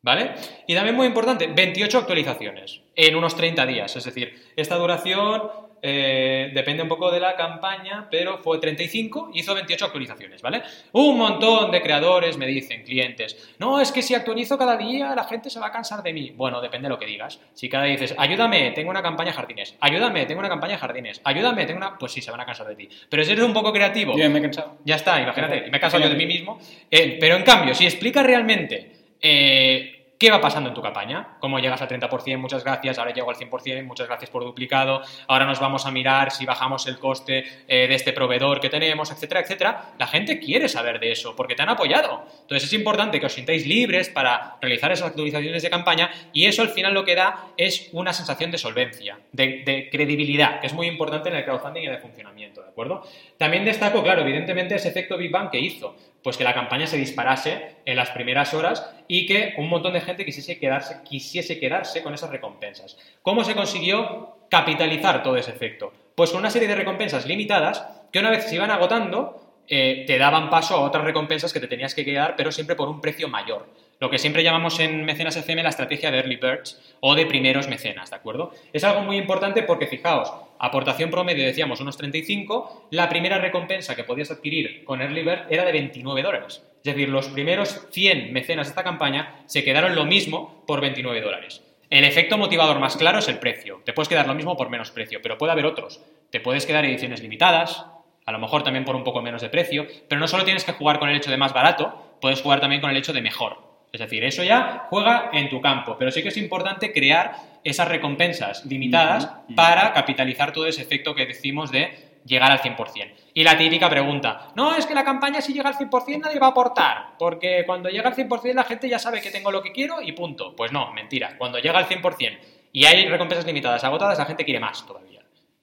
¿vale? 0.00 0.34
Y 0.68 0.76
también 0.76 0.94
muy 0.94 1.08
importante, 1.08 1.48
28 1.48 1.98
actualizaciones 1.98 2.82
en 2.94 3.16
unos 3.16 3.34
30 3.34 3.66
días, 3.66 3.96
es 3.96 4.04
decir, 4.04 4.52
esta 4.54 4.76
duración 4.76 5.65
eh, 5.82 6.50
depende 6.54 6.82
un 6.82 6.88
poco 6.88 7.10
de 7.10 7.20
la 7.20 7.36
campaña, 7.36 8.08
pero 8.10 8.38
fue 8.38 8.58
35 8.58 9.30
hizo 9.34 9.54
28 9.54 9.84
actualizaciones, 9.84 10.42
¿vale? 10.42 10.62
Un 10.92 11.18
montón 11.18 11.70
de 11.70 11.82
creadores 11.82 12.36
me 12.36 12.46
dicen, 12.46 12.82
clientes, 12.82 13.54
no, 13.58 13.80
es 13.80 13.92
que 13.92 14.02
si 14.02 14.14
actualizo 14.14 14.58
cada 14.58 14.76
día 14.76 15.14
la 15.14 15.24
gente 15.24 15.50
se 15.50 15.60
va 15.60 15.68
a 15.68 15.72
cansar 15.72 16.02
de 16.02 16.12
mí. 16.12 16.32
Bueno, 16.34 16.60
depende 16.60 16.86
de 16.86 16.90
lo 16.90 16.98
que 16.98 17.06
digas. 17.06 17.40
Si 17.52 17.68
cada 17.68 17.84
día 17.84 17.92
dices, 17.92 18.14
ayúdame, 18.18 18.70
tengo 18.72 18.90
una 18.90 19.02
campaña 19.02 19.32
jardines, 19.32 19.76
ayúdame, 19.80 20.26
tengo 20.26 20.40
una 20.40 20.48
campaña 20.48 20.78
jardines, 20.78 21.20
ayúdame, 21.24 21.66
tengo 21.66 21.78
una... 21.78 21.98
Pues 21.98 22.12
sí, 22.12 22.20
se 22.20 22.30
van 22.30 22.40
a 22.40 22.46
cansar 22.46 22.66
de 22.66 22.76
ti. 22.76 22.88
Pero 23.08 23.24
si 23.24 23.32
eres 23.32 23.44
un 23.44 23.52
poco 23.52 23.72
creativo... 23.72 24.16
Yo 24.16 24.30
me 24.30 24.38
he 24.38 24.42
cansado. 24.42 24.78
Ya 24.84 24.96
está, 24.96 25.20
imagínate, 25.20 25.70
me 25.70 25.76
he 25.76 25.80
cansado 25.80 26.02
yo 26.02 26.10
de 26.10 26.16
mí 26.16 26.26
mismo. 26.26 26.58
Eh, 26.90 27.16
pero 27.20 27.36
en 27.36 27.42
cambio, 27.42 27.74
si 27.74 27.84
explicas 27.84 28.24
realmente... 28.24 28.92
Eh, 29.20 29.95
¿Qué 30.18 30.30
va 30.30 30.40
pasando 30.40 30.70
en 30.70 30.74
tu 30.74 30.80
campaña? 30.80 31.36
¿Cómo 31.40 31.58
llegas 31.58 31.82
al 31.82 31.88
30%? 31.88 32.38
Muchas 32.38 32.64
gracias, 32.64 32.98
ahora 32.98 33.12
llego 33.12 33.28
al 33.28 33.36
100%, 33.36 33.84
muchas 33.84 34.06
gracias 34.06 34.30
por 34.30 34.44
duplicado, 34.44 35.02
ahora 35.28 35.44
nos 35.44 35.60
vamos 35.60 35.84
a 35.84 35.90
mirar 35.90 36.30
si 36.30 36.46
bajamos 36.46 36.86
el 36.86 36.98
coste 36.98 37.44
eh, 37.68 37.86
de 37.86 37.94
este 37.94 38.14
proveedor 38.14 38.58
que 38.58 38.70
tenemos, 38.70 39.10
etcétera, 39.10 39.40
etcétera. 39.40 39.92
La 39.98 40.06
gente 40.06 40.38
quiere 40.40 40.70
saber 40.70 41.00
de 41.00 41.12
eso 41.12 41.36
porque 41.36 41.54
te 41.54 41.62
han 41.62 41.68
apoyado. 41.68 42.24
Entonces 42.40 42.64
es 42.64 42.72
importante 42.72 43.20
que 43.20 43.26
os 43.26 43.32
sintáis 43.34 43.66
libres 43.66 44.08
para 44.08 44.56
realizar 44.62 44.90
esas 44.90 45.08
actualizaciones 45.08 45.62
de 45.62 45.68
campaña 45.68 46.10
y 46.32 46.46
eso 46.46 46.62
al 46.62 46.70
final 46.70 46.94
lo 46.94 47.04
que 47.04 47.14
da 47.14 47.48
es 47.58 47.90
una 47.92 48.14
sensación 48.14 48.50
de 48.50 48.56
solvencia, 48.56 49.18
de, 49.32 49.64
de 49.66 49.90
credibilidad, 49.90 50.60
que 50.60 50.68
es 50.68 50.72
muy 50.72 50.86
importante 50.86 51.28
en 51.28 51.36
el 51.36 51.44
crowdfunding 51.44 51.82
y 51.82 51.86
en 51.88 51.92
el 51.92 52.00
funcionamiento, 52.00 52.62
¿de 52.62 52.70
acuerdo? 52.70 53.06
También 53.36 53.66
destaco, 53.66 54.02
claro, 54.02 54.22
evidentemente 54.22 54.76
ese 54.76 54.88
efecto 54.88 55.18
Big 55.18 55.30
Bang 55.30 55.50
que 55.50 55.60
hizo 55.60 55.94
pues 56.26 56.36
que 56.36 56.42
la 56.42 56.54
campaña 56.54 56.88
se 56.88 56.96
disparase 56.96 57.76
en 57.84 57.94
las 57.94 58.10
primeras 58.10 58.52
horas 58.52 58.90
y 59.06 59.26
que 59.26 59.54
un 59.58 59.68
montón 59.68 59.92
de 59.92 60.00
gente 60.00 60.24
quisiese 60.24 60.58
quedarse, 60.58 60.96
quisiese 61.04 61.60
quedarse 61.60 62.02
con 62.02 62.14
esas 62.14 62.30
recompensas. 62.30 62.98
¿Cómo 63.22 63.44
se 63.44 63.54
consiguió 63.54 64.36
capitalizar 64.50 65.22
todo 65.22 65.36
ese 65.36 65.52
efecto? 65.52 65.92
Pues 66.16 66.32
con 66.32 66.40
una 66.40 66.50
serie 66.50 66.66
de 66.66 66.74
recompensas 66.74 67.26
limitadas 67.26 67.86
que 68.10 68.18
una 68.18 68.30
vez 68.30 68.42
se 68.42 68.56
iban 68.56 68.72
agotando, 68.72 69.45
eh, 69.68 70.04
te 70.06 70.18
daban 70.18 70.50
paso 70.50 70.74
a 70.74 70.80
otras 70.80 71.04
recompensas 71.04 71.52
que 71.52 71.60
te 71.60 71.68
tenías 71.68 71.94
que 71.94 72.04
quedar, 72.04 72.34
pero 72.36 72.52
siempre 72.52 72.76
por 72.76 72.88
un 72.88 73.00
precio 73.00 73.28
mayor 73.28 73.66
lo 73.98 74.10
que 74.10 74.18
siempre 74.18 74.42
llamamos 74.42 74.78
en 74.80 75.04
Mecenas 75.04 75.36
FM 75.36 75.62
la 75.62 75.70
estrategia 75.70 76.10
de 76.10 76.18
early 76.18 76.36
birds 76.36 76.78
o 77.00 77.14
de 77.14 77.24
primeros 77.24 77.68
mecenas, 77.68 78.10
¿de 78.10 78.16
acuerdo? 78.16 78.52
Es 78.72 78.84
algo 78.84 79.00
muy 79.00 79.16
importante 79.16 79.62
porque, 79.62 79.86
fijaos, 79.86 80.32
aportación 80.58 81.10
promedio 81.10 81.46
decíamos 81.46 81.80
unos 81.80 81.96
35, 81.96 82.88
la 82.90 83.08
primera 83.08 83.38
recompensa 83.38 83.96
que 83.96 84.04
podías 84.04 84.30
adquirir 84.30 84.84
con 84.84 85.00
early 85.00 85.22
bird 85.22 85.46
era 85.50 85.64
de 85.64 85.72
29 85.72 86.22
dólares. 86.22 86.62
Es 86.84 86.94
decir, 86.94 87.08
los 87.08 87.28
primeros 87.28 87.86
100 87.90 88.32
mecenas 88.32 88.66
de 88.66 88.72
esta 88.72 88.84
campaña 88.84 89.42
se 89.46 89.64
quedaron 89.64 89.94
lo 89.94 90.04
mismo 90.04 90.62
por 90.66 90.80
29 90.82 91.20
dólares. 91.22 91.62
El 91.88 92.04
efecto 92.04 92.36
motivador 92.36 92.78
más 92.80 92.96
claro 92.96 93.20
es 93.20 93.28
el 93.28 93.38
precio. 93.38 93.80
Te 93.84 93.92
puedes 93.92 94.08
quedar 94.08 94.26
lo 94.26 94.34
mismo 94.34 94.56
por 94.56 94.68
menos 94.68 94.90
precio, 94.90 95.20
pero 95.22 95.38
puede 95.38 95.52
haber 95.52 95.66
otros. 95.66 96.02
Te 96.30 96.40
puedes 96.40 96.66
quedar 96.66 96.84
ediciones 96.84 97.22
limitadas, 97.22 97.86
a 98.26 98.32
lo 98.32 98.40
mejor 98.40 98.64
también 98.64 98.84
por 98.84 98.96
un 98.96 99.04
poco 99.04 99.22
menos 99.22 99.40
de 99.40 99.48
precio, 99.48 99.86
pero 100.08 100.20
no 100.20 100.26
solo 100.26 100.44
tienes 100.44 100.64
que 100.64 100.72
jugar 100.72 100.98
con 100.98 101.08
el 101.08 101.16
hecho 101.16 101.30
de 101.30 101.36
más 101.36 101.54
barato, 101.54 102.16
puedes 102.20 102.42
jugar 102.42 102.60
también 102.60 102.80
con 102.80 102.90
el 102.90 102.96
hecho 102.96 103.12
de 103.12 103.22
mejor. 103.22 103.64
Es 103.92 104.00
decir, 104.00 104.24
eso 104.24 104.42
ya 104.42 104.88
juega 104.90 105.30
en 105.32 105.48
tu 105.48 105.60
campo, 105.60 105.96
pero 105.96 106.10
sí 106.10 106.22
que 106.22 106.28
es 106.28 106.36
importante 106.36 106.92
crear 106.92 107.36
esas 107.62 107.88
recompensas 107.88 108.66
limitadas 108.66 109.30
para 109.54 109.92
capitalizar 109.92 110.52
todo 110.52 110.66
ese 110.66 110.82
efecto 110.82 111.14
que 111.14 111.24
decimos 111.24 111.70
de 111.70 112.20
llegar 112.26 112.50
al 112.50 112.60
100%. 112.60 113.12
Y 113.32 113.44
la 113.44 113.56
típica 113.56 113.88
pregunta, 113.88 114.48
no, 114.56 114.74
es 114.74 114.86
que 114.86 114.94
la 114.94 115.04
campaña 115.04 115.40
si 115.40 115.52
llega 115.52 115.68
al 115.68 115.76
100% 115.76 116.20
nadie 116.20 116.40
va 116.40 116.48
a 116.48 116.50
aportar, 116.50 117.16
porque 117.18 117.62
cuando 117.64 117.88
llega 117.88 118.08
al 118.08 118.16
100% 118.16 118.54
la 118.54 118.64
gente 118.64 118.88
ya 118.88 118.98
sabe 118.98 119.22
que 119.22 119.30
tengo 119.30 119.52
lo 119.52 119.62
que 119.62 119.70
quiero 119.70 120.02
y 120.02 120.12
punto. 120.12 120.54
Pues 120.56 120.72
no, 120.72 120.92
mentira, 120.92 121.36
cuando 121.38 121.60
llega 121.60 121.78
al 121.78 121.86
100% 121.86 122.38
y 122.72 122.84
hay 122.84 123.06
recompensas 123.06 123.46
limitadas 123.46 123.84
agotadas, 123.84 124.18
la 124.18 124.26
gente 124.26 124.44
quiere 124.44 124.58
más 124.58 124.84
todavía 124.84 125.15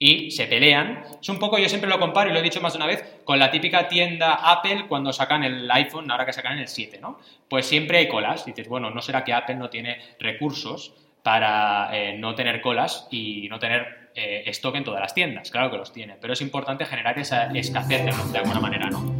y 0.04 0.30
se 0.30 0.44
pelean. 0.44 1.02
Es 1.18 1.30
un 1.30 1.38
poco, 1.38 1.56
yo 1.56 1.66
siempre 1.66 1.88
lo 1.88 1.98
comparo 1.98 2.28
y 2.28 2.34
lo 2.34 2.38
he 2.38 2.42
dicho 2.42 2.60
más 2.60 2.74
de 2.74 2.76
una 2.76 2.86
vez, 2.86 3.22
con 3.24 3.38
la 3.38 3.50
típica 3.50 3.88
tienda 3.88 4.34
Apple 4.34 4.84
cuando 4.86 5.14
sacan 5.14 5.44
el 5.44 5.70
iPhone, 5.70 6.10
ahora 6.10 6.26
que 6.26 6.34
sacan 6.34 6.58
el 6.58 6.68
7, 6.68 6.98
¿no? 7.00 7.18
Pues 7.48 7.64
siempre 7.64 7.96
hay 7.96 8.08
colas. 8.08 8.44
dices, 8.44 8.68
bueno, 8.68 8.90
¿no 8.90 9.00
será 9.00 9.24
que 9.24 9.32
Apple 9.32 9.54
no 9.54 9.70
tiene 9.70 9.98
recursos 10.20 10.92
para 11.22 11.88
eh, 11.96 12.18
no 12.18 12.34
tener 12.34 12.60
colas 12.60 13.08
y 13.10 13.48
no 13.48 13.58
tener 13.58 14.10
eh, 14.14 14.42
stock 14.48 14.74
en 14.74 14.84
todas 14.84 15.00
las 15.00 15.14
tiendas? 15.14 15.50
Claro 15.50 15.70
que 15.70 15.78
los 15.78 15.90
tiene, 15.90 16.16
pero 16.20 16.34
es 16.34 16.42
importante 16.42 16.84
generar 16.84 17.18
esa 17.18 17.46
escasez 17.54 18.04
de, 18.04 18.38
alguna 18.38 18.60
manera, 18.60 18.90
¿no? 18.90 19.16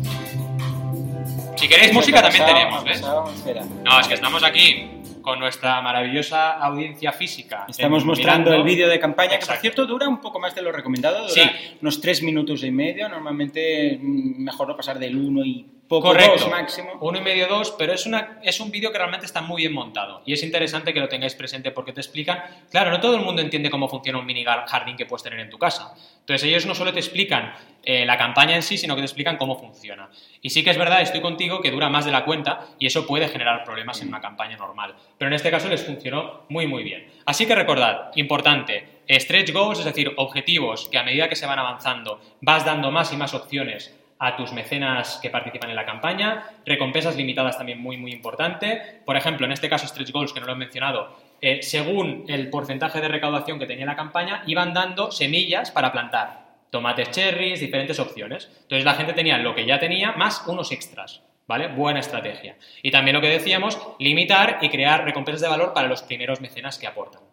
Si 1.56 1.66
queréis 1.66 1.94
música 1.94 2.20
también 2.20 2.44
tenemos, 2.44 2.84
¿ves? 2.84 3.00
No, 3.00 4.00
es 4.00 4.06
que 4.06 4.14
estamos 4.14 4.44
aquí 4.44 5.02
con 5.24 5.38
nuestra 5.38 5.80
maravillosa 5.80 6.52
audiencia 6.52 7.10
física. 7.10 7.64
Estamos 7.66 8.04
mostrando 8.04 8.52
el 8.52 8.62
vídeo 8.62 8.88
de 8.88 9.00
campaña, 9.00 9.38
que 9.38 9.46
por 9.46 9.56
cierto 9.56 9.86
dura 9.86 10.06
un 10.06 10.20
poco 10.20 10.38
más 10.38 10.54
de 10.54 10.60
lo 10.60 10.70
recomendado, 10.70 11.22
dura 11.26 11.32
sí. 11.32 11.50
unos 11.80 11.98
tres 12.02 12.22
minutos 12.22 12.62
y 12.62 12.70
medio, 12.70 13.08
normalmente 13.08 13.98
mm, 14.00 14.44
mejor 14.44 14.68
no 14.68 14.76
pasar 14.76 14.98
del 14.98 15.16
uno 15.16 15.42
y 15.42 15.64
poco 15.94 16.08
Correcto. 16.08 16.44
dos 16.44 16.50
máximo. 16.50 16.92
Uno 17.00 17.18
y 17.18 17.20
medio, 17.20 17.46
dos, 17.46 17.74
pero 17.78 17.92
es, 17.92 18.06
una, 18.06 18.40
es 18.42 18.58
un 18.58 18.70
vídeo 18.70 18.90
que 18.90 18.98
realmente 18.98 19.26
está 19.26 19.40
muy 19.40 19.62
bien 19.62 19.72
montado 19.72 20.22
y 20.26 20.32
es 20.32 20.42
interesante 20.42 20.92
que 20.92 21.00
lo 21.00 21.08
tengáis 21.08 21.34
presente 21.34 21.70
porque 21.70 21.92
te 21.92 22.00
explican, 22.00 22.42
claro, 22.70 22.90
no 22.90 23.00
todo 23.00 23.14
el 23.16 23.22
mundo 23.22 23.40
entiende 23.40 23.70
cómo 23.70 23.88
funciona 23.88 24.18
un 24.18 24.26
mini 24.26 24.44
jardín 24.44 24.96
que 24.96 25.06
puedes 25.06 25.22
tener 25.22 25.38
en 25.38 25.50
tu 25.50 25.58
casa. 25.58 25.94
Entonces 26.20 26.48
ellos 26.48 26.66
no 26.66 26.74
solo 26.74 26.92
te 26.92 26.98
explican 26.98 27.54
eh, 27.84 28.04
la 28.06 28.16
campaña 28.16 28.56
en 28.56 28.62
sí, 28.62 28.78
sino 28.78 28.94
que 28.94 29.02
te 29.02 29.06
explican 29.06 29.36
cómo 29.36 29.56
funciona. 29.56 30.08
Y 30.42 30.50
sí 30.50 30.64
que 30.64 30.70
es 30.70 30.78
verdad, 30.78 31.02
estoy 31.02 31.20
contigo, 31.20 31.60
que 31.60 31.70
dura 31.70 31.88
más 31.88 32.04
de 32.04 32.10
la 32.10 32.24
cuenta 32.24 32.66
y 32.78 32.86
eso 32.86 33.06
puede 33.06 33.28
generar 33.28 33.62
problemas 33.62 34.00
en 34.02 34.08
una 34.08 34.20
campaña 34.20 34.56
normal. 34.56 34.94
Pero 35.18 35.28
en 35.28 35.34
este 35.34 35.50
caso 35.50 35.68
les 35.68 35.84
funcionó 35.84 36.42
muy, 36.48 36.66
muy 36.66 36.82
bien. 36.82 37.06
Así 37.26 37.46
que 37.46 37.54
recordad, 37.54 38.10
importante, 38.16 39.02
stretch 39.08 39.52
goals, 39.52 39.78
es 39.78 39.84
decir, 39.84 40.12
objetivos 40.16 40.88
que 40.88 40.98
a 40.98 41.04
medida 41.04 41.28
que 41.28 41.36
se 41.36 41.46
van 41.46 41.58
avanzando 41.58 42.20
vas 42.40 42.64
dando 42.64 42.90
más 42.90 43.12
y 43.12 43.16
más 43.16 43.34
opciones 43.34 43.94
a 44.18 44.36
tus 44.36 44.52
mecenas 44.52 45.18
que 45.20 45.30
participan 45.30 45.70
en 45.70 45.76
la 45.76 45.84
campaña, 45.84 46.44
recompensas 46.64 47.16
limitadas 47.16 47.58
también 47.58 47.80
muy, 47.80 47.96
muy 47.96 48.12
importante. 48.12 49.00
Por 49.04 49.16
ejemplo, 49.16 49.46
en 49.46 49.52
este 49.52 49.68
caso 49.68 49.86
stretch 49.86 50.12
goals, 50.12 50.32
que 50.32 50.40
no 50.40 50.46
lo 50.46 50.52
he 50.52 50.56
mencionado, 50.56 51.16
eh, 51.40 51.62
según 51.62 52.24
el 52.28 52.48
porcentaje 52.48 53.00
de 53.00 53.08
recaudación 53.08 53.58
que 53.58 53.66
tenía 53.66 53.86
la 53.86 53.96
campaña, 53.96 54.42
iban 54.46 54.72
dando 54.72 55.10
semillas 55.10 55.70
para 55.70 55.92
plantar 55.92 56.44
tomates 56.70 57.10
cherries, 57.10 57.60
diferentes 57.60 58.00
opciones. 58.00 58.50
Entonces 58.62 58.84
la 58.84 58.94
gente 58.94 59.12
tenía 59.12 59.38
lo 59.38 59.54
que 59.54 59.66
ya 59.66 59.78
tenía 59.78 60.12
más 60.12 60.42
unos 60.46 60.72
extras, 60.72 61.22
¿vale? 61.46 61.68
Buena 61.68 62.00
estrategia. 62.00 62.56
Y 62.82 62.90
también 62.90 63.14
lo 63.14 63.20
que 63.20 63.28
decíamos, 63.28 63.78
limitar 63.98 64.58
y 64.60 64.70
crear 64.70 65.04
recompensas 65.04 65.42
de 65.42 65.48
valor 65.48 65.72
para 65.72 65.86
los 65.86 66.02
primeros 66.02 66.40
mecenas 66.40 66.78
que 66.78 66.86
aportan. 66.86 67.23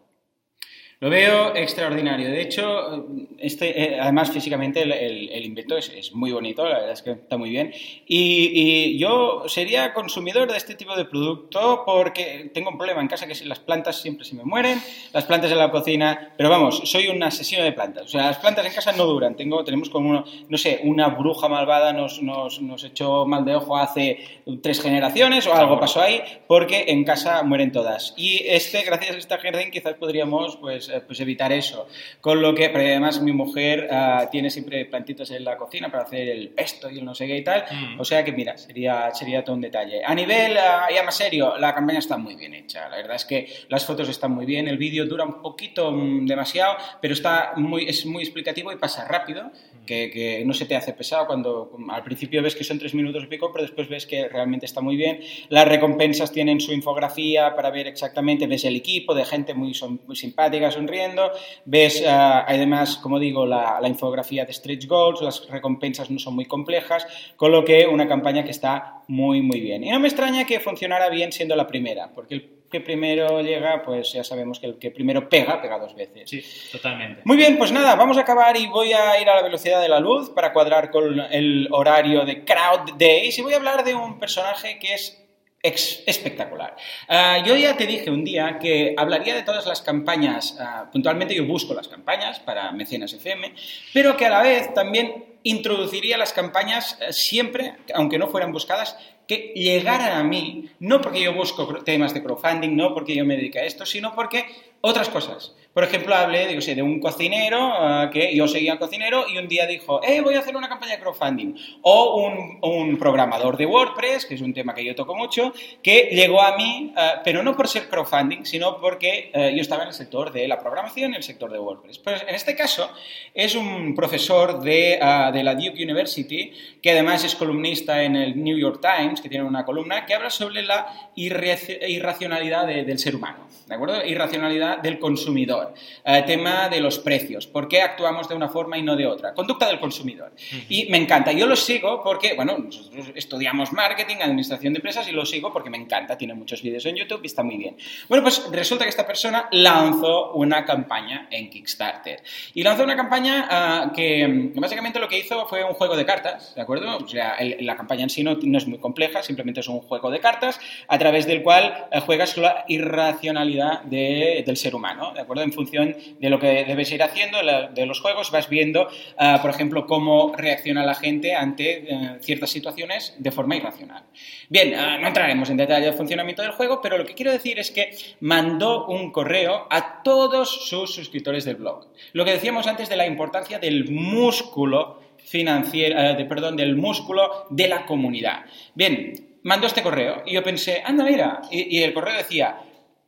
Lo 1.02 1.10
veo 1.10 1.56
extraordinario. 1.56 2.30
De 2.30 2.40
hecho, 2.40 3.08
este, 3.36 3.82
eh, 3.82 4.00
además 4.00 4.30
físicamente 4.30 4.82
el, 4.82 4.92
el, 4.92 5.44
invento 5.44 5.76
es, 5.76 5.88
es, 5.88 6.12
muy 6.12 6.30
bonito, 6.30 6.64
la 6.64 6.76
verdad 6.76 6.92
es 6.92 7.02
que 7.02 7.10
está 7.10 7.36
muy 7.36 7.50
bien. 7.50 7.72
Y, 8.06 8.52
y, 8.54 8.98
yo 8.98 9.42
sería 9.48 9.94
consumidor 9.94 10.48
de 10.48 10.56
este 10.56 10.76
tipo 10.76 10.94
de 10.94 11.04
producto 11.04 11.82
porque 11.84 12.52
tengo 12.54 12.70
un 12.70 12.78
problema 12.78 13.00
en 13.00 13.08
casa 13.08 13.26
que 13.26 13.34
las 13.46 13.58
plantas 13.58 14.00
siempre 14.00 14.24
se 14.24 14.36
me 14.36 14.44
mueren, 14.44 14.80
las 15.12 15.24
plantas 15.24 15.50
en 15.50 15.58
la 15.58 15.72
cocina, 15.72 16.34
pero 16.36 16.48
vamos, 16.48 16.82
soy 16.84 17.08
un 17.08 17.20
asesino 17.20 17.64
de 17.64 17.72
plantas. 17.72 18.04
O 18.04 18.08
sea, 18.08 18.26
las 18.26 18.38
plantas 18.38 18.64
en 18.64 18.72
casa 18.72 18.92
no 18.92 19.04
duran. 19.04 19.34
Tengo, 19.34 19.64
tenemos 19.64 19.90
como, 19.90 20.08
uno, 20.08 20.24
no 20.48 20.56
sé, 20.56 20.82
una 20.84 21.08
bruja 21.08 21.48
malvada 21.48 21.92
nos, 21.92 22.22
nos, 22.22 22.62
nos 22.62 22.84
echó 22.84 23.26
mal 23.26 23.44
de 23.44 23.56
ojo 23.56 23.76
hace 23.76 24.42
tres 24.62 24.80
generaciones 24.80 25.48
o 25.48 25.52
algo 25.52 25.80
pasó 25.80 26.00
ahí 26.00 26.22
porque 26.46 26.84
en 26.86 27.02
casa 27.02 27.42
mueren 27.42 27.72
todas. 27.72 28.14
Y 28.16 28.44
este, 28.46 28.82
gracias 28.82 29.16
a 29.16 29.18
esta 29.18 29.38
jardín, 29.38 29.72
quizás 29.72 29.94
podríamos 29.94 30.58
pues 30.58 30.91
pues 31.00 31.20
evitar 31.20 31.52
eso. 31.52 31.88
Con 32.20 32.42
lo 32.42 32.54
que, 32.54 32.68
pero 32.68 32.84
además 32.84 33.20
mi 33.20 33.32
mujer 33.32 33.88
uh, 33.90 34.30
tiene 34.30 34.50
siempre 34.50 34.84
plantitas 34.84 35.30
en 35.30 35.44
la 35.44 35.56
cocina 35.56 35.90
para 35.90 36.04
hacer 36.04 36.28
el 36.28 36.50
pesto 36.50 36.90
y 36.90 36.98
el 36.98 37.04
no 37.04 37.14
sé 37.14 37.26
qué 37.26 37.38
y 37.38 37.44
tal. 37.44 37.64
Mm. 37.70 38.00
O 38.00 38.04
sea 38.04 38.24
que, 38.24 38.32
mira, 38.32 38.56
sería, 38.56 39.12
sería 39.14 39.44
todo 39.44 39.56
un 39.56 39.62
detalle. 39.62 40.02
A 40.04 40.14
nivel 40.14 40.52
uh, 40.52 40.92
ya 40.94 41.02
más 41.02 41.16
serio, 41.16 41.56
la 41.58 41.74
campaña 41.74 41.98
está 41.98 42.16
muy 42.16 42.36
bien 42.36 42.54
hecha. 42.54 42.88
La 42.88 42.96
verdad 42.96 43.16
es 43.16 43.24
que 43.24 43.48
las 43.68 43.84
fotos 43.84 44.08
están 44.08 44.32
muy 44.32 44.46
bien, 44.46 44.68
el 44.68 44.78
vídeo 44.78 45.06
dura 45.06 45.24
un 45.24 45.40
poquito 45.42 45.88
um, 45.88 46.26
demasiado, 46.26 46.76
pero 47.00 47.14
está 47.14 47.52
muy, 47.56 47.88
es 47.88 48.04
muy 48.06 48.22
explicativo 48.22 48.72
y 48.72 48.76
pasa 48.76 49.06
rápido, 49.06 49.44
mm. 49.44 49.84
que, 49.86 50.10
que, 50.10 50.44
no 50.44 50.54
se 50.54 50.66
te 50.66 50.76
hace 50.76 50.92
pesado 50.92 51.26
cuando 51.26 51.70
al 51.90 52.02
principio 52.02 52.42
ves 52.42 52.56
que 52.56 52.64
son 52.64 52.78
tres 52.78 52.94
minutos 52.94 53.24
y 53.24 53.26
pico, 53.26 53.50
pero 53.52 53.62
después 53.62 53.88
ves 53.88 54.06
que 54.06 54.28
realmente 54.28 54.66
está 54.66 54.80
muy 54.80 54.96
bien. 54.96 55.20
Las 55.48 55.66
recompensas 55.66 56.32
tienen 56.32 56.60
su 56.60 56.72
infografía 56.72 57.54
para 57.54 57.70
ver 57.70 57.86
exactamente, 57.86 58.46
ves 58.46 58.64
el 58.64 58.76
equipo 58.76 59.14
de 59.14 59.24
gente 59.24 59.54
muy, 59.54 59.74
son, 59.74 60.00
muy 60.06 60.16
simpática, 60.16 60.70
son 60.70 60.81
sonriendo, 60.82 61.30
ves 61.64 62.02
uh, 62.02 62.44
además, 62.46 62.96
como 62.96 63.18
digo, 63.18 63.46
la, 63.46 63.78
la, 63.80 63.88
infografía 63.88 64.44
de 64.44 64.52
stretch 64.52 64.86
goals, 64.86 65.22
las 65.22 65.48
recompensas 65.48 66.10
no 66.10 66.18
son 66.18 66.34
muy 66.34 66.46
complejas, 66.46 67.06
con 67.36 67.52
lo 67.52 67.64
que 67.64 67.86
una 67.86 68.08
campaña 68.08 68.44
que 68.44 68.50
está 68.50 69.02
muy, 69.08 69.42
muy 69.42 69.60
bien. 69.60 69.84
Y 69.84 69.90
no 69.90 70.00
me 70.00 70.08
extraña 70.08 70.44
que 70.44 70.60
funcionara 70.60 71.08
bien 71.08 71.32
siendo 71.32 71.54
la 71.56 71.66
primera, 71.66 72.10
porque 72.14 72.34
el 72.34 72.62
que 72.72 72.80
primero 72.80 73.42
llega, 73.42 73.82
pues 73.84 74.12
ya 74.14 74.24
sabemos 74.24 74.58
que 74.58 74.66
el 74.66 74.78
que 74.78 74.90
primero 74.90 75.28
pega, 75.28 75.60
pega 75.60 75.78
dos 75.78 75.94
veces. 75.94 76.28
Sí, 76.28 76.42
totalmente. 76.72 77.20
Muy 77.24 77.36
bien, 77.36 77.58
pues 77.58 77.70
nada, 77.70 77.94
vamos 77.96 78.16
a 78.16 78.22
acabar 78.22 78.56
y 78.56 78.66
voy 78.66 78.92
a 78.94 79.20
ir 79.20 79.28
a 79.28 79.36
la 79.36 79.42
velocidad 79.42 79.80
de 79.82 79.90
la 79.90 80.00
luz 80.00 80.30
para 80.30 80.54
cuadrar 80.54 80.90
con 80.90 81.20
el 81.20 81.68
horario 81.70 82.24
de 82.24 82.44
Crowd 82.44 82.94
Days 82.98 83.38
y 83.38 83.42
voy 83.42 83.52
a 83.52 83.56
hablar 83.56 83.84
de 83.84 83.94
un 83.94 84.18
personaje 84.18 84.78
que 84.78 84.94
es 84.94 85.21
espectacular. 85.62 86.76
Uh, 87.08 87.46
yo 87.46 87.56
ya 87.56 87.76
te 87.76 87.86
dije 87.86 88.10
un 88.10 88.24
día 88.24 88.58
que 88.58 88.94
hablaría 88.96 89.34
de 89.34 89.42
todas 89.42 89.64
las 89.66 89.80
campañas, 89.80 90.58
uh, 90.58 90.90
puntualmente 90.90 91.34
yo 91.34 91.46
busco 91.46 91.72
las 91.72 91.86
campañas 91.86 92.40
para 92.40 92.72
Mecenas 92.72 93.12
FM, 93.12 93.54
pero 93.94 94.16
que 94.16 94.26
a 94.26 94.30
la 94.30 94.42
vez 94.42 94.74
también 94.74 95.24
introduciría 95.44 96.18
las 96.18 96.32
campañas 96.32 96.98
uh, 97.00 97.12
siempre, 97.12 97.74
aunque 97.94 98.18
no 98.18 98.26
fueran 98.26 98.52
buscadas, 98.52 98.96
que 99.28 99.52
llegaran 99.54 100.18
a 100.18 100.24
mí, 100.24 100.68
no 100.80 101.00
porque 101.00 101.22
yo 101.22 101.32
busco 101.32 101.66
temas 101.84 102.12
de 102.12 102.24
crowdfunding, 102.24 102.74
no 102.74 102.92
porque 102.92 103.14
yo 103.14 103.24
me 103.24 103.36
dedique 103.36 103.60
a 103.60 103.64
esto, 103.64 103.86
sino 103.86 104.16
porque 104.16 104.46
otras 104.82 105.08
cosas. 105.08 105.54
Por 105.72 105.84
ejemplo, 105.84 106.14
hablé 106.14 106.48
digo, 106.48 106.60
sí, 106.60 106.74
de 106.74 106.82
un 106.82 107.00
cocinero 107.00 107.58
uh, 107.58 108.10
que 108.10 108.36
yo 108.36 108.46
seguía 108.46 108.78
cocinero 108.78 109.24
y 109.26 109.38
un 109.38 109.48
día 109.48 109.66
dijo, 109.66 110.02
eh, 110.02 110.20
voy 110.20 110.34
a 110.34 110.40
hacer 110.40 110.54
una 110.54 110.68
campaña 110.68 110.96
de 110.96 111.00
crowdfunding. 111.00 111.54
O 111.80 112.16
un, 112.16 112.58
un, 112.60 112.98
programador 112.98 113.56
de 113.56 113.64
WordPress, 113.64 114.26
que 114.26 114.34
es 114.34 114.42
un 114.42 114.52
tema 114.52 114.74
que 114.74 114.84
yo 114.84 114.94
toco 114.94 115.14
mucho, 115.14 115.54
que 115.82 116.10
llegó 116.12 116.42
a 116.42 116.56
mí, 116.56 116.92
uh, 116.94 117.22
pero 117.24 117.42
no 117.42 117.56
por 117.56 117.68
ser 117.68 117.88
crowdfunding, 117.88 118.44
sino 118.44 118.78
porque 118.80 119.30
uh, 119.34 119.56
yo 119.56 119.62
estaba 119.62 119.84
en 119.84 119.88
el 119.88 119.94
sector 119.94 120.30
de 120.30 120.46
la 120.46 120.58
programación, 120.58 121.12
en 121.12 121.16
el 121.16 121.22
sector 121.22 121.50
de 121.50 121.58
WordPress. 121.58 121.98
Pues 121.98 122.22
en 122.28 122.34
este 122.34 122.54
caso 122.54 122.90
es 123.32 123.54
un 123.54 123.94
profesor 123.94 124.60
de, 124.60 124.98
de 125.32 125.42
la 125.42 125.54
Duke 125.54 125.82
University, 125.82 126.52
que 126.82 126.90
además 126.90 127.24
es 127.24 127.34
columnista 127.34 128.02
en 128.02 128.16
el 128.16 128.42
New 128.42 128.58
York 128.58 128.80
Times, 128.82 129.22
que 129.22 129.30
tiene 129.30 129.44
una 129.44 129.64
columna, 129.64 130.04
que 130.04 130.14
habla 130.14 130.28
sobre 130.28 130.62
la 130.62 131.10
irracionalidad 131.14 132.66
de, 132.66 132.84
del 132.84 132.98
ser 132.98 133.16
humano, 133.16 133.48
¿de 133.66 133.74
acuerdo? 133.74 134.04
Irracionalidad 134.04 134.71
del 134.76 134.98
consumidor. 134.98 135.74
Eh, 136.04 136.22
tema 136.26 136.68
de 136.68 136.80
los 136.80 136.98
precios, 136.98 137.46
por 137.46 137.68
qué 137.68 137.82
actuamos 137.82 138.28
de 138.28 138.34
una 138.34 138.48
forma 138.48 138.78
y 138.78 138.82
no 138.82 138.96
de 138.96 139.06
otra, 139.06 139.34
conducta 139.34 139.66
del 139.66 139.80
consumidor. 139.80 140.32
Uh 140.32 140.56
-huh. 140.56 140.64
Y 140.68 140.86
me 140.90 140.98
encanta, 140.98 141.32
yo 141.32 141.46
lo 141.46 141.56
sigo 141.56 142.02
porque, 142.02 142.34
bueno, 142.34 142.58
nosotros 142.58 143.06
estudiamos 143.14 143.72
marketing, 143.72 144.16
administración 144.22 144.72
de 144.72 144.78
empresas 144.78 145.08
y 145.08 145.12
lo 145.12 145.24
sigo 145.24 145.52
porque 145.52 145.70
me 145.70 145.78
encanta, 145.78 146.16
tiene 146.16 146.34
muchos 146.34 146.62
vídeos 146.62 146.84
en 146.86 146.96
YouTube 146.96 147.20
y 147.22 147.26
está 147.26 147.42
muy 147.42 147.56
bien. 147.56 147.76
Bueno, 148.08 148.22
pues 148.22 148.46
resulta 148.50 148.84
que 148.84 148.90
esta 148.90 149.06
persona 149.06 149.48
lanzó 149.52 150.32
una 150.32 150.64
campaña 150.64 151.28
en 151.30 151.50
Kickstarter 151.50 152.22
y 152.54 152.62
lanzó 152.62 152.84
una 152.84 152.96
campaña 152.96 153.86
uh, 153.86 153.92
que, 153.92 154.50
que, 154.52 154.60
básicamente 154.60 154.98
lo 154.98 155.08
que 155.08 155.18
hizo 155.18 155.46
fue 155.46 155.64
un 155.64 155.74
juego 155.74 155.96
de 155.96 156.04
cartas, 156.04 156.54
¿de 156.54 156.62
acuerdo? 156.62 156.96
O 156.98 157.08
sea, 157.08 157.34
el, 157.34 157.64
la 157.64 157.76
campaña 157.76 158.04
en 158.04 158.10
sí 158.10 158.22
no, 158.22 158.36
no, 158.42 158.58
es 158.58 158.66
muy 158.66 158.78
compleja, 158.78 159.22
simplemente 159.22 159.60
es 159.60 159.68
un 159.68 159.80
juego 159.80 160.10
de 160.10 160.20
cartas 160.20 160.60
a 160.88 160.98
través 160.98 161.26
del 161.26 161.42
cual 161.42 161.88
uh, 161.92 162.00
juegas 162.00 162.36
la 162.36 162.64
irracionalidad 162.68 163.82
de, 163.82 164.42
del 164.46 164.56
ser 164.62 164.74
humano, 164.74 165.12
¿de 165.12 165.20
acuerdo? 165.20 165.42
En 165.42 165.52
función 165.52 165.94
de 166.18 166.30
lo 166.30 166.38
que 166.38 166.64
debes 166.64 166.90
ir 166.92 167.02
haciendo 167.02 167.38
de 167.74 167.86
los 167.86 168.00
juegos, 168.00 168.30
vas 168.30 168.48
viendo, 168.48 168.82
uh, 168.84 169.40
por 169.42 169.50
ejemplo, 169.50 169.86
cómo 169.86 170.32
reacciona 170.36 170.84
la 170.84 170.94
gente 170.94 171.34
ante 171.34 171.84
uh, 171.90 172.22
ciertas 172.22 172.50
situaciones 172.50 173.14
de 173.18 173.30
forma 173.30 173.56
irracional. 173.56 174.04
Bien, 174.48 174.72
uh, 174.72 175.00
no 175.00 175.08
entraremos 175.08 175.50
en 175.50 175.56
detalle 175.56 175.86
del 175.86 175.94
funcionamiento 175.94 176.42
del 176.42 176.52
juego, 176.52 176.80
pero 176.80 176.96
lo 176.96 177.04
que 177.04 177.14
quiero 177.14 177.32
decir 177.32 177.58
es 177.58 177.70
que 177.70 177.90
mandó 178.20 178.86
un 178.86 179.10
correo 179.10 179.66
a 179.68 180.02
todos 180.02 180.68
sus 180.68 180.94
suscriptores 180.94 181.44
del 181.44 181.56
blog. 181.56 181.88
Lo 182.12 182.24
que 182.24 182.32
decíamos 182.32 182.66
antes 182.66 182.88
de 182.88 182.96
la 182.96 183.06
importancia 183.06 183.58
del 183.58 183.90
músculo 183.90 185.00
financiero, 185.18 186.14
de, 186.14 186.24
perdón, 186.24 186.56
del 186.56 186.76
músculo 186.76 187.46
de 187.50 187.68
la 187.68 187.84
comunidad. 187.86 188.44
Bien, 188.74 189.38
mandó 189.42 189.66
este 189.66 189.82
correo 189.82 190.22
y 190.26 190.34
yo 190.34 190.42
pensé, 190.42 190.82
anda, 190.84 191.04
mira, 191.04 191.42
y 191.50 191.82
el 191.82 191.92
correo 191.92 192.16
decía, 192.16 192.58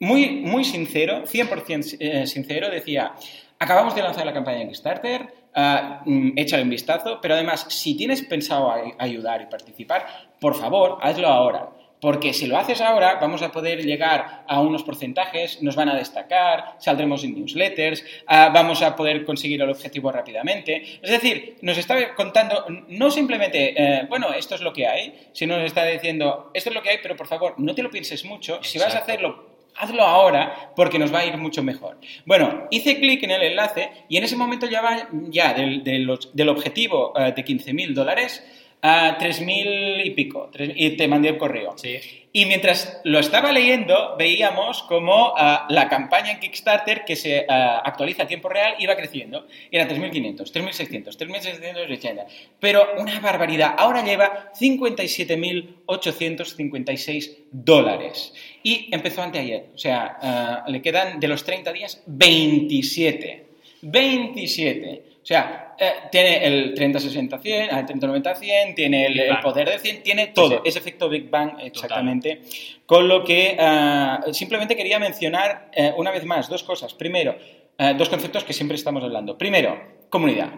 muy, 0.00 0.28
muy 0.30 0.64
sincero, 0.64 1.24
100% 1.24 1.96
eh, 2.00 2.26
sincero, 2.26 2.70
decía, 2.70 3.14
acabamos 3.58 3.94
de 3.94 4.02
lanzar 4.02 4.26
la 4.26 4.32
campaña 4.32 4.58
de 4.58 4.66
Kickstarter, 4.66 5.22
uh, 5.56 6.32
échale 6.36 6.62
un 6.62 6.70
vistazo, 6.70 7.18
pero 7.20 7.34
además, 7.34 7.66
si 7.68 7.96
tienes 7.96 8.22
pensado 8.22 8.72
ayudar 8.98 9.42
y 9.42 9.46
participar, 9.46 10.06
por 10.40 10.54
favor, 10.54 10.98
hazlo 11.02 11.28
ahora. 11.28 11.70
Porque 12.00 12.34
si 12.34 12.46
lo 12.46 12.58
haces 12.58 12.82
ahora, 12.82 13.14
vamos 13.18 13.40
a 13.40 13.50
poder 13.50 13.82
llegar 13.82 14.44
a 14.46 14.60
unos 14.60 14.82
porcentajes, 14.82 15.62
nos 15.62 15.74
van 15.74 15.88
a 15.88 15.94
destacar, 15.94 16.74
saldremos 16.78 17.24
en 17.24 17.34
newsletters, 17.34 18.02
uh, 18.02 18.52
vamos 18.52 18.82
a 18.82 18.94
poder 18.94 19.24
conseguir 19.24 19.62
el 19.62 19.70
objetivo 19.70 20.12
rápidamente. 20.12 20.82
Es 21.00 21.10
decir, 21.10 21.56
nos 21.62 21.78
está 21.78 22.14
contando 22.14 22.66
no 22.88 23.10
simplemente, 23.10 23.74
eh, 23.74 24.06
bueno, 24.06 24.34
esto 24.34 24.54
es 24.54 24.60
lo 24.60 24.74
que 24.74 24.86
hay, 24.86 25.28
sino 25.32 25.56
nos 25.56 25.64
está 25.64 25.86
diciendo, 25.86 26.50
esto 26.52 26.68
es 26.68 26.74
lo 26.74 26.82
que 26.82 26.90
hay, 26.90 26.98
pero 27.02 27.16
por 27.16 27.26
favor, 27.26 27.54
no 27.56 27.74
te 27.74 27.82
lo 27.82 27.90
pienses 27.90 28.26
mucho. 28.26 28.56
Exacto. 28.56 28.68
Si 28.68 28.78
vas 28.80 28.94
a 28.94 28.98
hacerlo 28.98 29.53
hazlo 29.76 30.02
ahora 30.02 30.72
porque 30.76 30.98
nos 30.98 31.12
va 31.12 31.20
a 31.20 31.26
ir 31.26 31.36
mucho 31.36 31.62
mejor. 31.62 31.98
Bueno, 32.24 32.66
hice 32.70 32.98
clic 32.98 33.22
en 33.22 33.32
el 33.32 33.42
enlace 33.42 33.90
y 34.08 34.16
en 34.16 34.24
ese 34.24 34.36
momento 34.36 34.66
ya 34.66 34.80
va 34.80 35.08
ya 35.28 35.54
del, 35.54 35.84
del, 35.84 36.18
del 36.32 36.48
objetivo 36.48 37.12
uh, 37.12 37.34
de 37.34 37.44
15.000 37.44 37.94
dólares 37.94 38.42
a 38.86 39.16
3.000 39.18 40.04
y 40.04 40.10
pico, 40.10 40.50
3, 40.52 40.72
y 40.76 40.90
te 40.90 41.08
mandé 41.08 41.30
el 41.30 41.38
correo. 41.38 41.72
Sí. 41.78 41.98
Y 42.34 42.44
mientras 42.44 43.00
lo 43.04 43.18
estaba 43.18 43.50
leyendo, 43.50 44.14
veíamos 44.18 44.82
como 44.82 45.28
uh, 45.28 45.60
la 45.70 45.88
campaña 45.88 46.32
en 46.32 46.40
Kickstarter, 46.40 47.06
que 47.06 47.16
se 47.16 47.46
uh, 47.48 47.80
actualiza 47.82 48.24
a 48.24 48.26
tiempo 48.26 48.50
real, 48.50 48.74
iba 48.80 48.94
creciendo. 48.94 49.46
Era 49.70 49.88
3.500, 49.88 50.52
3.600, 50.52 51.16
3.680. 51.16 52.26
Pero 52.60 52.86
una 52.98 53.20
barbaridad. 53.20 53.74
Ahora 53.78 54.04
lleva 54.04 54.52
57.856 54.52 57.36
dólares. 57.52 58.34
Y 58.66 58.88
empezó 58.90 59.22
anteayer. 59.22 59.66
O 59.74 59.78
sea, 59.78 60.64
uh, 60.66 60.70
le 60.70 60.80
quedan 60.80 61.20
de 61.20 61.28
los 61.28 61.44
30 61.44 61.70
días 61.70 62.02
27. 62.06 63.46
27. 63.82 65.04
O 65.22 65.26
sea, 65.26 65.74
eh, 65.78 65.92
tiene 66.10 66.46
el 66.46 66.74
30-60-100, 66.74 67.44
el 67.44 67.86
30-90-100, 67.86 68.74
tiene 68.74 69.06
el, 69.06 69.20
el, 69.20 69.40
poder 69.40 69.68
de 69.68 69.78
100, 69.78 70.02
tiene 70.02 70.26
todo. 70.28 70.48
Sí, 70.48 70.54
sí. 70.56 70.68
Ese 70.68 70.78
efecto 70.78 71.10
Big 71.10 71.28
Bang, 71.28 71.58
exactamente. 71.60 72.36
Total. 72.36 72.82
Con 72.86 73.08
lo 73.08 73.22
que 73.22 73.54
uh, 73.58 74.32
simplemente 74.32 74.74
quería 74.76 74.98
mencionar 74.98 75.70
uh, 75.76 76.00
una 76.00 76.10
vez 76.10 76.24
más 76.24 76.48
dos 76.48 76.62
cosas. 76.62 76.94
Primero, 76.94 77.36
uh, 77.78 77.94
dos 77.98 78.08
conceptos 78.08 78.44
que 78.44 78.54
siempre 78.54 78.76
estamos 78.76 79.04
hablando. 79.04 79.36
Primero, 79.36 79.78
comunidad. 80.08 80.50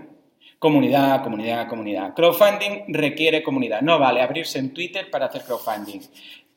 Comunidad, 0.60 1.22
comunidad, 1.24 1.68
comunidad. 1.68 2.14
Crowdfunding 2.14 2.84
requiere 2.88 3.42
comunidad. 3.42 3.82
No 3.82 3.98
vale 3.98 4.22
abrirse 4.22 4.60
en 4.60 4.72
Twitter 4.72 5.10
para 5.10 5.26
hacer 5.26 5.42
crowdfunding 5.42 6.00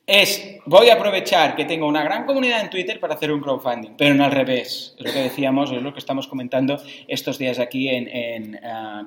es 0.10 0.58
voy 0.66 0.90
a 0.90 0.96
aprovechar 0.96 1.56
que 1.56 1.66
tengo 1.66 1.88
una 1.88 2.04
gran 2.04 2.26
comunidad 2.26 2.62
en 2.62 2.70
Twitter 2.70 3.00
para 3.00 3.14
hacer 3.14 3.32
un 3.32 3.42
crowdfunding, 3.42 3.92
pero 3.96 4.16
no 4.16 4.26
al 4.26 4.32
revés. 4.32 4.96
Es 4.98 5.06
lo 5.06 5.14
que 5.14 5.20
decíamos, 5.20 5.72
es 5.72 5.82
lo 5.82 5.94
que 5.94 6.00
estamos 6.00 6.28
comentando 6.28 6.82
estos 7.08 7.38
días 7.38 7.60
aquí 7.60 7.90
en, 7.90 8.08
en 8.08 8.56
uh. 8.56 9.06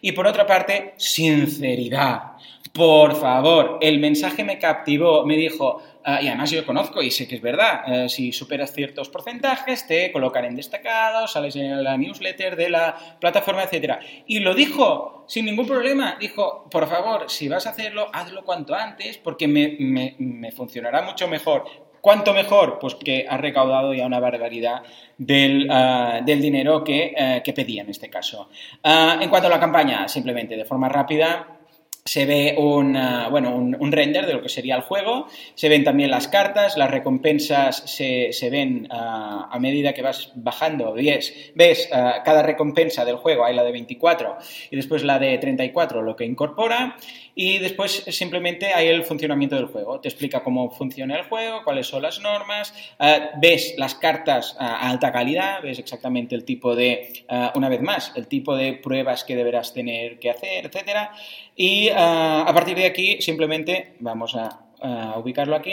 Y 0.00 0.12
por 0.12 0.26
otra 0.26 0.46
parte, 0.46 0.94
sinceridad. 0.96 2.32
Por 2.72 3.14
favor, 3.14 3.78
el 3.80 4.00
mensaje 4.00 4.42
me 4.42 4.58
captivó, 4.58 5.24
me 5.24 5.36
dijo, 5.36 5.80
ah, 6.06 6.22
y 6.22 6.28
además 6.28 6.50
yo 6.50 6.64
conozco 6.64 7.02
y 7.02 7.10
sé 7.10 7.28
que 7.28 7.34
es 7.34 7.42
verdad, 7.42 7.82
eh, 7.86 8.08
si 8.08 8.32
superas 8.32 8.72
ciertos 8.72 9.10
porcentajes 9.10 9.86
te 9.86 10.10
colocan 10.10 10.46
en 10.46 10.56
destacado, 10.56 11.28
sales 11.28 11.54
en 11.56 11.84
la 11.84 11.98
newsletter 11.98 12.56
de 12.56 12.70
la 12.70 12.96
plataforma, 13.20 13.64
etcétera. 13.64 14.00
Y 14.26 14.38
lo 14.38 14.54
dijo 14.54 15.24
sin 15.28 15.44
ningún 15.44 15.66
problema, 15.66 16.16
dijo, 16.18 16.68
por 16.70 16.88
favor, 16.88 17.28
si 17.28 17.48
vas 17.48 17.66
a 17.66 17.70
hacerlo, 17.70 18.08
hazlo 18.12 18.44
cuanto 18.44 18.74
antes 18.74 19.18
porque 19.18 19.48
me, 19.48 20.52
funcionará 20.52 21.02
mucho 21.02 21.28
mejor 21.28 21.86
¿Cuánto 22.00 22.32
mejor? 22.32 22.78
Pues 22.78 22.94
que 22.94 23.26
ha 23.28 23.36
recaudado 23.36 23.92
ya 23.92 24.06
una 24.06 24.20
barbaridad 24.20 24.82
del, 25.18 25.66
ah, 25.68 26.20
del 26.24 26.40
dinero 26.40 26.84
que, 26.84 27.12
eh, 27.16 27.42
que, 27.44 27.52
pedía 27.52 27.82
en 27.82 27.90
este 27.90 28.08
caso. 28.08 28.48
Uh, 28.84 29.20
en 29.20 29.28
cuanto 29.28 29.48
a 29.48 29.50
la 29.50 29.58
campaña, 29.58 30.06
simplemente 30.06 30.56
de 30.56 30.64
forma 30.64 30.88
rápida, 30.88 31.55
se 32.06 32.24
ve 32.24 32.54
un, 32.56 32.96
bueno, 33.30 33.56
un, 33.56 33.92
render 33.92 34.26
de 34.26 34.34
lo 34.34 34.42
que 34.42 34.48
sería 34.48 34.76
el 34.76 34.82
juego, 34.82 35.26
se 35.54 35.68
ven 35.68 35.82
también 35.82 36.10
las 36.10 36.28
cartas, 36.28 36.76
las 36.76 36.88
recompensas 36.90 37.82
se, 37.84 38.32
se 38.32 38.48
ven 38.48 38.86
uh, 38.90 39.46
a 39.50 39.58
medida 39.60 39.92
que 39.92 40.02
vas 40.02 40.30
bajando, 40.36 40.92
ves, 40.92 41.52
ves 41.56 41.88
uh, 41.92 42.22
cada 42.24 42.42
recompensa 42.44 43.04
del 43.04 43.16
juego, 43.16 43.44
hay 43.44 43.56
la 43.56 43.64
de 43.64 43.72
24 43.72 44.38
y 44.70 44.76
después 44.76 45.02
la 45.02 45.18
de 45.18 45.36
34, 45.38 46.00
lo 46.00 46.14
que 46.14 46.24
incorpora, 46.24 46.96
y 47.38 47.58
después 47.58 48.02
simplemente 48.08 48.72
hay 48.72 48.88
el 48.88 49.04
funcionamiento 49.04 49.56
del 49.56 49.66
juego, 49.66 50.00
te 50.00 50.08
explica 50.08 50.42
cómo 50.42 50.70
funciona 50.70 51.16
el 51.16 51.24
juego, 51.24 51.62
cuáles 51.64 51.86
son 51.86 52.02
las 52.02 52.18
normas, 52.18 52.72
ves 53.38 53.74
las 53.76 53.94
cartas 53.94 54.56
a 54.58 54.88
alta 54.88 55.12
calidad, 55.12 55.60
ves 55.62 55.78
exactamente 55.78 56.34
el 56.34 56.44
tipo 56.44 56.74
de, 56.74 57.26
una 57.54 57.68
vez 57.68 57.82
más, 57.82 58.12
el 58.16 58.26
tipo 58.26 58.56
de 58.56 58.72
pruebas 58.72 59.22
que 59.22 59.36
deberás 59.36 59.74
tener 59.74 60.18
que 60.18 60.30
hacer, 60.30 60.64
etcétera, 60.64 61.12
y 61.54 61.90
uh, 61.90 61.94
a 61.96 62.52
partir 62.54 62.76
de 62.76 62.86
aquí 62.86 63.20
simplemente 63.20 63.96
vamos 64.00 64.34
a, 64.34 64.65
a 64.80 65.18
ubicarlo 65.18 65.56
aquí. 65.56 65.72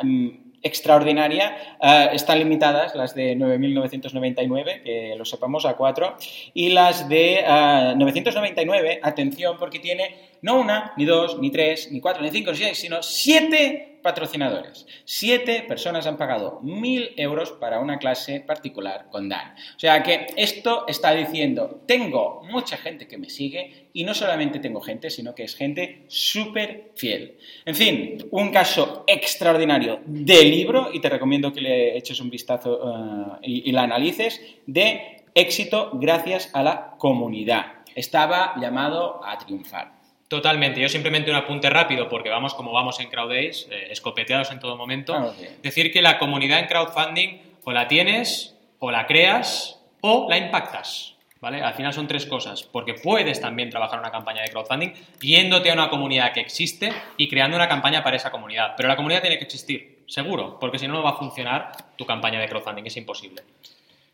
extraordinaria. 0.67 1.57
Uh, 1.81 2.15
están 2.15 2.39
limitadas 2.39 2.95
las 2.95 3.15
de 3.15 3.37
9.999, 3.37 4.83
que 4.83 5.15
lo 5.17 5.25
sepamos, 5.25 5.65
a 5.65 5.75
4. 5.75 6.17
Y 6.55 6.71
las 6.71 7.09
de 7.09 7.45
uh, 7.45 7.97
999, 7.97 9.01
atención, 9.03 9.57
porque 9.59 9.79
tiene 9.79 10.17
no 10.43 10.61
una, 10.61 10.93
ni 10.97 11.05
dos, 11.05 11.39
ni 11.39 11.51
tres, 11.51 11.91
ni 11.91 12.01
cuatro, 12.01 12.23
ni 12.23 12.31
cinco, 12.31 12.51
ni 12.51 12.59
seis, 12.59 12.79
sino 12.79 13.03
siete 13.03 13.96
patrocinadores. 14.07 14.87
Siete 15.05 15.65
personas 15.67 16.07
han 16.07 16.17
pagado 16.17 16.61
mil 16.63 17.11
euros 17.17 17.51
para 17.51 17.81
una 17.81 17.99
clase 17.99 18.39
particular 18.39 19.09
con 19.11 19.29
Dan. 19.29 19.57
O 19.75 19.81
sea 19.81 20.01
que 20.05 20.29
esto 20.37 20.85
está 20.87 21.13
diciendo, 21.13 21.83
tengo 21.89 22.41
mucha 22.49 22.77
gente 22.77 23.09
que 23.09 23.19
me 23.19 23.29
sigue 23.29 23.89
y 23.93 24.05
no 24.05 24.15
solamente 24.15 24.61
tengo 24.61 24.81
gente, 24.81 25.11
sino 25.11 25.35
que 25.35 25.43
es 25.43 25.57
gente 25.57 26.05
súper 26.07 26.93
fiel. 26.95 27.37
En 27.65 27.75
fin, 27.75 28.19
un 28.31 28.53
caso 28.53 29.03
extraordinario 29.09 29.99
de 30.07 30.45
libro 30.45 30.91
y 30.93 31.01
te 31.01 31.09
recomiendo 31.09 31.53
que 31.53 31.63
le 31.63 31.99
eches 31.99 32.21
un 32.21 32.31
vistazo 32.31 32.79
uh, 32.81 33.39
y, 33.43 33.69
y 33.69 33.73
la 33.73 33.83
analices 33.83 34.41
de 34.67 35.25
éxito 35.35 35.91
gracias 35.95 36.49
a 36.53 36.63
la 36.63 36.95
comunidad. 36.97 37.83
Estaba 37.97 38.55
llamado 38.61 39.21
a 39.25 39.37
triunfar. 39.37 39.96
Totalmente. 40.29 40.81
Yo 40.81 40.89
simplemente 40.89 41.31
un 41.31 41.37
apunte 41.37 41.71
rápido, 41.71 42.09
porque 42.09 42.29
vamos 42.29 42.55
como 42.55 42.73
vamos 42.73 42.99
en 42.99 43.09
CrowdAce, 43.09 43.67
eh, 43.71 43.89
escopeteados 43.91 44.51
en 44.51 44.59
todo 44.59 44.77
momento. 44.77 45.15
Ah. 45.15 45.33
Decir 45.63 45.93
que 45.93 46.03
la 46.03 46.19
comunidad 46.19 46.59
en 46.59 46.67
crowdfunding 46.67 47.39
o 47.65 47.73
la 47.73 47.87
tienes, 47.87 48.57
o 48.79 48.91
la 48.91 49.07
creas, 49.07 49.81
o 50.01 50.27
la 50.29 50.39
impactas. 50.39 51.15
¿Vale? 51.39 51.61
Al 51.61 51.75
final 51.75 51.93
son 51.93 52.09
tres 52.09 52.25
cosas, 52.25 52.63
porque 52.63 52.95
puedes 52.95 53.41
también 53.41 53.69
trabajar 53.69 54.01
una 54.01 54.11
campaña 54.11 54.43
de 54.43 54.49
crowdfunding 54.49 54.89
yéndote 55.21 55.71
a 55.71 55.75
una 55.75 55.91
comunidad 55.91 56.33
que 56.33 56.41
existe 56.41 56.91
y 57.19 57.29
creando 57.29 57.57
una 57.57 57.69
campaña 57.69 58.03
para 58.03 58.17
esa 58.17 58.31
comunidad. 58.31 58.73
Pero 58.77 58.89
la 58.89 58.97
comunidad 58.97 59.21
tiene 59.21 59.37
que 59.37 59.45
existir, 59.45 60.03
seguro, 60.07 60.59
porque 60.59 60.79
si 60.79 60.89
no, 60.89 60.95
no 60.95 61.03
va 61.03 61.11
a 61.11 61.17
funcionar 61.17 61.73
tu 61.97 62.07
campaña 62.07 62.41
de 62.41 62.49
crowdfunding, 62.49 62.87
es 62.87 62.97
imposible. 62.97 63.43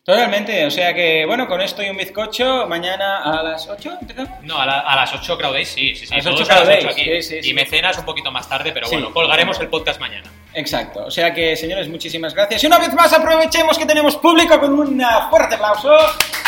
Totalmente, 0.04 0.66
o 0.66 0.70
sea 0.70 0.92
que, 0.92 1.24
bueno, 1.26 1.46
con 1.46 1.60
esto 1.60 1.80
y 1.80 1.88
un 1.88 1.96
bizcocho, 1.96 2.66
mañana 2.66 3.18
a 3.22 3.40
las 3.40 3.68
8 3.68 3.98
empezamos. 4.00 4.42
No, 4.42 4.60
a, 4.60 4.66
la, 4.66 4.80
a 4.80 4.96
las 4.96 5.14
8 5.14 5.38
Crowdays, 5.38 5.68
sí, 5.68 5.94
sí, 5.94 6.06
sí. 6.06 6.14
A 6.14 6.16
las 6.16 6.26
8 6.26 6.44
Crowdays, 6.44 6.94
sí, 6.96 7.04
sí, 7.22 7.42
sí. 7.42 7.50
Y 7.50 7.54
mecenas 7.54 7.96
un 7.98 8.04
poquito 8.04 8.32
más 8.32 8.48
tarde, 8.48 8.72
pero 8.72 8.88
bueno, 8.88 9.12
colgaremos 9.12 9.60
el 9.60 9.68
podcast 9.68 10.00
mañana. 10.00 10.28
Exacto, 10.54 11.04
o 11.06 11.10
sea 11.10 11.32
que, 11.32 11.54
señores, 11.54 11.88
muchísimas 11.88 12.34
gracias. 12.34 12.64
Y 12.64 12.66
una 12.66 12.80
vez 12.80 12.92
más 12.94 13.12
aprovechemos 13.12 13.78
que 13.78 13.86
tenemos 13.86 14.16
público 14.16 14.58
con 14.58 14.72
un 14.76 15.02
fuerte 15.30 15.54
aplauso. 15.54 15.96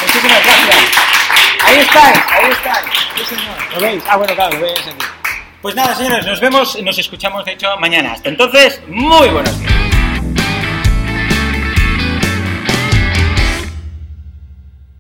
Muchísimas 0.01 0.45
gracias. 0.45 0.91
Ahí 1.65 1.79
estáis, 1.79 2.19
ahí 2.31 2.51
estáis. 2.51 2.87
Sí, 3.17 3.37
señor. 3.37 3.73
¿Lo 3.73 3.81
veis? 3.81 4.03
Ah, 4.09 4.17
bueno, 4.17 4.35
claro, 4.35 4.59
lo 4.59 4.67
veis 4.67 4.81
aquí. 4.81 5.07
Pues 5.63 5.77
nada, 5.77 5.95
señores, 5.95 6.27
nos 6.27 6.41
vemos, 6.41 6.83
nos 6.83 6.99
escuchamos, 6.99 7.45
de 7.45 7.53
hecho, 7.53 7.77
mañana. 7.79 8.15
Hasta 8.15 8.29
entonces, 8.29 8.83
muy 8.89 9.29
buenos 9.29 9.59
días. 9.61 9.84